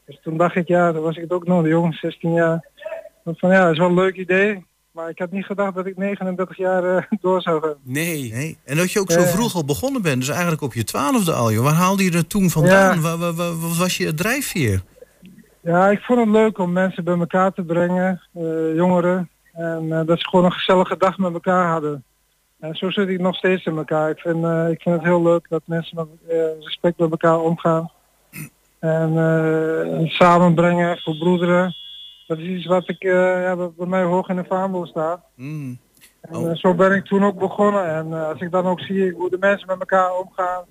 Dus 0.07 0.19
toen 0.23 0.37
dacht 0.37 0.57
ik 0.57 0.69
ja, 0.69 0.93
dan 0.93 1.03
was 1.03 1.17
ik 1.17 1.23
het 1.23 1.33
ook 1.33 1.47
nog, 1.47 1.63
de 1.63 1.69
jongen, 1.69 1.93
16 1.93 2.33
jaar. 2.33 2.69
Van 3.25 3.51
ja, 3.51 3.63
dat 3.65 3.73
is 3.73 3.79
wel 3.79 3.89
een 3.89 3.95
leuk 3.95 4.17
idee. 4.17 4.67
Maar 4.91 5.09
ik 5.09 5.19
had 5.19 5.31
niet 5.31 5.45
gedacht 5.45 5.75
dat 5.75 5.87
ik 5.87 5.97
39 5.97 6.57
jaar 6.57 6.97
eh, 6.97 7.03
door 7.21 7.43
zou 7.43 7.63
gaan. 7.63 7.75
Nee. 7.83 8.33
Nee. 8.33 8.59
En 8.65 8.77
dat 8.77 8.93
je 8.93 9.01
ook 9.01 9.11
zo 9.11 9.21
Ja. 9.21 9.27
vroeg 9.27 9.55
al 9.55 9.65
begonnen 9.65 10.03
bent, 10.03 10.19
dus 10.21 10.29
eigenlijk 10.29 10.63
op 10.63 10.75
je 10.75 10.85
twaalfde 10.85 11.33
al. 11.33 11.53
Joh. 11.53 11.65
Waar 11.65 11.73
haalde 11.75 12.05
je 12.05 12.13
er 12.13 12.27
toen 12.27 12.51
vandaan? 12.51 12.95
Ja. 12.97 13.01
Wa- 13.01 13.17
wa- 13.19 13.33
wa- 13.33 13.55
Wat 13.55 13.77
was 13.77 13.97
je 13.97 14.15
drijfveer? 14.15 14.83
Ja, 15.61 15.91
ik 15.91 16.01
vond 16.01 16.19
het 16.21 16.29
leuk 16.29 16.59
om 16.59 16.73
mensen 16.73 17.05
bij 17.05 17.19
elkaar 17.19 17.53
te 17.53 17.63
brengen, 17.63 18.23
eh, 18.35 18.75
jongeren. 18.75 19.31
En 19.55 19.93
eh, 19.93 20.07
dat 20.07 20.19
ze 20.19 20.29
gewoon 20.29 20.45
een 20.45 20.53
gezellige 20.53 20.97
dag 20.97 21.19
met 21.19 21.33
elkaar 21.33 21.71
hadden. 21.71 22.05
En 22.61 22.75
zo 22.75 22.91
zit 22.91 23.09
ik 23.09 23.21
nog 23.21 23.37
steeds 23.37 23.65
in 23.65 23.77
elkaar. 23.77 24.11
Ik 24.11 24.19
vind, 24.19 24.45
eh, 24.45 24.69
ik 24.71 24.83
vind 24.83 24.95
het 24.95 25.05
heel 25.05 25.23
leuk 25.23 25.47
dat 25.49 25.63
mensen 25.65 25.97
met 25.97 26.07
eh, 26.29 26.37
respect 26.61 26.99
met 26.99 27.11
elkaar 27.11 27.41
omgaan. 27.41 27.91
En 28.79 29.13
samenbrengen, 30.09 30.97
verbroederen. 30.97 31.75
Dat 32.27 32.39
is 32.39 32.47
iets 32.47 32.67
wat 32.67 32.89
ik, 32.89 33.03
ja, 33.03 33.57
wat 33.57 33.77
bij 33.77 33.87
mij 33.87 34.03
hoog 34.03 34.29
in 34.29 34.37
de 34.37 34.45
vaandel 34.45 34.87
staat. 34.87 35.21
Mm. 35.35 35.79
En 36.21 36.37
Oh. 36.37 36.55
zo 36.55 36.75
ben 36.75 36.93
ik 36.93 37.05
toen 37.05 37.25
ook 37.25 37.39
begonnen. 37.39 37.87
En 37.89 38.13
als 38.13 38.41
ik 38.41 38.51
dan 38.51 38.67
ook 38.67 38.81
zie 38.81 39.13
hoe 39.13 39.31
de 39.31 39.37
mensen 39.41 39.67
met 39.67 39.79
elkaar 39.79 40.17
omgaan. 40.17 40.65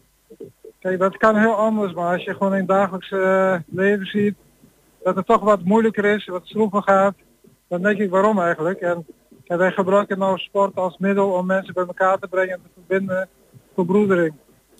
Kijk, 0.79 0.99
dat 0.99 1.17
kan 1.17 1.35
heel 1.35 1.55
anders. 1.55 1.93
Maar 1.93 2.13
als 2.13 2.23
je 2.23 2.33
gewoon 2.33 2.51
in 2.53 2.59
het 2.59 2.67
dagelijks 2.67 3.09
leven 3.65 4.05
ziet 4.05 4.35
dat 5.03 5.15
het 5.15 5.25
toch 5.25 5.41
wat 5.41 5.63
moeilijker 5.63 6.05
is, 6.05 6.25
wat 6.25 6.45
stroever 6.45 6.83
gaat, 6.83 7.15
dan 7.73 7.81
denk 7.81 7.99
ik 7.99 8.09
waarom 8.09 8.39
eigenlijk. 8.39 8.79
En, 8.79 9.05
en 9.47 9.57
wij 9.57 9.71
gebruiken 9.71 10.17
nou 10.17 10.37
sport 10.37 10.75
als 10.75 10.97
middel 10.97 11.29
om 11.29 11.45
mensen 11.45 11.73
bij 11.73 11.85
elkaar 11.85 12.19
te 12.19 12.27
brengen 12.27 12.53
en 12.53 12.61
te 12.63 12.69
verbinden 12.73 13.29
voor 13.75 13.85
broedering. 13.85 14.33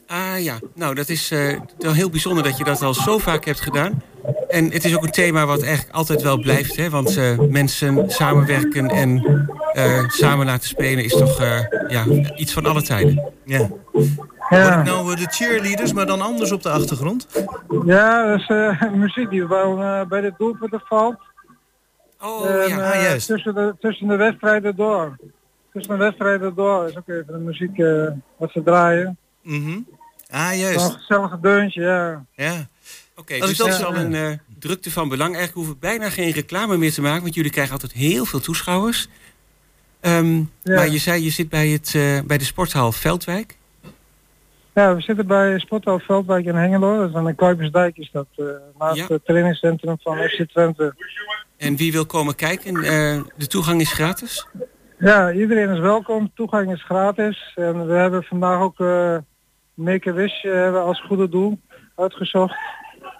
Ah 0.08 0.44
ja, 0.44 0.60
nou 0.76 0.96
dat 0.96 1.10
is 1.10 1.32
eh, 1.32 1.60
wel 1.78 1.94
heel 1.94 2.10
bijzonder 2.10 2.44
dat 2.44 2.58
je 2.58 2.64
dat 2.64 2.82
al 2.82 2.94
zo 2.94 3.18
vaak 3.18 3.46
hebt 3.46 3.62
gedaan. 3.62 4.02
En 4.48 4.72
het 4.72 4.86
is 4.86 4.96
ook 4.96 5.04
een 5.04 5.12
thema 5.12 5.46
wat 5.46 5.64
eigenlijk 5.64 5.96
altijd 5.96 6.22
wel 6.22 6.38
blijft. 6.40 6.76
Hè? 6.76 6.90
Want 6.90 7.18
eh, 7.18 7.40
mensen 7.40 8.10
samenwerken 8.10 8.88
en 8.88 9.24
eh, 9.74 10.08
samen 10.08 10.46
laten 10.46 10.68
spelen 10.68 11.04
is 11.04 11.14
toch 11.14 11.40
ja, 11.88 12.06
iets 12.36 12.54
van 12.54 12.66
alle 12.66 12.82
tijden. 12.82 13.32
Ja. 13.46 13.70
Ja, 14.50 14.84
nou 14.84 15.16
de 15.16 15.28
cheerleaders, 15.30 15.94
maar 15.94 16.06
dan 16.06 16.22
anders 16.22 16.52
op 16.52 16.64
de 16.64 16.70
achtergrond? 16.70 17.28
ja 17.86 18.28
dat 18.28 18.40
is 18.40 18.76
muziek 19.04 19.30
die 19.30 19.48
wel 19.48 20.06
bij 20.08 20.22
de 20.22 20.34
doelpunten 20.38 20.82
valt. 20.86 21.33
Oh 22.24 22.50
En, 22.50 22.68
ja, 22.70 22.80
eh, 22.80 22.92
Ah, 22.92 23.02
juist. 23.02 23.28
tussen, 23.28 23.56
de, 23.56 23.76
tussen 23.80 24.08
de 24.08 24.16
wedstrijden 24.16 24.76
door. 24.76 25.18
Tussen 25.74 25.98
de 25.98 26.04
wedstrijden 26.04 26.56
door 26.56 26.88
is 26.88 26.98
ook 26.98 27.08
even 27.08 27.26
de 27.28 27.38
muziek 27.38 27.78
eh, 27.78 28.08
wat 28.38 28.52
ze 28.52 28.64
draaien. 28.64 29.18
Mhm. 29.42 29.78
Ah, 30.30 30.58
juist. 30.58 30.86
Een 30.86 30.92
gezellig 31.00 31.40
deuntje, 31.40 31.82
ja. 31.82 32.26
Ja. 32.36 32.68
oké. 33.16 33.40
dus 33.40 33.58
dat 33.58 33.68
is 33.68 33.84
al 33.84 33.96
een 33.96 34.14
eh, 34.16 34.32
drukte 34.60 34.92
van 34.92 35.10
belang. 35.10 35.36
Eigenlijk 35.36 35.66
hoef 35.66 35.76
ik 35.76 35.82
bijna 35.82 36.10
geen 36.10 36.32
reclame 36.32 36.78
meer 36.78 36.94
te 36.94 37.02
maken, 37.02 37.22
want 37.22 37.36
jullie 37.36 37.52
krijgen 37.52 37.74
altijd 37.74 37.92
heel 37.92 38.26
veel 38.26 38.40
toeschouwers. 38.40 39.08
Ehm, 40.00 40.36
Ja. 40.36 40.44
Maar 40.76 40.90
je 40.90 40.98
zei, 40.98 41.24
je 41.24 41.30
zit 41.30 41.50
bij, 41.50 41.68
het, 41.68 41.92
eh, 41.96 42.20
bij 42.26 42.38
de 42.38 42.44
sporthal 42.44 42.92
Veldwijk. 42.92 43.58
Ja, 44.74 44.96
we 44.96 45.02
zitten 45.02 45.28
bij 45.28 45.60
Sporthal 45.60 46.00
Veldwijk 46.00 46.46
in 46.46 46.56
Hengelo. 46.56 47.00
Dat 47.00 47.10
is 47.10 47.16
aan 47.16 47.26
de 47.26 47.34
Kuipersdijk 47.36 47.98
is 47.98 48.10
dat. 48.12 48.28
eh, 48.36 48.46
naast 48.80 48.98
Ja. 48.98 49.06
het 49.08 49.26
trainingscentrum 49.26 49.96
van 50.02 50.18
FC 50.18 50.50
Twente. 50.50 50.96
En 51.64 51.76
wie 51.76 51.92
wil 51.92 52.06
komen 52.06 52.36
kijken, 52.36 52.76
eh, 52.76 53.22
de 53.38 53.48
toegang 53.48 53.82
is 53.82 53.92
gratis. 53.94 54.48
Ja, 55.00 55.32
iedereen 55.32 55.70
is 55.70 55.80
welkom. 55.80 56.32
Toegang 56.36 56.72
is 56.72 56.84
gratis. 56.84 57.52
En 57.56 57.88
we 57.88 57.94
hebben 57.94 58.24
vandaag 58.24 58.60
ook 58.62 58.80
eh, 58.80 59.18
Make-A-Wish 59.74 60.42
hebben 60.42 60.74
we 60.74 60.80
als 60.80 61.02
goede 61.02 61.30
doel 61.30 61.60
uitgezocht. 61.96 62.56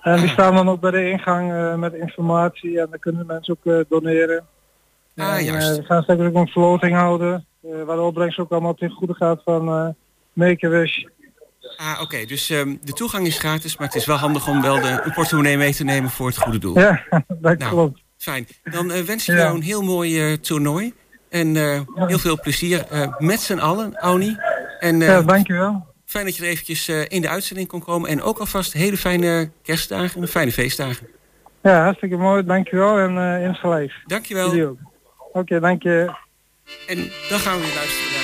En 0.02 0.20
die 0.20 0.30
staan 0.30 0.56
dan 0.56 0.70
ook 0.70 0.80
bij 0.80 0.92
de 0.92 1.10
ingang 1.10 1.76
met 1.80 1.94
informatie 1.94 2.80
en 2.80 2.88
dan 2.90 3.00
kunnen 3.00 3.26
mensen 3.26 3.58
ook 3.64 3.86
doneren. 3.90 4.46
Ah, 5.16 5.38
En, 5.38 5.44
juist. 5.44 5.70
eh, 5.70 5.76
we 5.76 5.84
gaan 5.84 6.04
straks 6.04 6.22
ook 6.22 6.34
een 6.36 6.48
verloting 6.48 6.96
houden, 6.96 7.46
eh, 7.64 7.84
waar 7.86 7.96
de 7.96 8.02
opbrengst 8.02 8.40
ook 8.40 8.52
allemaal 8.52 8.74
ten 8.74 8.90
goede 8.90 9.14
gaat 9.14 9.42
van 9.46 9.68
eh 9.68 9.88
Make-A-Wish. 10.34 11.04
Ah, 11.78 12.00
oké. 12.02 12.26
Dus 12.26 12.50
ehm, 12.50 12.76
de 12.82 12.94
toegang 12.94 13.26
is 13.28 13.38
gratis, 13.38 13.78
maar 13.78 13.88
het 13.88 13.96
is 13.96 14.06
wel 14.06 14.18
handig 14.18 14.48
om 14.48 14.62
wel 14.62 14.82
de, 14.82 15.02
een 15.04 15.14
portemonnee 15.14 15.58
mee 15.58 15.74
te 15.74 15.84
nemen 15.84 16.10
voor 16.10 16.28
het 16.28 16.38
goede 16.38 16.58
doel. 16.60 16.80
Ja, 16.80 17.04
dat 17.28 17.58
Nou. 17.58 17.72
klopt. 17.72 18.02
Fijn. 18.24 18.48
Dan 18.64 18.92
eh, 18.92 19.02
wens 19.02 19.30
ik 19.30 19.36
jou 19.36 19.56
een 19.56 19.62
heel 19.62 19.82
mooi 19.82 20.22
eh, 20.22 20.38
toernooi. 20.38 20.94
En 21.30 21.56
eh, 21.56 21.82
heel 22.08 22.20
veel 22.20 22.40
plezier 22.40 22.86
met 23.18 23.40
z'n 23.40 23.58
allen, 23.58 23.96
Auni. 23.96 24.38
En 24.80 25.00
Ja, 25.00 25.22
dankjewel. 25.22 25.86
fijn 26.06 26.26
dat 26.26 26.36
je 26.36 26.44
er 26.44 26.50
eventjes 26.50 26.90
in 26.90 27.22
de 27.22 27.30
uitzending 27.30 27.68
kon 27.68 27.84
komen. 27.84 28.10
En 28.10 28.22
ook 28.22 28.38
alvast 28.38 28.74
hele 28.74 28.98
fijne 28.98 29.50
kerstdagen 29.64 30.22
en 30.22 30.28
fijne 30.28 30.52
feestdagen. 30.52 31.08
Ja, 31.62 31.84
hartstikke 31.84 32.18
mooi, 32.18 32.46
dankjewel 32.46 32.98
en 32.98 33.16
uh, 33.16 33.48
insgelijks. 33.48 34.04
Dankjewel. 34.06 34.78
Oké, 35.32 35.60
dank 35.60 35.84
je. 35.84 36.16
En 36.88 36.98
dan 37.30 37.40
gaan 37.40 37.58
we 37.60 37.66
weer 37.66 37.76
luisteren 37.76 38.23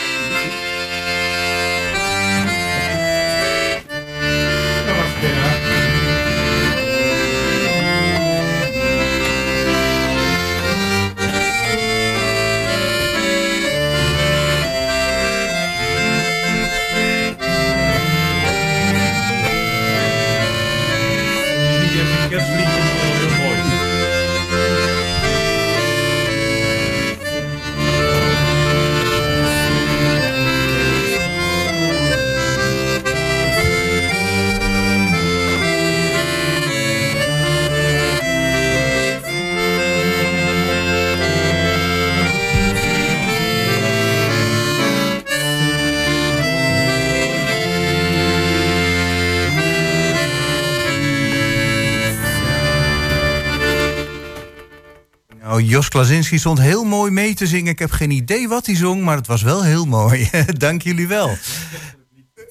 Jos 55.79 55.89
Klazinski 55.89 56.37
stond 56.37 56.59
heel 56.59 56.83
mooi 56.83 57.11
mee 57.11 57.33
te 57.33 57.47
zingen. 57.47 57.71
Ik 57.71 57.79
heb 57.79 57.91
geen 57.91 58.11
idee 58.11 58.47
wat 58.47 58.65
hij 58.65 58.75
zong, 58.75 59.03
maar 59.03 59.15
het 59.15 59.27
was 59.27 59.41
wel 59.41 59.63
heel 59.63 59.85
mooi. 59.85 60.29
Dank 60.57 60.81
jullie 60.81 61.07
wel. 61.07 61.37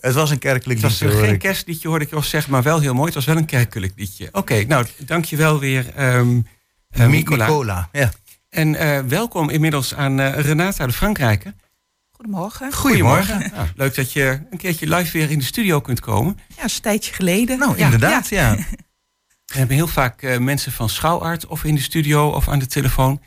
Het 0.00 0.14
was 0.14 0.30
een 0.30 0.38
kerkelijk 0.38 0.80
Het 0.80 0.90
was 0.90 1.00
liedje, 1.00 1.16
hoor 1.16 1.24
geen 1.24 1.34
ik. 1.34 1.40
kerstliedje, 1.40 1.88
hoorde 1.88 2.04
ik 2.04 2.10
Jos 2.10 2.28
zeggen, 2.28 2.52
maar 2.52 2.62
wel 2.62 2.80
heel 2.80 2.94
mooi. 2.94 3.04
Het 3.06 3.14
was 3.14 3.24
wel 3.24 3.36
een 3.36 3.44
kerkelijk 3.44 3.92
liedje. 3.96 4.28
Oké, 4.32 4.64
nou, 4.64 4.86
dankjewel 4.98 5.58
weer, 5.58 5.94
ehm 5.94 6.40
eh, 6.90 7.06
Nicola. 7.06 7.46
Nicola. 7.46 7.88
Ja. 7.92 8.12
En 8.48 8.74
eh, 8.74 9.00
welkom 9.00 9.50
inmiddels 9.50 9.94
aan 9.94 10.20
eh, 10.20 10.40
Renata 10.40 10.84
uit 10.84 10.94
Frankrijk. 10.94 11.44
Goedemorgen. 12.10 12.72
Goedemorgen. 12.72 13.50
Nou, 13.54 13.68
leuk 13.76 13.94
dat 13.94 14.12
je 14.12 14.40
een 14.50 14.58
keertje 14.58 14.88
live 14.94 15.18
weer 15.18 15.30
in 15.30 15.38
de 15.38 15.44
studio 15.44 15.80
kunt 15.80 16.00
komen. 16.00 16.38
Ja, 16.56 16.64
is 16.64 16.74
een 16.74 16.80
tijdje 16.80 17.14
geleden. 17.14 17.58
Nou, 17.58 17.78
Ja, 17.78 17.84
inderdaad, 17.84 18.28
ja. 18.28 18.56
We 19.52 19.58
hebben 19.58 19.76
heel 19.76 19.86
vaak 19.86 20.22
eh, 20.22 20.38
mensen 20.38 20.72
van 20.72 20.88
Schouwart 20.88 21.46
of 21.46 21.64
in 21.64 21.74
de 21.74 21.80
studio 21.80 22.28
of 22.28 22.48
aan 22.48 22.58
de 22.58 22.66
telefoon. 22.66 23.20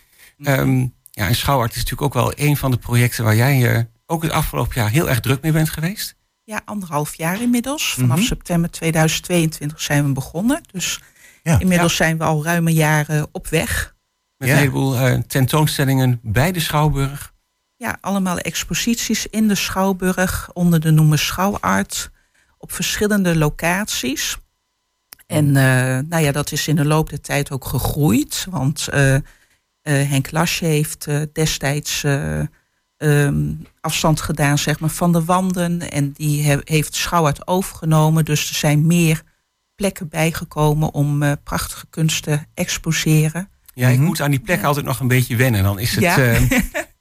Ehm, 0.43 0.79
ja, 1.11 1.27
en 1.27 1.35
Schouwart 1.35 1.71
is 1.71 1.75
natuurlijk 1.77 2.01
ook 2.01 2.13
wel 2.13 2.33
een 2.35 2.57
van 2.57 2.71
de 2.71 2.77
projecten 2.77 3.23
waar 3.23 3.35
jij 3.35 3.73
eh, 3.75 3.83
ook 4.05 4.23
het 4.23 4.31
afgelopen 4.31 4.75
jaar 4.75 4.89
heel 4.89 5.09
erg 5.09 5.19
druk 5.19 5.41
mee 5.41 5.51
bent 5.51 5.69
geweest. 5.69 6.15
Ja, 6.43 6.61
anderhalf 6.65 7.15
jaar 7.15 7.41
inmiddels. 7.41 7.93
Vanaf 7.93 8.17
Mhm. 8.17 8.25
september 8.25 8.69
2022 8.71 9.81
zijn 9.81 10.05
we 10.05 10.11
begonnen. 10.13 10.61
Dus 10.71 10.99
Ja. 11.43 11.59
inmiddels 11.59 11.95
zijn 11.95 12.17
we 12.17 12.23
al 12.23 12.43
ruime 12.43 12.73
jaren 12.73 13.27
op 13.31 13.47
weg. 13.47 13.95
Met 14.37 14.47
Ja. 14.47 14.53
een 14.53 14.59
heleboel 14.59 14.95
eh, 14.97 15.13
tentoonstellingen 15.27 16.19
bij 16.23 16.51
de 16.51 16.59
Schouwburg. 16.59 17.33
Ja, 17.75 17.97
allemaal 18.01 18.37
exposities 18.37 19.27
in 19.27 19.47
de 19.47 19.55
Schouwburg 19.55 20.49
onder 20.53 20.79
de 20.79 20.91
noemer 20.91 21.19
Schouwart. 21.19 22.11
Op 22.57 22.71
verschillende 22.71 23.37
locaties. 23.37 24.37
En 25.31 25.47
eh, 25.55 25.99
nou 26.09 26.23
ja, 26.23 26.31
dat 26.31 26.51
is 26.51 26.67
in 26.67 26.75
de 26.75 26.85
loop 26.85 27.09
der 27.09 27.21
tijd 27.21 27.51
ook 27.51 27.65
gegroeid. 27.65 28.45
Want 28.49 28.87
eh, 28.87 29.15
eh, 29.15 29.21
Henk 29.81 30.31
Lasje 30.31 30.65
heeft 30.65 31.07
eh, 31.07 31.21
destijds 31.33 32.03
eh, 32.03 32.39
ehm, 32.97 33.51
afstand 33.81 34.21
gedaan 34.21 34.57
zeg 34.57 34.79
maar, 34.79 34.89
van 34.89 35.11
de 35.11 35.23
wanden. 35.23 35.91
En 35.91 36.11
die 36.11 36.43
he- 36.43 36.57
heeft 36.63 36.95
Schouwart 36.95 37.47
overgenomen. 37.47 38.25
Dus 38.25 38.49
er 38.49 38.55
zijn 38.55 38.85
meer 38.87 39.21
plekken 39.75 40.09
bijgekomen 40.09 40.93
om 40.93 41.23
eh, 41.23 41.31
prachtige 41.43 41.85
kunst 41.89 42.23
te 42.23 42.39
exposeren. 42.53 43.49
Ja, 43.73 43.87
ik 43.87 43.97
Mhm. 43.97 44.05
moet 44.05 44.21
aan 44.21 44.31
die 44.31 44.39
plek 44.39 44.63
altijd 44.63 44.85
nog 44.85 44.99
een 44.99 45.07
beetje 45.07 45.35
wennen. 45.35 45.63
Dan 45.63 45.79
is 45.79 45.91
het, 45.91 46.03
Ja. 46.03 46.17
eh, 46.17 46.41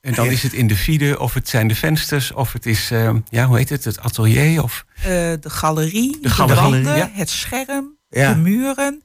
en 0.01 0.15
dan 0.15 0.27
is 0.27 0.43
het 0.43 0.53
in 0.53 0.67
de 0.67 0.77
fide, 0.77 1.19
of 1.19 1.35
het 1.35 1.49
zijn 1.49 1.69
de 1.69 1.75
vensters, 1.75 2.33
of 2.33 2.53
het 2.53 2.67
is, 2.67 2.91
eh, 2.91 3.15
ja, 3.29 3.47
hoe 3.47 3.57
heet 3.57 3.69
het, 3.69 3.85
het 3.85 4.01
atelier. 4.01 4.63
Of, 4.63 4.85
Eh, 4.97 5.03
de 5.05 5.41
galerie, 5.51 6.19
de, 6.21 6.31
galerie, 6.31 6.61
wanden, 6.63 6.97
ja. 6.97 7.11
het 7.13 7.31
scherm, 7.31 7.97
Ja. 8.11 8.33
de 8.35 8.39
muren. 8.41 9.03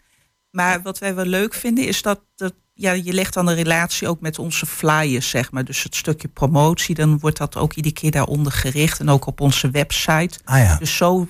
Maar 0.51 0.81
wat 0.81 0.97
wij 0.99 1.15
wel 1.15 1.25
leuk 1.25 1.53
vinden 1.53 1.87
is 1.87 2.01
dat, 2.01 2.21
dat 2.35 2.53
ja, 2.73 2.91
je 2.91 3.13
legt 3.13 3.33
dan 3.33 3.47
een 3.47 3.55
relatie 3.55 4.07
ook 4.07 4.21
met 4.21 4.39
onze 4.39 4.65
flyers, 4.65 5.29
zeg 5.29 5.51
maar. 5.51 5.65
Dus 5.65 5.83
het 5.83 5.95
stukje 5.95 6.27
promotie, 6.27 6.95
dan 6.95 7.19
wordt 7.19 7.37
dat 7.37 7.55
ook 7.55 7.73
iedere 7.73 7.93
keer 7.93 8.11
daaronder 8.11 8.51
gericht. 8.51 8.99
En 8.99 9.09
ook 9.09 9.25
op 9.25 9.41
onze 9.41 9.69
website. 9.69 10.39
Ah 10.43 10.57
ja. 10.57 10.77
Dus 10.77 10.97
zo 10.97 11.27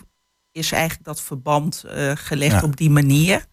is 0.51 0.71
eigenlijk 0.71 1.03
dat 1.03 1.21
verband 1.21 1.83
eh, 1.83 2.11
gelegd 2.15 2.51
Ja. 2.61 2.63
op 2.63 2.77
die 2.77 2.89
manier. 2.89 3.45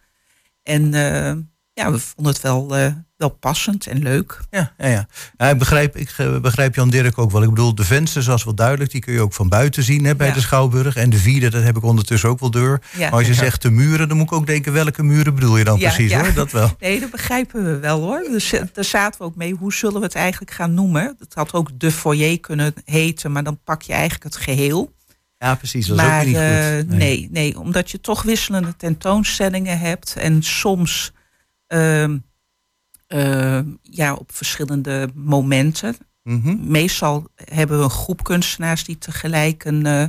En 0.63 0.93
eh, 0.93 1.33
ja, 1.73 1.91
we 1.91 1.99
vonden 1.99 2.33
het 2.33 2.41
wel, 2.41 2.77
eh, 2.77 2.91
wel 3.17 3.29
passend 3.29 3.87
en 3.87 4.01
leuk. 4.01 4.39
Ja, 4.51 4.73
ja, 4.77 5.07
ja. 5.37 5.49
ik, 5.49 5.57
begrijp, 5.57 5.97
ik 5.97 6.13
eh, 6.17 6.39
begrijp 6.39 6.75
Jan 6.75 6.89
Dirk 6.89 7.17
ook 7.17 7.31
wel. 7.31 7.43
Ik 7.43 7.49
bedoel, 7.49 7.75
de 7.75 7.83
vensters, 7.83 8.25
zoals 8.25 8.43
wel 8.43 8.55
duidelijk, 8.55 8.91
die 8.91 9.01
kun 9.01 9.13
je 9.13 9.21
ook 9.21 9.33
van 9.33 9.49
buiten 9.49 9.83
zien 9.83 10.05
hè, 10.05 10.15
bij 10.15 10.27
Ja. 10.27 10.33
de 10.33 10.41
Schouwburg. 10.41 10.95
En 10.95 11.09
de 11.09 11.17
vierde, 11.17 11.49
dat 11.49 11.63
heb 11.63 11.77
ik 11.77 11.83
ondertussen 11.83 12.29
ook 12.29 12.39
wel. 12.39 12.51
Ja. 12.53 12.79
Maar 12.97 13.11
als 13.11 13.27
je 13.27 13.33
zegt 13.33 13.61
de 13.61 13.69
muren, 13.71 14.07
dan 14.07 14.17
moet 14.17 14.25
ik 14.25 14.33
ook 14.33 14.45
denken, 14.47 14.73
welke 14.73 15.03
muren 15.03 15.35
bedoel 15.35 15.57
je 15.57 15.63
dan 15.63 15.79
precies 15.79 16.13
hoor? 16.13 16.33
Dat 16.33 16.51
wel. 16.51 16.71
Nee, 16.79 16.99
dat 16.99 17.11
begrijpen 17.11 17.65
we 17.65 17.79
wel 17.79 18.01
hoor. 18.01 18.23
Dus 18.31 18.53
eh, 18.53 18.61
daar 18.73 18.83
zaten 18.83 19.19
we 19.19 19.25
ook 19.25 19.35
mee. 19.35 19.53
Hoe 19.53 19.73
zullen 19.73 19.99
we 19.99 20.05
het 20.05 20.15
eigenlijk 20.15 20.51
gaan 20.51 20.73
noemen? 20.73 21.15
Het 21.19 21.33
had 21.33 21.53
ook 21.53 21.69
de 21.79 21.91
foyer 21.91 22.39
kunnen 22.39 22.73
heten, 22.85 23.31
maar 23.31 23.43
dan 23.43 23.59
pak 23.63 23.81
je 23.81 23.93
eigenlijk 23.93 24.23
het 24.23 24.35
geheel. 24.35 24.93
Ja, 25.37 25.55
precies. 25.55 25.87
Dat 25.87 25.97
is 25.97 26.03
ook 26.03 26.25
niet 26.25 26.35
goed. 26.35 26.97
nee. 26.97 27.27
nee, 27.31 27.59
omdat 27.59 27.91
je 27.91 28.01
toch 28.01 28.23
wisselende 28.23 28.75
tentoonstellingen 28.75 29.79
hebt 29.79 30.15
en 30.15 30.43
soms 30.43 31.11
ja, 33.81 34.13
op 34.13 34.31
verschillende 34.33 35.09
momenten. 35.13 35.95
Mhm. 36.23 36.55
Meestal 36.71 37.27
hebben 37.35 37.77
we 37.77 37.83
een 37.83 37.89
groep 37.89 38.23
kunstenaars 38.23 38.83
die 38.83 38.97
tegelijk 38.97 39.65
een 39.65 39.85
eh, 39.85 40.03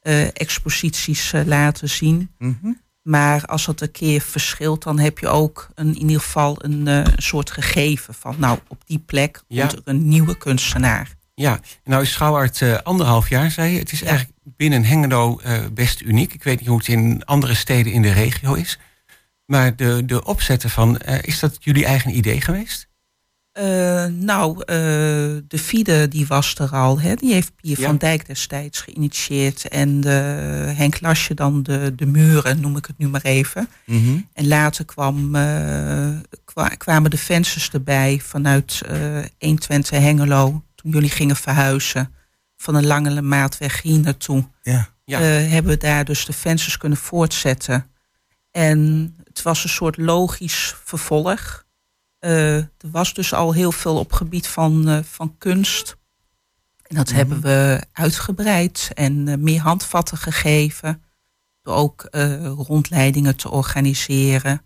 eh, 0.00 0.28
exposities 0.32 1.32
eh, 1.32 1.44
laten 1.46 1.88
zien. 1.88 2.30
Mhm. 2.38 2.72
Maar 3.02 3.44
als 3.44 3.64
dat 3.66 3.80
een 3.80 3.90
keer 3.90 4.20
verschilt, 4.20 4.82
dan 4.82 4.98
heb 4.98 5.18
je 5.18 5.28
ook 5.28 5.68
een, 5.74 5.86
in 5.94 6.00
ieder 6.00 6.20
geval 6.20 6.56
een, 6.64 6.88
eh, 6.88 7.04
soort 7.16 7.50
gegeven 7.50 8.14
van, 8.14 8.34
nou, 8.38 8.58
op 8.68 8.82
die 8.86 8.98
plek 8.98 9.42
Ja. 9.48 9.60
komt 9.66 9.72
er 9.72 9.92
een 9.94 10.08
nieuwe 10.08 10.36
kunstenaar. 10.38 11.16
ja, 11.34 11.60
nou 11.84 12.02
is 12.02 12.12
Schouwart 12.12 12.62
eh, 12.62 12.78
anderhalf 12.82 13.28
jaar, 13.28 13.50
zei 13.50 13.72
je. 13.72 13.78
Het 13.78 13.92
is 13.92 14.02
eigenlijk 14.02 14.38
binnen 14.44 14.84
Hengelo 14.84 15.38
eh, 15.38 15.58
best 15.72 16.00
uniek. 16.00 16.34
Ik 16.34 16.42
weet 16.42 16.58
niet 16.58 16.68
hoe 16.68 16.78
het 16.78 16.88
in 16.88 17.24
andere 17.24 17.54
steden 17.54 17.92
in 17.92 18.02
de 18.02 18.12
regio 18.12 18.54
is. 18.54 18.78
Maar 19.48 19.76
de, 19.76 20.02
de 20.06 20.24
opzetten 20.24 20.70
van, 20.70 20.98
eh, 20.98 21.18
is 21.22 21.38
dat 21.38 21.56
jullie 21.60 21.84
eigen 21.84 22.16
idee 22.16 22.40
geweest? 22.40 22.88
Eh, 23.52 24.04
nou, 24.04 24.60
eh, 24.60 24.66
de 25.48 25.58
FIDE 25.58 26.08
die 26.08 26.26
was 26.26 26.54
er 26.54 26.70
al. 26.70 27.00
Hè? 27.00 27.14
Die 27.14 27.32
heeft 27.32 27.56
Pier 27.56 27.80
Ja. 27.80 27.86
van 27.86 27.96
Dijk 27.96 28.26
destijds 28.26 28.80
geïnitieerd. 28.80 29.68
En 29.68 30.00
de, 30.00 30.08
Henk 30.76 31.00
Lasje 31.00 31.34
dan 31.34 31.62
de, 31.62 31.92
de 31.96 32.06
muren, 32.06 32.60
noem 32.60 32.76
ik 32.76 32.86
het 32.86 32.98
nu 32.98 33.08
maar 33.08 33.22
even. 33.22 33.68
Mhm. 33.86 34.18
En 34.32 34.48
later 34.48 34.84
kwam, 34.84 35.30
kwa- 36.44 36.68
kwamen 36.76 37.10
de 37.10 37.18
vensters 37.18 37.70
erbij 37.70 38.20
vanuit 38.24 38.80
eh 38.86 39.18
120 39.38 39.98
Hengelo. 39.98 40.62
Toen 40.74 40.90
jullie 40.90 41.10
gingen 41.10 41.36
verhuizen 41.36 42.14
van 42.56 42.74
een 42.74 42.86
langere 42.86 43.22
maatweg 43.22 43.82
hier 43.82 43.98
naartoe. 44.00 44.44
Ja. 44.62 44.88
Ja. 45.04 45.18
hebben 45.20 45.72
we 45.72 45.78
daar 45.78 46.04
dus 46.04 46.24
de 46.24 46.32
vensters 46.32 46.76
kunnen 46.76 46.98
voortzetten. 46.98 47.86
En 48.50 49.14
het 49.24 49.42
was 49.42 49.62
een 49.64 49.70
soort 49.70 49.96
logisch 49.96 50.76
vervolg. 50.84 51.66
Eh, 52.18 52.56
er 52.56 52.68
was 52.90 53.14
dus 53.14 53.34
al 53.34 53.52
heel 53.52 53.72
veel 53.72 53.98
op 53.98 54.12
gebied 54.12 54.48
van, 54.48 54.88
eh, 54.88 54.98
van 55.02 55.34
kunst. 55.38 55.96
En 56.82 56.96
dat 56.96 57.10
hebben 57.10 57.40
we 57.40 57.82
uitgebreid 57.92 58.90
en 58.94 59.28
eh, 59.28 59.36
meer 59.36 59.60
handvatten 59.60 60.18
gegeven. 60.18 61.02
Door 61.62 61.74
ook 61.74 62.08
rondleidingen 62.56 63.36
te 63.36 63.50
organiseren. 63.50 64.62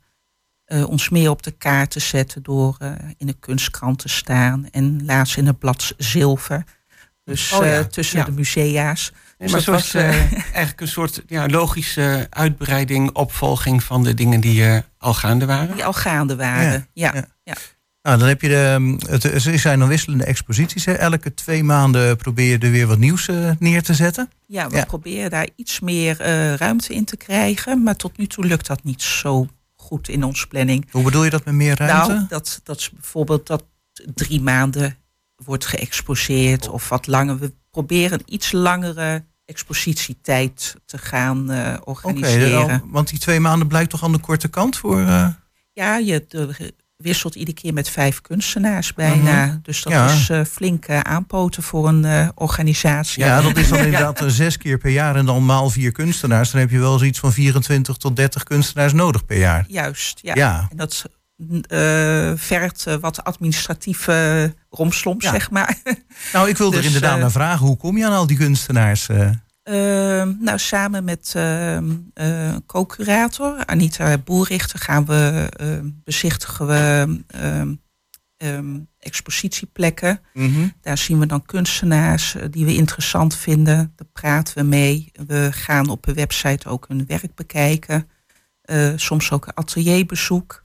ons 0.86 1.08
meer 1.08 1.30
op 1.30 1.42
de 1.42 1.50
kaart 1.50 1.90
te 1.90 2.00
zetten 2.00 2.42
door 2.42 2.76
in 3.16 3.26
de 3.26 3.32
kunstkrant 3.32 3.98
te 3.98 4.08
staan. 4.08 4.70
En 4.70 5.04
laatst 5.04 5.36
in 5.36 5.46
het 5.46 5.58
blad 5.58 5.94
Zilver. 5.96 6.64
Dus 7.24 7.52
Oh 7.52 7.64
ja, 7.64 7.84
tussen 7.84 8.18
ja. 8.18 8.24
de 8.24 8.32
musea's. 8.32 9.12
Dus 9.42 9.52
maar 9.52 9.64
dat 9.64 9.78
is 9.78 9.92
was, 9.92 10.02
eh, 10.02 10.32
eigenlijk 10.32 10.80
een 10.80 10.88
soort 10.88 11.22
ja, 11.26 11.46
logische 11.48 12.26
uitbreiding, 12.30 13.10
opvolging 13.12 13.82
van 13.82 14.02
de 14.04 14.14
dingen 14.14 14.40
die 14.40 14.66
eh, 14.66 14.78
al 14.98 15.14
gaande 15.14 15.46
waren. 15.46 15.74
Die 15.74 15.84
al 15.84 15.92
gaande 15.92 16.36
waren. 16.36 16.86
Ja, 16.92 17.12
ja. 17.14 17.24
ja. 17.44 17.54
Nou, 18.02 18.18
dan 18.18 18.28
heb 18.28 18.40
je 18.40 18.48
de, 18.48 18.96
het, 19.08 19.24
er 19.24 19.58
zijn 19.58 19.78
dan 19.78 19.88
wisselende 19.88 20.24
exposities. 20.24 20.84
Hè? 20.84 20.92
Elke 20.92 21.34
twee 21.34 21.64
maanden 21.64 22.16
probeer 22.16 22.48
je 22.50 22.58
er 22.58 22.70
weer 22.70 22.86
wat 22.86 22.98
nieuws 22.98 23.28
eh, 23.28 23.50
neer 23.58 23.82
te 23.82 23.94
zetten. 23.94 24.30
Ja, 24.46 24.68
we 24.68 24.76
Ja. 24.76 24.84
proberen 24.84 25.30
daar 25.30 25.48
iets 25.56 25.80
meer 25.80 26.20
eh, 26.20 26.54
ruimte 26.54 26.94
in 26.94 27.04
te 27.04 27.16
krijgen. 27.16 27.82
Maar 27.82 27.96
tot 27.96 28.16
nu 28.18 28.26
toe 28.26 28.44
lukt 28.44 28.66
dat 28.66 28.84
niet 28.84 29.02
zo 29.02 29.46
goed 29.74 30.08
in 30.08 30.24
onze 30.24 30.46
planning. 30.46 30.86
Hoe 30.90 31.02
bedoel 31.02 31.24
je 31.24 31.30
dat 31.30 31.44
met 31.44 31.54
meer 31.54 31.76
ruimte? 31.76 32.12
Nou, 32.12 32.26
dat, 32.28 32.60
dat 32.64 32.78
is 32.78 32.90
bijvoorbeeld 32.90 33.46
dat 33.46 33.64
drie 34.14 34.40
maanden 34.40 34.96
wordt 35.36 35.66
geëxposeerd 35.66 36.68
of 36.68 36.88
wat 36.88 37.06
langer. 37.06 37.38
We 37.38 37.52
proberen 37.70 38.20
iets 38.26 38.52
langere 38.52 39.24
expositietijd 39.52 40.74
te 40.86 40.98
gaan 40.98 41.50
eh, 41.50 41.74
organiseren. 41.84 42.82
want 42.90 43.08
die 43.08 43.18
twee 43.18 43.40
maanden 43.40 43.68
blijkt 43.68 43.90
toch 43.90 44.04
aan 44.04 44.12
de 44.12 44.18
korte 44.18 44.48
kant 44.48 44.76
voor. 44.76 45.00
eh, 45.00 45.26
Ja, 45.72 45.96
je 45.96 46.24
de- 46.28 46.74
wisselt 46.96 47.34
iedere 47.34 47.56
keer 47.56 47.72
met 47.72 47.88
vijf 47.88 48.20
kunstenaars 48.20 48.94
bijna. 48.94 49.60
Dus 49.62 49.82
dat 49.82 49.92
Mhm. 49.92 50.02
Ja. 50.02 50.12
is 50.12 50.30
eh, 50.30 50.44
flink 50.44 50.84
eh, 50.84 51.00
aanpoten 51.00 51.62
voor 51.62 51.88
een 51.88 52.32
organisatie. 52.34 53.24
ja, 53.24 53.40
dat 53.40 53.56
is 53.56 53.68
dan 53.68 53.78
inderdaad 53.86 54.22
zes 54.26 54.56
keer 54.56 54.78
per 54.78 54.90
jaar 54.90 55.16
en 55.16 55.26
dan 55.26 55.44
maal 55.44 55.70
vier 55.70 55.92
kunstenaars. 55.92 56.50
Dan 56.50 56.60
heb 56.60 56.70
je 56.70 56.78
wel 56.78 56.98
zoiets 56.98 57.18
van 57.18 57.32
24 57.32 57.96
tot 57.96 58.16
30 58.16 58.42
kunstenaars 58.42 58.92
nodig 58.92 59.24
per 59.26 59.38
jaar. 59.38 59.64
Juist, 59.68 60.18
ja. 60.22 60.34
Ja. 60.34 60.66
En 60.70 60.76
dat 60.76 61.04
eh 61.68 62.32
vergt 62.36 62.86
eh, 62.86 62.94
wat 62.94 63.24
administratieve 63.24 64.54
romslomp, 64.70 65.22
Ja. 65.22 65.30
zeg 65.30 65.50
maar. 65.50 65.76
Nou, 66.32 66.48
ik 66.48 66.56
wilde 66.56 66.76
Dus, 66.76 66.84
er 66.84 66.92
inderdaad 66.92 67.14
eh, 67.16 67.20
naar 67.22 67.30
vragen. 67.30 67.66
Hoe 67.66 67.76
kom 67.76 67.96
je 67.96 68.06
aan 68.06 68.12
al 68.12 68.26
die 68.26 68.36
kunstenaars? 68.36 69.08
eh? 69.08 69.30
Ehm, 69.62 70.32
nou, 70.40 70.58
samen 70.58 71.04
met 71.04 71.32
ehm, 71.36 71.90
eh, 72.14 72.56
co-curator 72.66 73.66
Anita 73.66 74.18
Boerrichter 74.18 74.78
gaan 74.78 75.04
we 75.04 75.48
ehm, 75.56 75.88
bezichtigen 76.04 76.66
we 76.66 77.18
expositieplekken. 78.98 80.20
Mhm. 80.34 80.68
Daar 80.80 80.98
zien 80.98 81.18
we 81.18 81.26
dan 81.26 81.42
kunstenaars 81.46 82.36
die 82.50 82.64
we 82.64 82.74
interessant 82.74 83.36
vinden. 83.36 83.92
Daar 83.96 84.08
praten 84.12 84.54
we 84.56 84.62
mee. 84.62 85.12
We 85.26 85.48
gaan 85.52 85.88
op 85.88 86.02
de 86.02 86.12
website 86.14 86.68
ook 86.68 86.84
hun 86.88 87.04
werk 87.06 87.34
bekijken. 87.34 88.08
Soms 88.96 89.30
ook 89.30 89.46
een 89.46 89.56
atelierbezoek. 89.56 90.64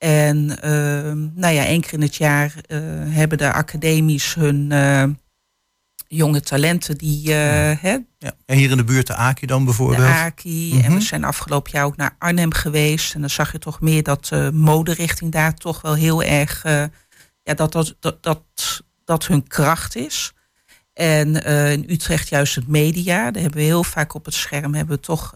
En 0.00 0.62
ehm, 0.62 1.28
nou 1.34 1.54
ja, 1.54 1.64
één 1.64 1.80
keer 1.80 1.92
in 1.92 2.02
het 2.02 2.16
jaar 2.16 2.54
eh, 2.66 2.78
hebben 3.04 3.38
de 3.38 3.52
academies 3.52 4.34
hun 4.34 4.72
eh, 4.72 5.04
jonge 6.08 6.40
talenten 6.40 6.98
die 6.98 7.34
eh, 7.34 7.82
hè, 7.82 7.98
Ja. 8.18 8.32
En 8.46 8.56
hier 8.56 8.70
in 8.70 8.76
de 8.76 8.84
buurt 8.84 9.06
de 9.06 9.14
Aakje 9.14 9.46
dan 9.46 9.58
de 9.58 9.64
bijvoorbeeld. 9.64 10.08
Aki. 10.08 10.70
En 10.72 10.78
Mhm. 10.90 10.94
we 10.94 11.00
zijn 11.00 11.24
afgelopen 11.24 11.72
jaar 11.72 11.84
ook 11.84 11.96
naar 11.96 12.16
Arnhem 12.18 12.52
geweest. 12.52 13.14
En 13.14 13.20
dan 13.20 13.30
zag 13.30 13.52
je 13.52 13.58
toch 13.58 13.80
meer 13.80 14.02
dat 14.02 14.26
de 14.26 14.50
moderichting 14.54 15.32
daar 15.32 15.54
toch 15.54 15.80
wel 15.80 15.94
heel 15.94 16.22
erg... 16.22 16.62
ja, 17.42 17.54
dat, 17.54 17.72
dat, 17.72 17.96
dat, 18.00 18.22
dat, 18.22 18.42
dat 19.04 19.26
hun 19.26 19.46
kracht 19.46 19.96
is. 19.96 20.32
En 20.92 21.34
in 21.72 21.84
Utrecht 21.88 22.28
juist 22.28 22.54
het 22.54 22.66
media. 22.68 23.30
Daar 23.30 23.42
hebben 23.42 23.60
we 23.60 23.66
heel 23.66 23.84
vaak 23.84 24.14
op 24.14 24.24
het 24.24 24.34
scherm... 24.34 24.74
hebben 24.74 24.96
we 24.96 25.02
toch 25.02 25.34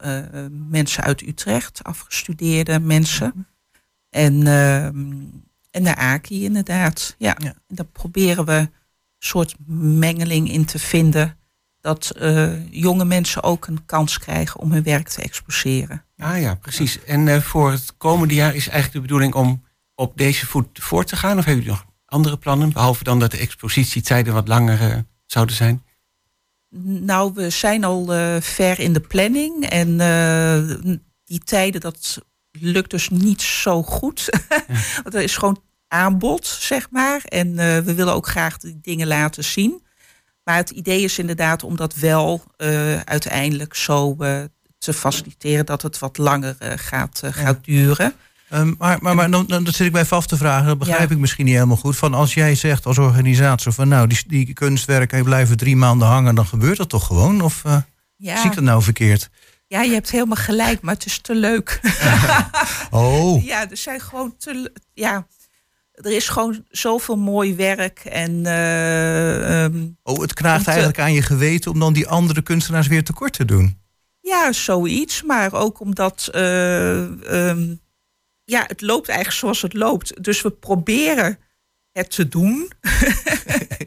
mensen 0.50 1.02
uit 1.02 1.22
Utrecht, 1.22 1.80
afgestudeerde 1.82 2.80
mensen. 2.80 3.26
En, 3.26 3.32
ehm, 3.32 3.53
en 4.14 5.82
de 5.82 5.96
Aki 5.96 6.44
inderdaad. 6.44 7.14
Ja. 7.18 7.36
Ja. 7.38 7.54
En 7.66 7.74
daar 7.74 7.86
proberen 7.86 8.44
we 8.44 8.52
een 8.52 8.70
soort 9.18 9.54
mengeling 9.66 10.50
in 10.50 10.64
te 10.64 10.78
vinden 10.78 11.38
dat 11.84 12.10
eh, 12.10 12.70
jonge 12.70 13.04
mensen 13.04 13.42
ook 13.42 13.66
een 13.66 13.86
kans 13.86 14.18
krijgen 14.18 14.60
om 14.60 14.72
hun 14.72 14.82
werk 14.82 15.08
te 15.08 15.22
exposeren. 15.22 16.04
Ah 16.16 16.40
ja, 16.40 16.54
precies. 16.54 17.04
En 17.04 17.28
eh, 17.28 17.40
voor 17.40 17.70
het 17.70 17.96
komende 17.96 18.34
jaar 18.34 18.54
is 18.54 18.68
eigenlijk 18.68 18.92
de 18.92 19.00
bedoeling 19.00 19.34
om 19.34 19.64
op 19.94 20.16
deze 20.16 20.46
voet 20.46 20.68
voort 20.72 21.06
te 21.06 21.16
gaan? 21.16 21.38
Of 21.38 21.44
hebben 21.44 21.64
jullie 21.64 21.78
nog 21.78 21.86
andere 22.06 22.36
plannen? 22.36 22.72
Behalve 22.72 23.04
dan 23.04 23.18
dat 23.18 23.30
de 23.30 23.38
expositietijden 23.38 24.34
wat 24.34 24.48
langer 24.48 24.80
eh, 24.80 24.98
zouden 25.26 25.54
zijn? 25.54 25.82
Nou, 26.84 27.32
we 27.34 27.50
zijn 27.50 27.84
al 27.84 28.06
ver 28.40 28.80
in 28.80 28.92
de 28.92 29.00
planning 29.00 29.64
en 29.64 29.96
die 31.24 31.38
tijden, 31.38 31.80
dat 31.80 32.24
lukt 32.60 32.90
dus 32.90 33.08
niet 33.08 33.42
zo 33.42 33.82
goed. 33.82 34.28
Want 35.02 35.14
er 35.14 35.22
is 35.22 35.36
gewoon 35.36 35.60
aanbod, 35.88 36.46
zeg 36.46 36.90
maar. 36.90 37.20
En 37.24 37.48
eh, 37.58 37.78
we 37.78 37.94
willen 37.94 38.14
ook 38.14 38.28
graag 38.28 38.56
die 38.58 38.78
dingen 38.82 39.06
laten 39.06 39.44
zien. 39.44 39.82
Maar 40.44 40.56
het 40.56 40.70
idee 40.70 41.02
is 41.02 41.18
inderdaad 41.18 41.62
om 41.62 41.76
dat 41.76 41.94
wel 41.94 42.42
eh, 42.56 43.00
uiteindelijk 43.00 43.74
zo 43.74 44.16
eh, 44.18 44.38
te 44.78 44.92
faciliteren 44.92 45.66
dat 45.66 45.82
het 45.82 45.98
wat 45.98 46.18
langer 46.18 46.56
gaat, 46.76 47.22
gaat 47.24 47.64
duren. 47.64 48.12
Ehm, 48.48 48.74
maar 48.78 48.98
maar, 49.00 49.14
maar 49.14 49.30
dan, 49.30 49.46
dan 49.46 49.66
zit 49.66 49.86
ik 49.86 49.92
mij 49.92 50.06
af 50.08 50.26
te 50.26 50.36
vragen, 50.36 50.66
dat 50.66 50.78
begrijp 50.78 51.08
Ja. 51.08 51.14
ik 51.14 51.20
misschien 51.20 51.44
niet 51.44 51.54
helemaal 51.54 51.76
goed. 51.76 51.96
Van 51.96 52.14
als 52.14 52.34
jij 52.34 52.54
zegt 52.54 52.86
als 52.86 52.98
organisator 52.98 53.72
van 53.72 53.88
nou, 53.88 54.06
die, 54.06 54.18
die 54.26 54.52
kunstwerken 54.52 55.24
blijven 55.24 55.56
drie 55.56 55.76
maanden 55.76 56.08
hangen, 56.08 56.34
dan 56.34 56.46
gebeurt 56.46 56.76
dat 56.76 56.88
toch 56.88 57.06
gewoon? 57.06 57.40
Of 57.40 57.62
Ja. 58.16 58.36
zie 58.36 58.48
ik 58.50 58.54
dat 58.54 58.64
nou 58.64 58.82
verkeerd? 58.82 59.30
Ja, 59.74 59.82
je 59.82 59.92
hebt 59.92 60.10
helemaal 60.10 60.36
gelijk, 60.36 60.80
maar 60.80 60.94
het 60.94 61.06
is 61.06 61.18
te 61.18 61.34
leuk. 61.34 61.80
Oh, 62.90 63.44
Ja, 63.44 63.70
er 63.70 63.76
zijn 63.76 64.00
gewoon 64.00 64.36
te. 64.38 64.72
Ja, 64.92 65.26
er 65.92 66.10
is 66.12 66.28
gewoon 66.28 66.64
zoveel 66.68 67.16
mooi 67.16 67.54
werk. 67.54 67.98
En 67.98 68.46
eh, 68.46 69.64
ehm, 69.64 69.86
oh 70.02 70.20
het 70.20 70.34
knaagt 70.34 70.64
te- 70.64 70.70
eigenlijk 70.70 70.98
aan 71.00 71.12
je 71.12 71.22
geweten 71.22 71.70
om 71.70 71.78
dan 71.78 71.92
die 71.92 72.08
andere 72.08 72.42
kunstenaars 72.42 72.86
weer 72.86 73.04
tekort 73.04 73.32
te 73.32 73.44
doen. 73.44 73.78
ja, 74.20 74.52
zoiets. 74.52 75.22
Maar 75.22 75.52
ook 75.52 75.80
omdat. 75.80 76.28
eh, 76.32 77.48
ehm, 77.48 77.74
ja, 78.44 78.64
het 78.66 78.80
loopt 78.80 79.08
eigenlijk 79.08 79.38
zoals 79.38 79.62
het 79.62 79.72
loopt. 79.74 80.22
Dus 80.24 80.42
we 80.42 80.50
proberen 80.50 81.38
het 81.92 82.10
te 82.10 82.28
doen. 82.28 82.70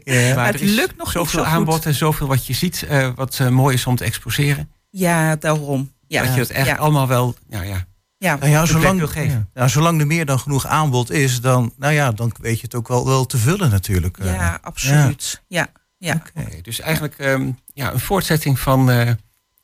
Ja. 0.04 0.34
Maar 0.34 0.52
het 0.52 0.60
lukt 0.60 0.96
nog 0.96 1.06
niet 1.06 1.12
zoveel 1.14 1.26
zo 1.40 1.44
goed. 1.44 1.54
aanbod 1.54 1.86
en 1.86 1.94
zoveel 1.94 2.26
wat 2.26 2.46
je 2.46 2.52
ziet, 2.54 2.82
eh, 2.88 3.10
wat 3.14 3.38
mooi 3.50 3.74
is 3.74 3.86
om 3.86 3.96
te 3.96 4.04
exposeren. 4.04 4.70
Ja, 4.90 5.36
daarom. 5.36 5.92
Ja, 6.06 6.22
dat 6.24 6.34
je 6.34 6.54
het 6.54 6.66
ja, 6.66 6.74
allemaal 6.76 7.06
wel, 7.06 7.34
ja, 7.48 7.62
ja. 7.62 7.86
ja. 8.18 8.36
Nou 8.36 8.50
ja, 8.50 8.64
zolang, 8.64 8.98
wil 8.98 9.08
geven. 9.08 9.30
ja. 9.30 9.46
Nou, 9.54 9.68
zolang 9.68 10.00
er 10.00 10.06
meer 10.06 10.24
dan 10.26 10.38
genoeg 10.38 10.66
aanbod 10.66 11.10
is, 11.10 11.40
dan, 11.40 11.72
nou 11.76 11.92
ja, 11.92 12.12
dan 12.12 12.32
weet 12.40 12.56
je 12.56 12.62
het 12.62 12.74
ook 12.74 12.88
wel, 12.88 13.06
wel 13.06 13.26
te 13.26 13.38
vullen 13.38 13.70
natuurlijk. 13.70 14.18
eh. 14.18 14.34
ja, 14.34 14.58
absoluut. 14.62 15.42
Ja, 15.48 15.66
ja. 15.98 16.22
Oké, 16.36 16.60
dus 16.62 16.80
eigenlijk 16.80 17.18
ehm, 17.18 17.50
ja, 17.74 17.92
een 17.92 18.00
voortzetting 18.00 18.58
van 18.58 18.90
eh, 18.90 19.10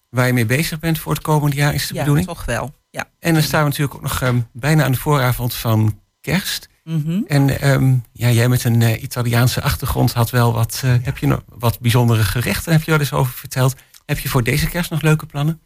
waar 0.09 0.27
je 0.27 0.33
mee 0.33 0.47
bezig 0.47 0.79
bent 0.79 0.99
voor 0.99 1.13
het 1.13 1.23
komende 1.23 1.57
jaar 1.57 1.75
is 1.75 1.87
de 1.87 1.95
ja 1.95 2.01
bedoeling. 2.01 2.27
toch 2.27 2.45
wel. 2.45 2.75
Ja. 2.91 3.05
En 3.19 3.35
dan 3.35 3.43
staan 3.43 3.63
we 3.63 3.69
natuurlijk 3.69 3.95
ook 3.95 4.03
nog 4.03 4.23
ehm, 4.23 4.41
bijna 4.53 4.85
aan 4.85 4.93
de 4.93 4.99
vooravond 4.99 5.55
van 5.55 6.01
kerst. 6.21 6.69
Mhm. 6.85 7.21
En 7.27 7.61
ehm, 7.61 7.95
ja, 8.13 8.31
jij 8.31 8.49
met 8.49 8.65
een 8.65 8.83
eh, 8.83 9.03
Italiaanse 9.03 9.63
achtergrond 9.63 10.13
had 10.13 10.31
wel 10.31 10.53
wat, 10.53 10.81
eh, 10.85 10.95
heb 11.03 11.19
je 11.19 11.27
nog 11.27 11.43
wat 11.49 11.81
bijzondere 11.81 12.23
gerechten, 12.25 12.73
heb 12.73 12.83
je 12.83 12.91
wel 12.91 13.01
eens 13.01 13.13
over 13.13 13.33
verteld. 13.33 13.75
Heb 14.07 14.19
je 14.19 14.29
voor 14.29 14.43
deze 14.43 14.69
kerst 14.69 14.91
nog 14.91 15.03
leuke 15.03 15.27
plannen? 15.27 15.61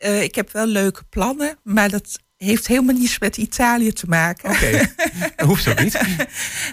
Eh, 0.00 0.22
ik 0.22 0.34
heb 0.34 0.52
wel 0.52 0.66
leuke 0.66 1.04
plannen, 1.08 1.58
maar 1.62 1.88
dat 1.88 2.18
heeft 2.36 2.66
helemaal 2.66 2.94
niets 2.94 3.18
met 3.18 3.36
Italië 3.36 3.92
te 3.92 4.06
maken. 4.06 4.50
Oké, 4.50 4.70
dat 5.36 5.46
hoeft 5.46 5.68
ook 5.68 5.80
niet. 5.80 6.00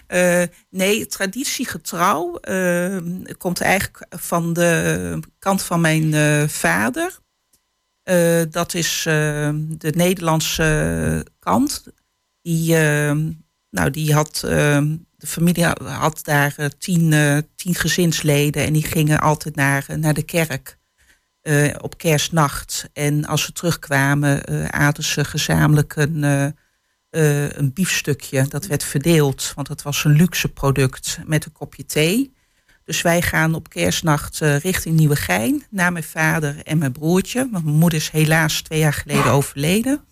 Eh, 0.08 0.44
nee, 0.70 1.06
traditiegetrouw 1.08 2.36
eh, 2.38 2.98
komt 3.38 3.62
eigenlijk 3.62 4.06
van 4.10 4.54
de 4.54 5.20
kant 5.40 5.64
van 5.64 5.82
mijn 5.82 6.50
vader. 6.50 7.20
Dat 8.50 8.74
is 8.74 9.02
de 9.04 9.94
Nederlandse 9.96 11.26
kant. 11.40 11.86
Die, 12.42 12.74
nou, 13.70 13.90
die 13.92 14.14
had, 14.14 14.40
de 14.40 15.28
familie 15.28 15.66
had 15.84 16.20
daar 16.24 16.56
tien, 16.78 17.14
tien 17.56 17.76
gezinsleden 17.76 18.66
en 18.66 18.74
die 18.74 18.84
gingen 18.84 19.20
altijd 19.20 19.56
naar, 19.56 19.86
naar 19.96 20.14
de 20.14 20.24
kerk 20.24 20.78
eh, 21.48 21.76
op 21.82 21.98
kerstnacht. 21.98 22.90
En 22.94 23.26
als 23.26 23.44
ze 23.44 23.52
terugkwamen, 23.52 24.46
eh 24.46 24.66
aten 24.66 25.04
ze 25.04 25.26
gezamenlijk 25.26 25.96
een, 25.96 26.24
eh, 27.10 27.50
een 27.50 27.74
biefstukje. 27.74 28.48
Dat 28.48 28.66
werd 28.66 28.84
verdeeld, 28.84 29.52
want 29.56 29.68
het 29.68 29.82
was 29.82 30.04
een 30.04 30.12
luxe 30.12 30.48
product 30.48 31.20
met 31.26 31.46
een 31.46 31.52
kopje 31.52 31.86
thee. 31.86 32.34
Dus 32.84 33.02
wij 33.02 33.22
gaan 33.22 33.54
op 33.54 33.70
kerstnacht 33.70 34.40
richting 34.40 34.98
Nieuwegein 34.98 35.64
naar 35.70 35.92
mijn 35.92 36.04
vader 36.04 36.64
en 36.64 36.78
mijn 36.78 36.92
broertje. 36.92 37.48
Want 37.52 37.64
mijn 37.64 37.78
moeder 37.78 38.00
is 38.00 38.10
helaas 38.10 38.62
twee 38.62 38.80
jaar 38.80 38.94
geleden 38.94 39.32
overleden. 39.32 40.04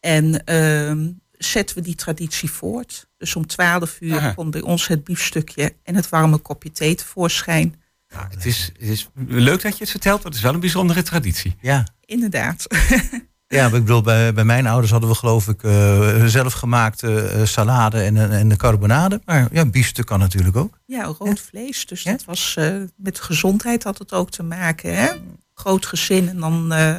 En 0.00 0.44
ehm, 0.44 1.10
zetten 1.32 1.76
we 1.76 1.82
die 1.82 1.94
traditie 1.94 2.50
voort. 2.50 3.06
Dus 3.16 3.36
om 3.36 3.46
twaalf 3.46 3.96
uur 4.00 4.16
Aha. 4.16 4.32
komt 4.32 4.50
bij 4.50 4.60
ons 4.60 4.86
het 4.86 5.04
biefstukje 5.04 5.74
en 5.82 5.94
het 5.94 6.08
warme 6.08 6.38
kopje 6.38 6.70
thee 6.70 6.94
tevoorschijn. 6.94 7.82
Ja, 8.14 8.26
het, 8.30 8.44
is, 8.46 8.70
het 8.78 8.88
is 8.88 9.08
leuk 9.26 9.62
dat 9.62 9.72
je 9.72 9.82
het 9.82 9.90
vertelt, 9.90 10.16
maar 10.16 10.26
het 10.26 10.34
is 10.34 10.42
wel 10.42 10.54
een 10.54 10.60
bijzondere 10.60 11.02
traditie. 11.02 11.56
Ja. 11.60 11.86
Inderdaad. 12.04 12.66
Ja, 13.46 13.64
ik 13.66 13.70
bedoel, 13.72 14.00
bij, 14.02 14.32
bij 14.34 14.44
mijn 14.44 14.66
ouders 14.66 14.90
hadden 14.92 15.08
we 15.10 15.14
geloof 15.16 15.48
ik 15.48 15.62
eh 15.62 16.24
zelfgemaakte 16.24 17.20
eh, 17.20 17.44
salade 17.44 18.00
en, 18.02 18.16
een- 18.16 18.30
en 18.30 18.48
de 18.48 18.56
carbonade. 18.56 19.20
Maar 19.24 19.48
ja, 19.52 19.64
biefstuk 19.66 20.06
kan 20.06 20.18
natuurlijk 20.18 20.56
ook. 20.56 20.78
Ja, 20.86 21.04
rood 21.04 21.40
vlees. 21.40 21.86
Dus 21.86 22.02
Ja? 22.02 22.10
dat 22.10 22.24
was 22.24 22.56
eh, 22.56 22.76
met 22.96 23.20
gezondheid 23.20 23.82
had 23.82 23.98
het 23.98 24.12
ook 24.12 24.30
te 24.30 24.42
maken. 24.42 24.96
Hè? 24.96 25.08
Groot 25.54 25.86
gezin 25.86 26.28
en 26.28 26.40
dan 26.40 26.72
eh, 26.72 26.98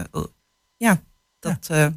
ja, 0.77 1.01
dat. 1.39 1.67
eh, 1.71 1.87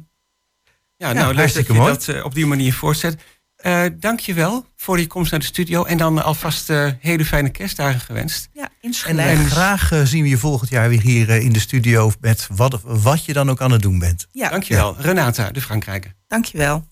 Ja, 0.95 1.13
nou, 1.13 1.33
leuk 1.33 1.53
dat 1.53 1.67
je 1.67 1.73
mooi. 1.73 1.91
dat 1.93 2.07
eh, 2.07 2.25
op 2.25 2.33
die 2.33 2.45
manier 2.45 2.73
voortzet. 2.73 3.21
Eh 3.59 3.83
Dank 3.99 4.19
je 4.19 4.33
wel 4.33 4.65
voor 4.75 4.99
je 4.99 5.07
komst 5.07 5.31
naar 5.31 5.39
de 5.39 5.45
studio. 5.45 5.83
En 5.83 5.97
dan 5.97 6.23
alvast 6.23 6.69
eh, 6.69 6.87
hele 6.99 7.25
fijne 7.25 7.49
kerstdagen 7.49 7.99
gewenst. 7.99 8.49
ja, 8.53 8.63
En 8.63 8.69
insgelijks. 8.81 9.39
eh, 9.41 9.45
graag 9.45 9.91
zien 10.03 10.23
we 10.23 10.29
je 10.29 10.37
volgend 10.37 10.69
jaar 10.69 10.89
weer 10.89 11.01
hier 11.01 11.29
in 11.29 11.53
de 11.53 11.59
studio 11.59 12.11
met 12.21 12.47
wat, 12.55 12.79
wat 12.83 13.25
je 13.25 13.33
dan 13.33 13.49
ook 13.49 13.61
aan 13.61 13.71
het 13.71 13.81
doen 13.81 13.99
bent. 13.99 14.27
ja, 14.31 14.49
Dank 14.49 14.63
je 14.63 14.73
wel. 14.75 14.95
Renata, 14.99 15.51
de 15.51 15.61
Frankrijker. 15.61 16.13
dankjewel. 16.27 16.75
Ja, 16.75 16.83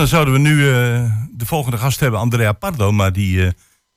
dan 0.00 0.08
zouden 0.08 0.34
we 0.34 0.40
nu 0.40 0.68
eh, 0.68 1.12
de 1.30 1.46
volgende 1.46 1.76
gast 1.78 2.00
hebben, 2.00 2.20
Andrea 2.20 2.52
Pardo. 2.52 2.92
Maar 2.92 3.12
die 3.12 3.44
eh, 3.44 3.50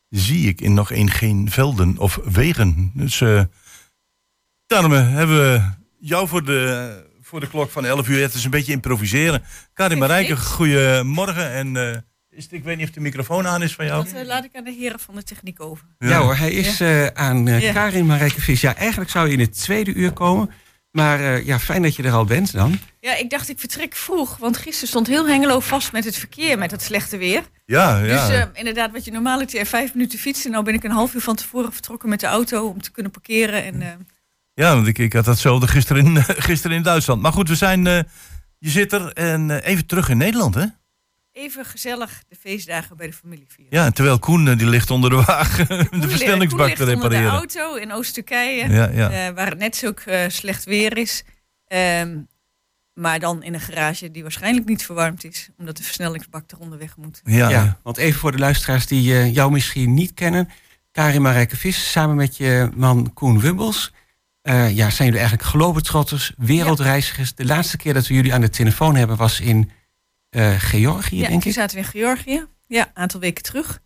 zie 0.09 0.47
ik 0.47 0.61
in 0.61 0.73
nog 0.73 0.91
één 0.91 1.09
geen 1.09 1.51
velden 1.51 1.97
of 1.97 2.19
wegen. 2.23 2.91
Dus 2.93 3.21
eh, 3.21 3.41
daarom 4.67 4.91
hebben 4.91 5.37
we 5.37 5.61
jou 5.99 6.27
voor 6.27 6.45
de, 6.45 7.03
voor 7.21 7.39
de 7.39 7.47
klok 7.47 7.71
van 7.71 7.85
11 7.85 8.07
uur. 8.07 8.21
Het 8.21 8.33
is 8.33 8.43
een 8.43 8.51
beetje 8.51 8.71
improviseren. 8.71 9.43
Karin 9.73 9.97
Marijke, 9.97 10.37
goedemorgen. 10.37 11.51
En 11.51 11.77
eh, 11.77 11.97
is 12.29 12.43
het, 12.43 12.53
ik 12.53 12.63
weet 12.63 12.77
niet 12.77 12.87
of 12.87 12.93
de 12.93 12.99
microfoon 12.99 13.47
aan 13.47 13.63
is 13.63 13.75
van 13.75 13.85
jou. 13.85 14.11
Dat 14.13 14.25
laat 14.25 14.43
ik 14.43 14.55
aan 14.55 14.63
de 14.63 14.71
heren 14.71 14.99
van 14.99 15.15
de 15.15 15.23
techniek 15.23 15.61
over. 15.61 15.85
Ja, 15.99 16.19
hoor, 16.21 16.35
hij 16.35 16.51
is 16.51 16.81
eh, 16.81 17.07
aan 17.07 17.45
Ja. 17.45 17.73
Karin 17.73 18.05
Marijke 18.05 18.41
Vis. 18.41 18.61
Ja, 18.61 18.75
eigenlijk 18.75 19.09
zou 19.09 19.27
je 19.27 19.33
in 19.33 19.39
het 19.39 19.59
tweede 19.59 19.93
uur 19.93 20.11
komen. 20.11 20.49
Maar 20.93 21.19
eh, 21.19 21.45
ja, 21.45 21.59
fijn 21.59 21.81
dat 21.81 21.95
je 21.95 22.03
er 22.03 22.11
al 22.11 22.25
bent 22.25 22.51
dan. 22.53 22.79
Ja, 22.99 23.15
ik 23.15 23.29
dacht 23.29 23.49
ik 23.49 23.59
vertrek 23.59 23.95
vroeg, 23.95 24.37
want 24.37 24.57
gisteren 24.57 24.87
stond 24.87 25.07
heel 25.07 25.27
Hengelo 25.27 25.59
vast 25.59 25.91
met 25.91 26.03
het 26.05 26.17
verkeer, 26.17 26.57
met 26.57 26.71
het 26.71 26.81
slechte 26.81 27.17
weer. 27.17 27.43
Ja, 27.65 27.97
ja. 27.99 28.27
Dus 28.27 28.35
eh, 28.37 28.43
inderdaad, 28.53 28.91
wat 28.91 29.05
je 29.05 29.11
normaal 29.11 29.39
het 29.39 29.51
je 29.51 29.65
vijf 29.65 29.93
minuten 29.93 30.19
fietsen, 30.19 30.51
nou 30.51 30.63
ben 30.63 30.73
ik 30.73 30.83
een 30.83 30.91
half 30.91 31.13
uur 31.13 31.21
van 31.21 31.35
tevoren 31.35 31.73
vertrokken 31.73 32.09
met 32.09 32.19
de 32.19 32.27
auto 32.27 32.67
om 32.67 32.81
te 32.81 32.91
kunnen 32.91 33.11
parkeren. 33.11 33.63
En, 33.63 33.81
eh, 33.81 33.87
Ja, 34.53 34.73
want 34.75 34.87
ik, 34.87 34.97
ik 34.97 35.13
had 35.13 35.25
datzelfde 35.25 35.67
gisteren 35.67 36.05
in, 36.05 36.23
gisteren 36.49 36.77
in 36.77 36.83
Duitsland. 36.83 37.21
Maar 37.21 37.33
goed, 37.33 37.49
we 37.49 37.55
zijn. 37.55 37.87
eh, 37.87 37.99
je 38.57 38.69
zit 38.69 38.93
er 38.93 39.13
en 39.13 39.51
eh, 39.51 39.69
even 39.71 39.85
terug 39.85 40.09
in 40.09 40.17
Nederland, 40.17 40.55
hè? 40.55 40.65
Even 41.33 41.65
gezellig 41.65 42.23
de 42.27 42.35
feestdagen 42.39 42.97
bij 42.97 43.07
de 43.07 43.13
familie 43.13 43.45
vieren. 43.47 43.77
Ja, 43.79 43.91
terwijl 43.91 44.19
Koen 44.19 44.47
eh, 44.47 44.57
die 44.57 44.67
ligt 44.67 44.91
onder 44.91 45.09
de 45.09 45.15
wagen 45.25 45.67
de 45.77 45.87
Koen 45.89 46.09
versnellingsbak 46.09 46.65
ligt 46.67 46.77
te 46.77 46.83
onder 46.93 47.09
de 47.09 47.15
repareren. 47.15 47.31
auto 47.31 47.75
in 47.75 47.91
Oost-Turkije, 47.93 48.69
Ja, 48.69 48.89
ja. 48.89 49.27
eh, 49.27 49.35
waar 49.35 49.49
het 49.49 49.57
net 49.59 49.75
zo 49.75 49.91
eh, 50.05 50.29
slecht 50.29 50.63
weer 50.63 50.97
is. 50.97 51.23
Ehm, 51.67 52.17
maar 52.93 53.19
dan 53.19 53.43
in 53.43 53.53
een 53.53 53.59
garage 53.59 54.11
die 54.11 54.21
waarschijnlijk 54.21 54.67
niet 54.67 54.85
verwarmd 54.85 55.23
is, 55.23 55.49
omdat 55.57 55.77
de 55.77 55.83
versnellingsbak 55.83 56.51
eronder 56.51 56.79
weg 56.79 56.97
moet. 56.97 57.21
Ja, 57.23 57.49
Ja, 57.49 57.79
want 57.83 57.97
even 57.97 58.19
voor 58.19 58.31
de 58.31 58.37
luisteraars 58.39 58.87
die 58.87 59.13
eh, 59.13 59.33
jou 59.33 59.51
misschien 59.51 59.93
niet 59.93 60.13
kennen. 60.13 60.49
Karin 60.91 61.21
Marijke 61.21 61.57
Vis, 61.57 61.91
samen 61.91 62.15
met 62.15 62.37
je 62.37 62.69
man 62.75 63.13
Koen 63.13 63.39
Wubbels. 63.39 63.93
eh, 64.41 64.75
ja, 64.75 64.89
zijn 64.89 65.07
jullie 65.07 65.19
eigenlijk 65.23 65.49
globetrotters, 65.49 66.33
wereldreizigers. 66.37 67.35
De 67.35 67.45
laatste 67.45 67.77
keer 67.77 67.93
dat 67.93 68.07
we 68.07 68.13
jullie 68.13 68.33
aan 68.33 68.41
de 68.41 68.49
telefoon 68.49 68.95
hebben 68.95 69.17
was 69.17 69.39
in 69.39 69.71
eh, 70.33 70.53
Georgië, 70.57 71.15
Ja, 71.19 71.27
denk 71.27 71.41
toen 71.41 71.51
ik. 71.51 71.57
zaten 71.57 71.77
we 71.77 71.83
in 71.83 71.89
Georgië, 71.89 72.45
ja, 72.67 72.85
een 72.85 72.91
aantal 73.01 73.19
weken 73.19 73.43
terug. 73.43 73.81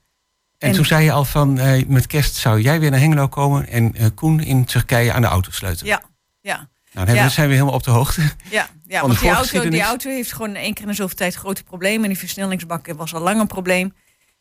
En, 0.57 0.69
en- 0.69 0.75
toen 0.75 0.85
zei 0.85 1.03
je 1.03 1.11
al 1.11 1.25
van, 1.25 1.59
eh, 1.59 1.85
met 1.87 2.07
kerst 2.07 2.35
zou 2.35 2.61
jij 2.61 2.79
weer 2.79 2.91
naar 2.91 2.99
Hengelo 2.99 3.27
komen... 3.27 3.67
en 3.67 3.95
eh, 3.95 4.05
Koen 4.15 4.39
in 4.39 4.65
Turkije 4.65 5.13
aan 5.13 5.21
de 5.21 5.27
auto 5.27 5.51
sleutelen. 5.51 5.91
Ja, 5.91 6.01
ja. 6.41 6.69
Nou, 6.91 7.05
dan 7.05 7.15
Ja. 7.15 7.29
zijn 7.29 7.47
we 7.47 7.53
helemaal 7.53 7.73
op 7.75 7.83
de 7.83 7.91
hoogte. 7.91 8.21
Ja, 8.49 8.69
ja 8.87 9.01
want 9.01 9.19
die 9.19 9.29
auto, 9.29 9.69
die 9.69 9.81
auto 9.81 10.09
heeft 10.09 10.33
gewoon 10.33 10.55
één 10.55 10.73
keer 10.73 10.83
in 10.83 10.89
de 10.89 10.95
zoveel 10.95 11.15
tijd 11.17 11.35
grote 11.35 11.63
problemen. 11.63 12.03
En 12.03 12.09
die 12.09 12.17
versnellingsbak 12.17 12.93
was 12.95 13.13
al 13.13 13.21
lang 13.21 13.39
een 13.39 13.47
probleem. 13.47 13.93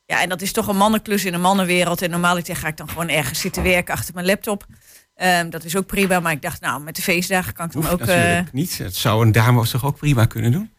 Ja, 0.07 0.23
en 0.23 0.29
dat 0.29 0.43
is 0.43 0.53
toch 0.53 0.67
een 0.69 0.77
mannenklus 0.77 1.25
in 1.25 1.35
een 1.35 1.41
mannenwereld. 1.41 2.03
En 2.03 2.11
normaal 2.11 2.39
ga 2.43 2.69
ik 2.69 2.77
dan 2.77 2.89
gewoon 2.89 3.09
ergens 3.09 3.41
zitten 3.41 3.63
werken 3.63 3.95
achter 3.95 4.15
mijn 4.15 4.27
laptop. 4.27 4.67
Ehm, 5.15 5.51
dat 5.51 5.65
is 5.65 5.77
ook 5.77 5.87
prima. 5.87 6.21
Maar 6.21 6.33
ik 6.33 6.43
dacht, 6.43 6.61
nou, 6.61 6.83
met 6.83 6.97
de 6.97 7.03
feestdagen 7.03 7.53
kan 7.53 7.67
ik 7.67 7.73
dan 7.73 7.81
Hoeft 7.83 7.95
ook... 7.95 8.01
natuurlijk 8.01 8.53
niet. 8.53 8.79
Het 8.79 8.97
zou 8.97 9.27
een 9.27 9.33
dame 9.33 9.69
toch 9.69 9.85
ook 9.85 9.97
prima 9.97 10.25
kunnen 10.25 10.53
doen? 10.53 10.71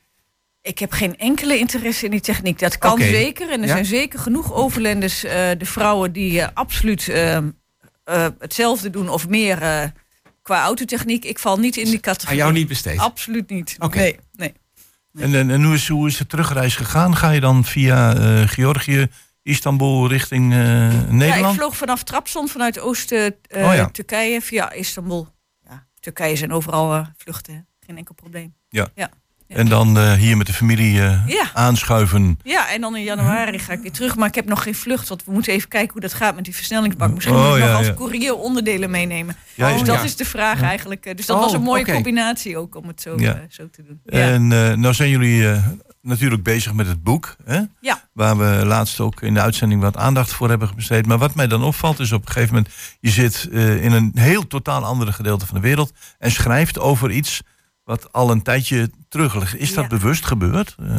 Ik 0.67 0.79
heb 0.79 0.91
geen 0.91 1.17
enkele 1.17 1.57
interesse 1.57 2.05
in 2.05 2.11
die 2.11 2.19
techniek. 2.19 2.59
Dat 2.59 2.77
kan 2.77 2.99
zeker. 3.01 3.49
En 3.51 3.61
er 3.61 3.67
Ja. 3.67 3.73
zijn 3.73 3.85
zeker 3.85 4.19
genoeg 4.19 4.53
overlenders, 4.53 5.23
eh, 5.23 5.31
de 5.57 5.65
vrouwen, 5.65 6.11
die 6.11 6.41
eh, 6.41 6.47
absoluut 6.53 7.09
ehm, 7.09 7.49
eh, 8.03 8.27
hetzelfde 8.39 8.89
doen 8.89 9.09
of 9.09 9.27
meer 9.27 9.91
qua 10.41 10.63
autotechniek. 10.63 11.25
Ik 11.25 11.39
val 11.39 11.57
niet 11.59 11.77
in 11.77 11.83
die 11.85 11.93
Aan 11.93 11.99
categorie. 12.01 12.37
jou 12.37 12.53
niet 12.53 12.67
besteed. 12.67 12.99
Absoluut 12.99 13.49
niet. 13.49 13.75
Oké. 13.79 13.97
Nee, 13.97 14.19
nee. 14.35 14.53
En, 15.13 15.35
en, 15.35 15.49
en 15.49 15.63
hoe, 15.63 15.73
is, 15.73 15.87
hoe 15.87 16.07
is 16.07 16.17
de 16.17 16.25
terugreis 16.27 16.75
gegaan? 16.75 17.15
Ga 17.15 17.29
je 17.31 17.39
dan 17.39 17.65
via 17.65 18.11
Georgië, 18.47 19.07
Istanbul 19.43 20.07
richting 20.09 20.53
Ja, 20.53 20.89
ik 20.89 21.09
Nederland? 21.11 21.55
vloog 21.55 21.77
vanaf 21.77 22.03
Trabzon 22.03 22.47
vanuit 22.47 22.77
Oh 22.81 22.83
ja. 23.47 23.61
Oost-Turkije 23.61 24.41
via 24.41 24.71
Istanbul. 24.71 25.27
Ja, 25.69 25.87
Turkije 25.99 26.35
zijn 26.35 26.51
overal 26.51 27.05
vluchten. 27.17 27.53
hè. 27.53 27.59
Geen 27.85 27.97
enkel 27.97 28.13
probleem. 28.13 28.55
En 29.47 29.67
dan 29.67 29.97
eh, 29.97 30.13
hier 30.13 30.37
met 30.37 30.47
de 30.47 30.53
familie 30.53 31.01
eh, 31.01 31.27
Ja. 31.27 31.49
aanschuiven. 31.53 32.39
Ja, 32.43 32.69
en 32.69 32.81
dan 32.81 32.95
in 32.95 33.03
januari 33.03 33.59
ga 33.59 33.73
ik 33.73 33.79
weer 33.81 33.91
terug. 33.91 34.15
Maar 34.15 34.27
ik 34.27 34.35
heb 34.35 34.45
nog 34.45 34.63
geen 34.63 34.75
vlucht. 34.75 35.07
Want 35.07 35.25
we 35.25 35.31
moeten 35.31 35.53
even 35.53 35.69
kijken 35.69 35.91
hoe 35.91 36.01
dat 36.01 36.13
gaat 36.13 36.35
met 36.35 36.43
die 36.43 36.55
versnellingsbak. 36.55 37.13
Misschien 37.13 37.35
Oh, 37.35 37.47
moet 37.47 37.57
ik 37.57 37.61
ja, 37.63 37.67
nog 37.67 37.77
als 37.77 37.87
ja. 37.87 37.93
courier 37.93 38.35
onderdelen 38.35 38.89
meenemen. 38.89 39.35
Ja, 39.53 39.73
dus 39.73 39.83
dat 39.83 40.03
is 40.03 40.15
de 40.15 40.25
vraag 40.25 40.61
eigenlijk. 40.61 41.05
eh, 41.05 41.15
Dus 41.15 41.25
dat 41.25 41.35
Oh, 41.37 41.41
was 41.43 41.53
een 41.53 41.61
mooie 41.61 41.81
oké. 41.81 41.93
combinatie 41.93 42.57
ook 42.57 42.75
om 42.75 42.87
het 42.87 43.01
zo, 43.01 43.17
zo 43.49 43.69
te 43.69 43.83
doen. 43.83 43.99
Ja. 44.05 44.19
En 44.19 44.47
nou 44.79 44.93
zijn 44.93 45.09
jullie 45.09 45.61
natuurlijk 46.01 46.43
bezig 46.43 46.73
met 46.73 46.87
het 46.87 47.03
boek. 47.03 47.35
Hè? 47.45 47.61
Ja. 47.81 48.01
Waar 48.13 48.37
we 48.37 48.65
laatst 48.65 48.99
ook 48.99 49.21
in 49.21 49.33
de 49.33 49.41
uitzending 49.41 49.81
wat 49.81 49.97
aandacht 49.97 50.31
voor 50.33 50.49
hebben 50.49 50.69
besteed. 50.75 51.05
Maar 51.05 51.17
wat 51.17 51.35
mij 51.35 51.47
dan 51.47 51.63
opvalt 51.63 51.99
is 51.99 52.11
op 52.11 52.25
een 52.25 52.31
gegeven 52.31 52.55
moment... 52.55 52.73
je 52.99 53.09
zit 53.09 53.47
in 53.81 53.91
een 53.91 54.11
heel 54.15 54.47
totaal 54.47 54.83
andere 54.85 55.11
gedeelte 55.13 55.45
van 55.45 55.55
de 55.55 55.61
wereld... 55.61 55.91
en 56.19 56.31
schrijft 56.31 56.79
over 56.79 57.11
iets 57.11 57.41
wat 57.87 58.13
al 58.13 58.31
een 58.31 58.41
tijdje 58.41 58.89
terug 59.09 59.35
ligt. 59.35 59.55
Is 59.55 59.73
dat 59.73 59.83
Ja. 59.83 59.97
bewust 59.97 60.25
gebeurd? 60.25 60.75
Eh, 60.79 60.95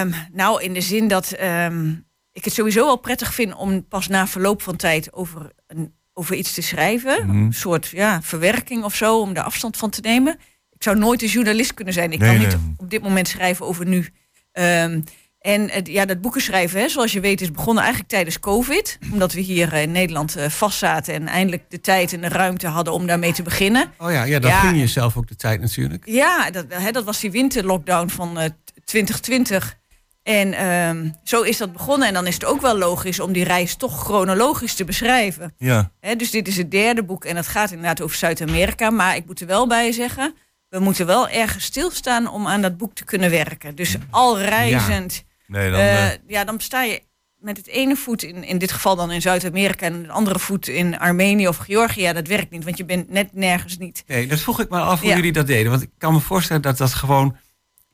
Ehm, 0.00 0.10
nou, 0.32 0.62
in 0.62 0.72
de 0.72 0.80
zin 0.80 1.08
dat 1.08 1.30
ehm, 1.32 1.90
ik 2.32 2.44
het 2.44 2.54
sowieso 2.54 2.84
wel 2.84 2.96
prettig 2.96 3.34
vind 3.34 3.54
om 3.54 3.88
pas 3.88 4.08
na 4.08 4.26
verloop 4.26 4.62
van 4.62 4.76
tijd 4.76 5.12
over, 5.12 5.50
een, 5.66 5.94
over 6.12 6.34
iets 6.36 6.54
te 6.54 6.62
schrijven. 6.62 7.26
Mhm. 7.26 7.36
Een 7.44 7.52
soort 7.52 7.86
ja, 7.86 8.22
verwerking 8.22 8.84
of 8.84 8.94
zo, 8.94 9.20
om 9.20 9.34
er 9.36 9.42
afstand 9.42 9.76
van 9.76 9.90
te 9.90 10.00
nemen. 10.00 10.38
Ik 10.70 10.82
zou 10.82 10.98
nooit 10.98 11.22
een 11.22 11.28
journalist 11.28 11.74
kunnen 11.74 11.94
zijn. 11.94 12.12
Ik 12.12 12.18
Nee, 12.18 12.28
kan 12.28 12.38
nee. 12.38 12.46
niet 12.46 12.58
op 12.76 12.90
dit 12.90 13.02
moment 13.02 13.28
schrijven 13.28 13.66
over 13.66 13.86
nu. 13.86 14.08
Ehm, 14.52 15.00
en 15.44 15.70
het- 15.70 15.88
ja, 15.88 16.04
dat 16.04 16.20
boeken 16.20 16.40
schrijven, 16.40 16.80
hè, 16.80 16.88
zoals 16.88 17.12
je 17.12 17.20
weet, 17.20 17.40
is 17.40 17.50
begonnen 17.50 17.82
eigenlijk 17.82 18.12
tijdens 18.12 18.40
COVID. 18.40 18.98
Omdat 19.12 19.32
we 19.32 19.40
hier 19.40 19.72
eh, 19.72 19.82
in 19.82 19.92
Nederland 19.92 20.36
eh, 20.36 20.48
vastzaten 20.48 21.14
en 21.14 21.26
eindelijk 21.28 21.62
de 21.68 21.80
tijd 21.80 22.12
en 22.12 22.20
de 22.20 22.28
ruimte 22.28 22.66
hadden 22.66 22.94
om 22.94 23.06
daarmee 23.06 23.32
te 23.32 23.42
beginnen. 23.42 23.92
Oh 23.98 24.10
ja, 24.12 24.24
ja 24.24 24.38
dan 24.38 24.50
Ja. 24.50 24.60
gun 24.60 24.76
je 24.78 24.86
zelf 24.86 25.16
ook 25.16 25.28
de 25.28 25.36
tijd 25.36 25.60
natuurlijk. 25.60 26.02
Ja, 26.06 26.50
dat, 26.50 26.64
hè, 26.68 26.90
dat 26.90 27.04
was 27.04 27.20
die 27.20 27.30
winterlockdown 27.30 28.08
van 28.08 28.38
eh, 28.38 28.50
2020. 28.84 29.76
En 30.22 30.52
ehm, 30.52 31.08
zo 31.24 31.42
is 31.42 31.56
dat 31.56 31.72
begonnen. 31.72 32.08
En 32.08 32.14
dan 32.14 32.26
is 32.26 32.34
het 32.34 32.44
ook 32.44 32.60
wel 32.60 32.78
logisch 32.78 33.20
om 33.20 33.32
die 33.32 33.44
reis 33.44 33.74
toch 33.76 34.04
chronologisch 34.04 34.74
te 34.74 34.84
beschrijven. 34.84 35.54
ja, 35.58 35.90
Hè, 36.00 36.16
dus 36.16 36.30
dit 36.30 36.48
is 36.48 36.56
het 36.56 36.70
derde 36.70 37.02
boek 37.04 37.24
en 37.24 37.34
dat 37.34 37.46
gaat 37.48 37.70
inderdaad 37.70 38.00
over 38.00 38.16
Zuid-Amerika. 38.16 38.90
Maar 38.90 39.16
ik 39.16 39.26
moet 39.26 39.40
er 39.40 39.46
wel 39.46 39.66
bij 39.66 39.92
zeggen, 39.92 40.34
we 40.68 40.78
moeten 40.78 41.06
wel 41.06 41.28
ergens 41.28 41.64
stilstaan 41.64 42.28
om 42.30 42.46
aan 42.46 42.62
dat 42.62 42.76
boek 42.76 42.94
te 42.94 43.04
kunnen 43.04 43.30
werken. 43.30 43.74
Dus 43.74 43.96
al 44.10 44.40
reizend, 44.40 45.22
nee, 45.46 45.70
dan... 45.70 45.80
eh, 45.80 46.12
eh, 46.12 46.18
ja, 46.26 46.44
dan 46.44 46.60
sta 46.60 46.82
je 46.82 47.02
met 47.38 47.56
het 47.56 47.66
ene 47.66 47.96
voet, 47.96 48.22
in, 48.22 48.44
in 48.44 48.58
dit 48.58 48.72
geval 48.72 48.96
dan 48.96 49.10
in 49.10 49.22
Zuid-Amerika... 49.22 49.86
en 49.86 50.02
de 50.02 50.10
andere 50.10 50.38
voet 50.38 50.68
in 50.68 50.98
Armenië 50.98 51.48
of 51.48 51.56
Georgië. 51.56 52.00
Ja, 52.00 52.12
dat 52.12 52.26
werkt 52.26 52.50
niet, 52.50 52.64
want 52.64 52.76
je 52.76 52.84
bent 52.84 53.10
net 53.10 53.34
nergens 53.34 53.78
niet. 53.78 54.04
Nee, 54.06 54.26
dat 54.26 54.40
vroeg 54.40 54.60
ik 54.60 54.68
me 54.70 54.78
af 54.80 55.00
hoe 55.00 55.08
Ja. 55.08 55.14
jullie 55.16 55.32
dat 55.32 55.46
deden. 55.46 55.70
Want 55.70 55.82
ik 55.82 55.90
kan 55.98 56.12
me 56.12 56.20
voorstellen 56.20 56.62
dat 56.62 56.76
dat 56.78 56.94
gewoon 56.94 57.36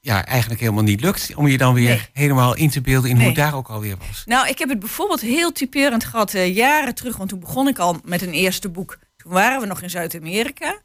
ja, 0.01 0.24
eigenlijk 0.26 0.61
helemaal 0.61 0.82
niet 0.82 1.01
lukt. 1.01 1.30
Om 1.34 1.46
je 1.48 1.59
dan 1.59 1.74
weer 1.74 1.88
Nee. 1.88 2.09
helemaal 2.12 2.57
in 2.57 2.70
te 2.70 2.80
beelden 2.80 3.11
in 3.11 3.16
hoe 3.16 3.24
Nee. 3.24 3.34
daar 3.34 3.55
ook 3.55 3.68
alweer 3.68 3.96
was. 4.09 4.22
Nou, 4.26 4.48
ik 4.48 4.59
heb 4.59 4.68
het 4.68 4.78
bijvoorbeeld 4.78 5.20
heel 5.20 5.53
typerend 5.53 6.05
gehad 6.05 6.34
eh, 6.34 6.55
jaren 6.57 6.94
terug. 6.94 7.16
Want 7.16 7.28
toen 7.28 7.40
begon 7.40 7.68
ik 7.68 7.78
al 7.78 8.01
met 8.05 8.22
een 8.22 8.32
eerste 8.32 8.68
boek. 8.68 8.98
Toen 9.16 9.32
waren 9.32 9.61
we 9.61 9.66
nog 9.66 9.82
in 9.82 9.90
Zuid-Amerika. 9.90 10.80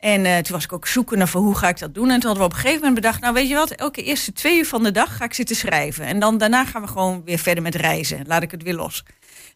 En 0.00 0.24
eh, 0.24 0.38
toen 0.38 0.54
was 0.54 0.64
ik 0.64 0.72
ook 0.72 0.86
zoekende 0.86 1.26
van 1.26 1.42
hoe 1.42 1.56
ga 1.56 1.68
ik 1.68 1.78
dat 1.78 1.94
doen. 1.94 2.10
En 2.10 2.20
toen 2.20 2.30
hadden 2.30 2.38
we 2.38 2.44
op 2.44 2.52
een 2.52 2.58
gegeven 2.58 2.78
moment 2.78 2.94
bedacht... 2.94 3.20
nou 3.20 3.34
weet 3.34 3.48
je 3.48 3.54
wat, 3.54 3.70
elke 3.70 4.02
eerste 4.02 4.32
twee 4.32 4.58
uur 4.58 4.66
van 4.66 4.82
de 4.82 4.90
dag 4.90 5.16
ga 5.16 5.24
ik 5.24 5.34
zitten 5.34 5.56
schrijven. 5.56 6.04
En 6.04 6.18
dan 6.18 6.38
daarna 6.38 6.64
gaan 6.64 6.82
we 6.82 6.88
gewoon 6.88 7.24
weer 7.24 7.38
verder 7.38 7.62
met 7.62 7.74
reizen. 7.74 8.24
Laat 8.26 8.42
ik 8.42 8.50
het 8.50 8.62
weer 8.62 8.74
los. 8.74 9.04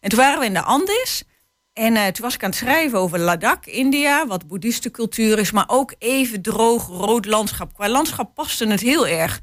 En 0.01 0.09
toen 0.11 0.19
waren 0.19 0.39
we 0.39 0.45
in 0.45 0.55
de 0.55 0.63
Andes. 0.63 1.25
En 1.73 1.97
eh, 1.97 2.07
toen 2.07 2.25
was 2.25 2.35
ik 2.35 2.43
aan 2.43 2.49
het 2.49 2.59
schrijven 2.59 2.99
over 2.99 3.19
Ladakh, 3.19 3.67
India. 3.67 4.27
Wat 4.27 4.47
boeddhistencultuur 4.47 5.39
is. 5.39 5.51
Maar 5.51 5.65
ook 5.67 5.95
even 5.99 6.43
droog, 6.43 6.87
rood 6.87 7.27
landschap. 7.27 7.75
Qua 7.75 7.89
landschap 7.89 8.35
paste 8.35 8.67
het 8.67 8.81
heel 8.81 9.07
erg. 9.07 9.41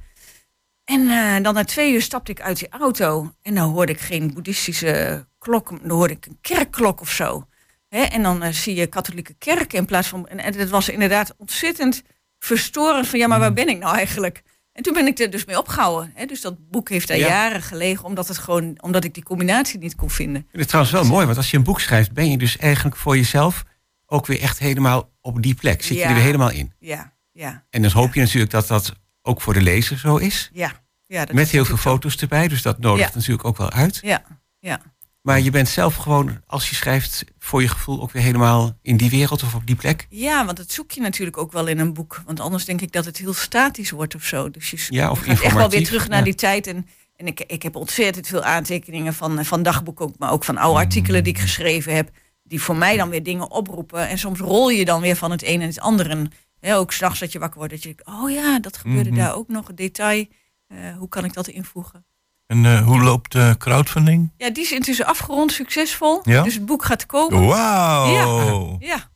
En 0.85 1.09
eh, 1.09 1.43
dan 1.43 1.53
na 1.53 1.63
twee 1.63 1.93
uur 1.93 2.01
stapte 2.01 2.31
ik 2.31 2.41
uit 2.41 2.59
die 2.59 2.69
auto. 2.69 3.33
En 3.41 3.55
dan 3.55 3.69
hoorde 3.69 3.91
ik 3.91 3.99
geen 3.99 4.33
boeddhistische 4.33 5.25
klok. 5.39 5.69
Dan 5.69 5.97
hoorde 5.97 6.13
ik 6.13 6.25
een 6.25 6.37
kerkklok 6.41 7.01
of 7.01 7.09
zo. 7.09 7.45
Hè, 7.91 8.01
en 8.01 8.23
dan 8.23 8.43
eh, 8.43 8.53
zie 8.53 8.75
je 8.75 8.87
katholieke 8.87 9.33
kerken 9.33 9.77
in 9.77 9.85
plaats 9.85 10.07
van... 10.07 10.27
En, 10.27 10.39
en 10.39 10.57
het 10.57 10.69
was 10.69 10.89
inderdaad 10.89 11.33
ontzettend 11.37 12.01
verstorend 12.39 13.07
van... 13.07 13.19
ja, 13.19 13.27
maar 13.27 13.39
waar 13.39 13.53
ben 13.53 13.67
ik 13.69 13.77
nou 13.79 13.95
eigenlijk? 13.95 14.41
En 14.71 14.83
toen 14.83 14.93
ben 14.93 15.07
ik 15.07 15.19
er 15.19 15.29
dus 15.29 15.45
mee 15.45 15.57
opgehouden. 15.57 16.11
Hè. 16.15 16.25
Dus 16.25 16.41
dat 16.41 16.69
boek 16.69 16.89
heeft 16.89 17.07
daar 17.07 17.17
Ja. 17.17 17.27
jaren 17.27 17.61
gelegen... 17.61 18.05
Omdat, 18.05 18.27
het 18.27 18.37
gewoon, 18.37 18.81
omdat 18.81 19.03
ik 19.03 19.13
die 19.13 19.23
combinatie 19.23 19.79
niet 19.79 19.95
kon 19.95 20.09
vinden. 20.09 20.47
Het 20.51 20.67
trouwens 20.67 20.93
wel 20.93 21.05
mooi, 21.05 21.25
want 21.25 21.37
als 21.37 21.51
je 21.51 21.57
een 21.57 21.63
boek 21.63 21.79
schrijft, 21.79 22.11
ben 22.11 22.31
je 22.31 22.37
dus 22.37 22.57
eigenlijk 22.57 22.95
voor 22.95 23.15
jezelf 23.15 23.63
ook 24.05 24.25
weer 24.25 24.41
echt 24.41 24.59
helemaal 24.59 25.11
op 25.21 25.41
die 25.41 25.55
plek. 25.55 25.83
Zit 25.83 25.97
je 25.97 26.03
er 26.03 26.13
weer 26.13 26.23
helemaal 26.23 26.51
in. 26.51 26.73
Ja, 26.79 27.13
ja, 27.31 27.65
En 27.69 27.81
dan 27.81 27.91
hoop 27.91 28.13
je 28.13 28.19
natuurlijk 28.19 28.51
dat 28.51 28.67
dat 28.67 28.93
ook 29.21 29.41
voor 29.41 29.53
de 29.53 29.61
lezer 29.61 29.97
zo 29.97 30.17
is. 30.17 30.49
ja. 30.53 30.71
ja 31.05 31.25
dat 31.25 31.35
Met 31.35 31.45
is 31.45 31.51
heel 31.51 31.65
veel 31.65 31.77
foto's 31.77 32.15
erbij, 32.17 32.47
dus 32.47 32.61
dat 32.61 32.79
nodigt 32.79 33.15
natuurlijk 33.15 33.45
ook 33.45 33.57
wel 33.57 33.71
uit. 33.71 33.99
Ja, 34.01 34.23
ja. 34.59 34.81
Maar 35.21 35.39
je 35.41 35.51
bent 35.51 35.69
zelf 35.69 35.95
gewoon, 35.95 36.41
als 36.47 36.69
je 36.69 36.75
schrijft, 36.75 37.23
voor 37.39 37.61
je 37.61 37.67
gevoel 37.67 38.01
ook 38.01 38.11
weer 38.11 38.21
helemaal 38.23 38.77
in 38.81 38.97
die 38.97 39.09
wereld 39.09 39.43
of 39.43 39.55
op 39.55 39.65
die 39.65 39.75
plek. 39.75 40.07
Ja, 40.09 40.45
want 40.45 40.57
dat 40.57 40.71
zoek 40.71 40.91
je 40.91 41.01
natuurlijk 41.01 41.37
ook 41.37 41.51
wel 41.51 41.67
in 41.67 41.79
een 41.79 41.93
boek. 41.93 42.21
Want 42.25 42.39
anders 42.39 42.65
denk 42.65 42.81
ik 42.81 42.91
dat 42.91 43.05
het 43.05 43.17
heel 43.17 43.33
statisch 43.33 43.91
wordt 43.91 44.15
of 44.15 44.23
zo. 44.23 44.49
Dus 44.49 44.69
je 44.71 44.85
Ja, 44.89 45.11
of 45.11 45.19
gaat 45.19 45.41
echt 45.41 45.53
wel 45.55 45.69
weer 45.69 45.85
terug 45.85 46.07
naar 46.07 46.17
ja. 46.17 46.23
die 46.23 46.35
tijd. 46.35 46.67
En, 46.67 46.87
en 47.15 47.27
ik, 47.27 47.39
ik 47.39 47.63
heb 47.63 47.75
ontzettend 47.75 48.27
veel 48.27 48.43
aantekeningen 48.43 49.13
van, 49.13 49.45
van 49.45 49.63
dagboeken 49.63 50.05
ook, 50.05 50.17
maar 50.17 50.31
ook 50.31 50.43
van 50.43 50.57
oude 50.57 50.79
artikelen 50.79 51.23
die 51.23 51.33
ik 51.33 51.39
geschreven 51.39 51.95
heb. 51.95 52.09
Die 52.43 52.61
voor 52.61 52.75
mij 52.75 52.97
dan 52.97 53.09
weer 53.09 53.23
dingen 53.23 53.51
oproepen. 53.51 54.07
En 54.07 54.17
soms 54.17 54.39
rol 54.39 54.69
je 54.69 54.85
dan 54.85 55.01
weer 55.01 55.15
van 55.15 55.31
het 55.31 55.43
een 55.43 55.61
en 55.61 55.67
het 55.67 55.79
ander. 55.79 56.09
En 56.09 56.31
hè, 56.59 56.77
ook 56.77 56.91
s'nachts 56.91 57.19
dat 57.19 57.31
je 57.31 57.39
wakker 57.39 57.57
wordt, 57.57 57.73
dat 57.73 57.83
je 57.83 57.87
denkt, 57.95 58.07
oh 58.07 58.31
ja, 58.31 58.59
dat 58.59 58.77
gebeurde 58.77 59.09
Mhm. 59.09 59.19
daar 59.19 59.35
ook 59.35 59.47
nog, 59.47 59.69
een 59.69 59.75
detail. 59.75 60.25
Eh, 60.67 60.77
hoe 60.97 61.09
kan 61.09 61.25
ik 61.25 61.33
dat 61.33 61.47
invoegen? 61.47 62.05
En 62.51 62.65
eh, 62.65 62.85
hoe 62.85 63.01
loopt 63.01 63.31
de 63.31 63.55
crowdfunding? 63.57 64.31
Ja, 64.37 64.49
die 64.49 64.63
is 64.63 64.71
intussen 64.71 65.05
afgerond, 65.05 65.51
succesvol. 65.51 66.19
Ja? 66.23 66.43
Dus 66.43 66.53
het 66.53 66.65
boek 66.65 66.85
gaat 66.85 67.05
komen. 67.05 67.45
Wauw! 67.47 68.75
Ja. 68.79 69.09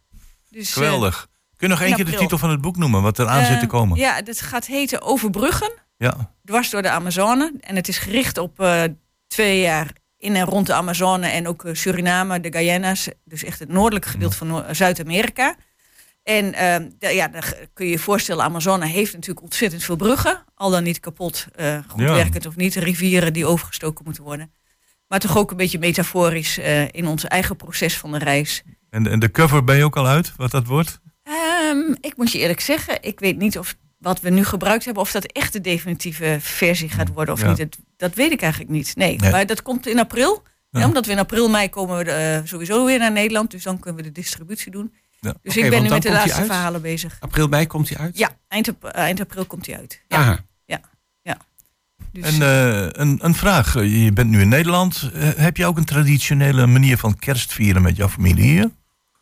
Dus, 0.50 0.68
eh, 0.68 0.74
Geweldig. 0.74 1.28
Kun 1.58 1.68
je 1.68 1.74
nog 1.74 1.84
één 1.84 1.96
keer 1.96 2.06
de 2.06 2.16
titel 2.16 2.38
van 2.38 2.50
het 2.50 2.62
boek 2.62 2.78
noemen, 2.78 3.02
wat 3.02 3.18
er 3.18 3.28
aan 3.28 3.46
zit 3.46 3.60
te 3.60 3.66
eh, 3.66 3.72
komen? 3.72 3.98
Ja, 3.98 4.22
dat 4.22 4.42
gaat 4.42 4.66
heten 4.66 5.02
Overbruggen. 5.02 5.72
Ja. 5.98 6.32
dwars 6.46 6.70
door 6.70 6.82
de 6.82 6.90
Amazone. 6.90 7.54
En 7.60 7.76
het 7.76 7.88
is 7.88 7.98
gericht 7.98 8.38
op 8.38 8.60
eh, 8.60 8.84
twee 9.28 9.60
jaar 9.60 9.92
in 10.18 10.36
en 10.36 10.46
rond 10.46 10.68
de 10.68 10.74
Amazone 10.74 11.28
en 11.28 11.48
ook 11.48 11.66
eh, 11.66 11.74
Suriname, 11.74 12.40
de 12.40 12.52
Guyanas, 12.52 13.08
dus 13.24 13.44
echt 13.44 13.60
het 13.60 13.70
noordelijke 13.70 14.10
gedeelte 14.10 14.38
van 14.38 14.48
Noor- 14.48 14.66
Zuid-Amerika. 14.72 15.56
En 16.26 16.54
ehm, 16.54 16.90
ja, 17.00 17.28
dan 17.28 17.42
kun 17.74 17.86
je 17.86 17.92
je 17.92 18.00
voorstellen, 18.00 18.44
Amazone 18.44 18.86
heeft 18.86 19.14
natuurlijk 19.14 19.42
ontzettend 19.42 19.84
veel 19.84 19.96
bruggen, 19.96 20.44
al 20.56 20.70
dan 20.70 20.84
niet 20.84 21.00
kapot, 21.00 21.48
eh, 21.56 21.78
goed 21.88 22.02
Ja. 22.02 22.14
werkend 22.14 22.46
of 22.46 22.56
niet, 22.56 22.76
rivieren 22.76 23.34
die 23.34 23.46
overgestoken 23.46 24.06
moeten 24.06 24.24
worden. 24.24 24.52
Maar 25.08 25.20
toch 25.20 25.38
ook 25.38 25.52
een 25.52 25.58
beetje 25.58 25.80
metaforisch 25.80 26.58
eh, 26.58 26.82
in 26.92 27.08
ons 27.08 27.26
eigen 27.26 27.56
proces 27.56 27.98
van 27.98 28.12
de 28.12 28.18
reis. 28.18 28.64
En, 28.90 29.08
en 29.08 29.20
de 29.20 29.32
cover 29.32 29.64
ben 29.64 29.78
je 29.78 29.84
ook 29.84 29.98
al 29.98 30.08
uit, 30.08 30.34
wat 30.38 30.52
dat 30.52 30.66
wordt? 30.68 31.00
Ehm, 31.24 31.94
ik 32.02 32.14
moet 32.18 32.32
je 32.32 32.40
eerlijk 32.40 32.60
zeggen, 32.60 32.98
ik 33.04 33.20
weet 33.20 33.38
niet 33.38 33.58
of 33.58 33.76
wat 33.98 34.22
we 34.22 34.30
nu 34.30 34.44
gebruikt 34.44 34.86
hebben, 34.86 35.04
of 35.04 35.12
dat 35.12 35.26
echt 35.32 35.54
de 35.54 35.62
definitieve 35.62 36.38
versie 36.40 36.90
gaat 36.90 37.10
worden 37.14 37.34
of 37.34 37.42
Ja. 37.42 37.50
niet. 37.50 37.58
Het- 37.58 37.78
dat 37.98 38.14
weet 38.16 38.32
ik 38.32 38.42
eigenlijk 38.42 38.72
niet. 38.72 38.96
Nee, 38.96 39.16
Nee. 39.20 39.32
maar 39.32 39.46
dat 39.46 39.62
komt 39.62 39.88
in 39.88 40.00
april. 40.00 40.44
Ja. 40.70 40.80
Ja, 40.80 40.86
omdat 40.88 41.06
we 41.06 41.12
in 41.12 41.20
april, 41.20 41.50
mei 41.50 41.70
komen 41.70 41.98
we 42.06 42.12
eh, 42.12 42.40
sowieso 42.44 42.86
weer 42.86 43.00
naar 43.00 43.12
Nederland. 43.12 43.52
Dus 43.52 43.64
dan 43.64 43.80
kunnen 43.80 44.02
we 44.04 44.08
de 44.08 44.14
distributie 44.22 44.72
doen. 44.72 44.94
Ja. 45.26 45.34
Dus 45.42 45.58
ik 45.58 45.70
ben 45.70 45.84
nu 45.84 45.90
met 45.90 46.02
de 46.02 46.12
laatste 46.12 46.46
verhalen 46.46 46.82
bezig. 46.82 47.18
April, 47.20 47.48
mei 47.48 47.68
komt 47.68 47.90
hij 47.90 47.98
uit? 47.98 48.18
Ja, 48.18 48.38
eind, 48.48 48.68
eh, 48.68 48.74
eind 48.94 49.20
april 49.20 49.46
komt 49.46 49.66
hij 49.66 49.78
uit. 49.78 50.02
Ja, 50.08 50.18
Aha. 50.18 50.40
dus, 52.12 52.38
En 52.38 52.42
eh, 52.42 52.88
een, 52.92 53.20
een 53.22 53.36
vraag. 53.36 53.74
Je 53.74 54.12
bent 54.14 54.30
nu 54.30 54.42
in 54.42 54.50
Nederland. 54.50 55.10
Eh, 55.14 55.30
heb 55.36 55.58
je 55.58 55.66
ook 55.66 55.78
een 55.78 55.86
traditionele 55.86 56.66
manier 56.66 56.98
van 56.98 57.16
kerstvieren 57.16 57.82
met 57.82 57.96
jouw 57.96 58.10
familie 58.10 58.44
hier? 58.44 58.70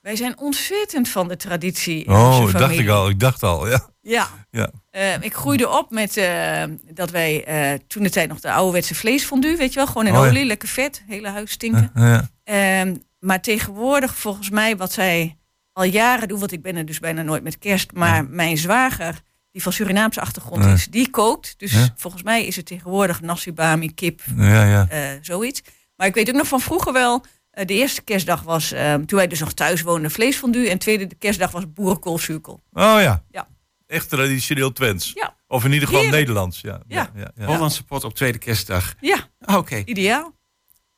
wij 0.04 0.16
zijn 0.16 0.38
ontzettend 0.40 1.10
van 1.10 1.28
de 1.28 1.38
traditie. 1.38 2.08
Oh, 2.08 2.44
dat 2.44 2.52
dacht 2.52 2.78
ik 2.78 2.90
al. 2.90 3.10
Ik 3.10 3.20
dacht 3.20 3.44
al, 3.44 3.70
ja. 3.70 3.90
Ja. 4.02 4.28
Ja. 4.52 4.70
Eh, 4.90 5.22
ik 5.22 5.34
groeide 5.34 5.70
op 5.70 5.92
met 5.92 6.18
eh, 6.18 6.64
dat 6.94 7.10
wij 7.10 7.44
eh, 7.44 7.80
toen 7.88 8.04
de 8.04 8.10
tijd 8.10 8.30
nog 8.30 8.40
de 8.40 8.52
ouderwetse 8.52 8.96
vleesfondue, 8.96 9.58
weet 9.58 9.70
je 9.70 9.76
wel, 9.76 9.88
gewoon 9.88 10.08
in 10.08 10.16
Oh 10.16 10.24
ja. 10.24 10.30
olie, 10.30 10.46
lekker 10.46 10.68
vet, 10.68 11.04
hele 11.08 11.30
huis 11.30 11.52
stinken. 11.52 11.92
Eh, 11.94 12.04
ja. 12.04 12.30
Ehm, 12.44 12.96
maar 13.20 13.42
tegenwoordig, 13.42 14.18
volgens 14.18 14.50
mij, 14.50 14.78
wat 14.78 14.94
zij 14.94 15.38
al 15.74 15.84
jaren 15.84 16.28
doen, 16.28 16.40
want 16.40 16.52
ik 16.52 16.62
ben 16.62 16.76
er 16.76 16.86
dus 16.86 17.00
bijna 17.00 17.22
nooit 17.22 17.44
met 17.44 17.58
kerst, 17.60 17.92
maar 17.94 18.26
mijn 18.26 18.58
zwager, 18.58 19.22
die 19.52 19.62
van 19.64 19.74
Surinaamse 19.74 20.22
achtergrond 20.22 20.66
is, 20.66 20.88
die 20.88 21.10
kookt. 21.10 21.54
Dus 21.58 21.72
Ja. 21.74 21.94
volgens 21.96 22.24
mij 22.24 22.46
is 22.46 22.56
het 22.56 22.66
tegenwoordig 22.66 23.22
nasi 23.22 23.54
bami, 23.54 23.94
kip, 23.94 24.22
ja, 24.38 24.66
ja. 24.66 24.88
eh, 24.90 25.10
zoiets. 25.22 25.62
Maar 25.96 26.08
ik 26.08 26.14
weet 26.14 26.30
ook 26.30 26.36
nog 26.36 26.48
van 26.48 26.60
vroeger 26.60 26.94
wel, 26.94 27.26
eh, 27.52 27.66
de 27.66 27.74
eerste 27.74 28.02
kerstdag 28.02 28.42
was, 28.42 28.72
ehm, 28.72 29.06
toen 29.06 29.18
wij 29.18 29.28
dus 29.28 29.40
nog 29.40 29.54
thuis 29.54 29.82
woonden, 29.82 30.12
vleesfondue. 30.12 30.66
En 30.68 30.72
de 30.74 30.78
tweede 30.78 31.16
kerstdag 31.16 31.52
was 31.52 31.74
boerenkoolzuurkel. 31.74 32.64
Oh 32.72 32.96
ja. 33.00 33.24
Ja. 33.30 33.48
Echt 33.88 34.10
traditioneel 34.10 34.72
Twents. 34.72 35.12
Ja. 35.14 35.36
Of 35.48 35.66
in 35.66 35.72
ieder 35.72 35.88
geval 35.88 36.02
Heerlijk. 36.04 36.26
Nederlands. 36.26 36.62
Ja. 36.62 36.82
Ja. 36.88 37.10
Ja, 37.16 37.32
ja, 37.36 37.46
Hollandse 37.46 37.84
pot 37.84 38.04
op 38.04 38.14
tweede 38.16 38.38
kerstdag. 38.38 38.96
Ja, 39.00 39.18
Oké, 39.46 39.82
ideaal. 39.86 40.36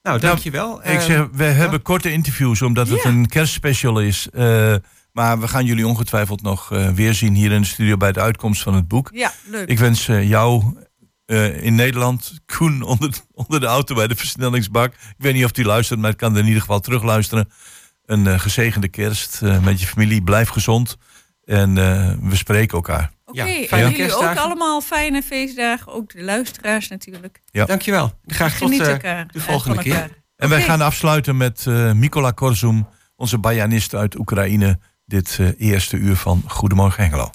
Nou 0.06 0.20
dankjewel. 0.20 0.80
Ik 0.80 0.86
Eh, 0.86 1.02
zeg, 1.02 1.28
we 1.32 1.44
hebben 1.44 1.82
korte 1.82 2.12
interviews 2.12 2.62
omdat 2.62 2.90
het 2.90 3.04
ja. 3.04 3.10
een 3.10 3.28
kerstspecial 3.28 4.00
is. 4.02 4.28
Eh, 4.34 4.76
Maar 5.12 5.40
we 5.40 5.48
gaan 5.48 5.66
jullie 5.66 5.88
ongetwijfeld 5.88 6.42
nog 6.42 6.72
uh, 6.74 6.90
weer 6.90 7.14
zien 7.14 7.36
hier 7.36 7.52
in 7.52 7.62
de 7.62 7.68
studio 7.68 7.98
bij 7.98 8.12
de 8.12 8.20
uitkomst 8.20 8.62
van 8.64 8.74
het 8.74 8.88
boek. 8.88 9.10
Ja, 9.14 9.32
leuk. 9.50 9.68
Ik 9.70 9.80
wens 9.80 10.08
uh, 10.08 10.30
jou 10.30 10.76
in 11.62 11.76
Nederland, 11.76 12.40
Koen 12.46 12.82
onder, 12.92 13.10
onder 13.32 13.60
de 13.60 13.66
auto 13.66 13.96
bij 13.96 14.08
de 14.08 14.16
versnellingsbak. 14.16 14.94
Ik 14.94 15.00
weet 15.18 15.34
niet 15.34 15.46
of 15.46 15.52
die 15.52 15.66
luistert, 15.66 16.00
maar 16.00 16.12
ik 16.12 16.18
kan 16.18 16.34
er 16.34 16.40
in 16.40 16.46
ieder 16.46 16.62
geval 16.62 16.80
terugluisteren. 16.80 17.50
Een 18.06 18.40
gezegende 18.40 18.88
kerst 18.88 19.42
met 19.42 19.80
je 19.82 19.88
familie. 19.88 20.24
Blijf 20.24 20.50
gezond. 20.50 20.98
En 21.44 21.74
we 22.30 22.36
spreken 22.36 22.76
elkaar. 22.76 23.12
Oké, 23.44 23.64
okay, 23.64 23.80
ja, 23.80 23.86
en 23.86 23.92
jullie 23.92 24.16
ook 24.16 24.38
allemaal 24.38 24.82
fijne 24.82 25.22
feestdagen. 25.22 25.92
Ook 25.92 26.14
de 26.14 26.24
luisteraars 26.24 26.88
natuurlijk. 26.88 27.42
Ja. 27.46 27.66
Dankjewel. 27.66 28.20
Graag 28.26 28.58
tot 28.58 28.78
de 28.78 29.26
volgende 29.34 29.82
keer. 29.82 30.10
En 30.36 30.50
wij 30.50 30.62
gaan 30.62 30.82
afsluiten 30.82 31.38
met 31.38 31.66
uh, 31.68 31.92
Mikola 31.92 32.32
Korzum, 32.32 32.88
onze 33.16 33.38
bajanist 33.38 33.96
uit 33.96 34.20
Oekraïne. 34.20 34.80
Dit 35.06 35.38
uh, 35.42 35.50
eerste 35.58 35.98
uur 35.98 36.16
van 36.16 36.44
Goedemorgen 36.48 37.04
Hengelo. 37.04 37.30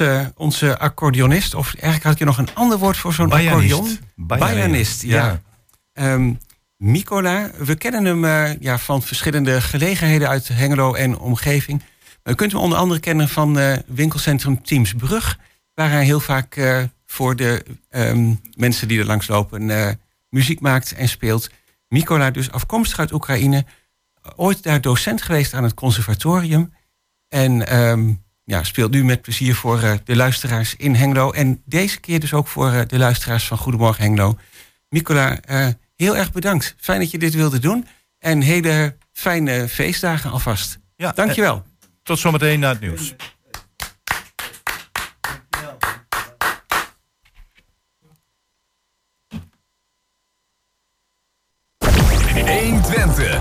Uh, 0.00 0.26
onze 0.34 0.78
accordeonist. 0.78 1.54
Of 1.54 1.74
eigenlijk 1.74 2.04
had 2.04 2.18
je 2.18 2.24
nog 2.24 2.38
een 2.38 2.54
ander 2.54 2.78
woord 2.78 2.96
voor 2.96 3.12
zo'n 3.12 3.32
accordeon. 3.32 3.98
Bajanist, 4.14 5.02
ja. 5.02 5.40
ja. 5.92 6.12
Um, 6.12 6.38
Micola, 6.76 7.50
we 7.58 7.74
kennen 7.74 8.04
hem 8.04 8.24
uh, 8.24 8.60
ja, 8.60 8.78
van 8.78 9.02
verschillende 9.02 9.60
gelegenheden 9.60 10.28
uit 10.28 10.48
Hengelo 10.48 10.94
en 10.94 11.18
omgeving. 11.18 11.82
Maar 12.22 12.32
u 12.32 12.36
kunt 12.36 12.52
hem 12.52 12.60
onder 12.60 12.78
andere 12.78 13.00
kennen 13.00 13.28
van 13.28 13.58
uh, 13.58 13.76
winkelcentrum 13.86 14.62
Teamsbrug. 14.62 15.38
Waar 15.74 15.90
hij 15.90 16.04
heel 16.04 16.20
vaak 16.20 16.60
voor 17.06 17.36
de 17.36 17.64
um, 17.90 18.40
mensen 18.54 18.88
die 18.88 18.98
er 18.98 19.06
langs 19.06 19.28
lopen 19.28 19.98
muziek 20.28 20.60
maakt 20.60 20.92
en 20.92 21.08
speelt. 21.08 21.50
Micola 21.88 22.30
dus 22.30 22.50
afkomstig 22.50 22.98
uit 22.98 23.12
Oekraïne. 23.12 23.64
Ooit 24.36 24.62
daar 24.62 24.80
docent 24.80 25.22
geweest 25.22 25.54
aan 25.54 25.62
het 25.62 25.74
conservatorium. 25.74 26.72
En 27.28 27.78
um, 27.78 28.24
ja, 28.46 28.62
speelt 28.62 28.90
nu 28.90 29.04
met 29.04 29.22
plezier 29.22 29.54
voor 29.54 29.82
eh, 29.82 29.94
de 30.04 30.16
luisteraars 30.16 30.76
in 30.76 30.94
Hengelo. 30.94 31.30
En 31.30 31.62
deze 31.64 32.00
keer 32.00 32.20
dus 32.20 32.32
ook 32.32 32.48
voor 32.48 32.72
eh, 32.72 32.80
de 32.86 32.98
luisteraars 32.98 33.46
van 33.46 33.58
Goedemorgen 33.58 34.02
Hengelo. 34.04 34.38
Nicola, 34.88 35.40
eh, 35.40 35.68
heel 35.96 36.16
erg 36.16 36.32
bedankt. 36.32 36.74
Fijn 36.78 37.00
dat 37.00 37.10
je 37.10 37.18
dit 37.18 37.34
wilde 37.34 37.58
doen. 37.58 37.86
En 38.18 38.40
hele 38.40 38.96
fijne 39.12 39.68
feestdagen 39.68 40.30
alvast. 40.30 40.78
Ja, 40.96 41.12
Dankjewel. 41.12 41.54
wel. 41.54 41.64
tot 42.02 42.18
zometeen 42.18 42.60
na 42.60 42.68
het 42.68 42.80
nieuws. 42.80 43.14
Twente. 52.82 53.40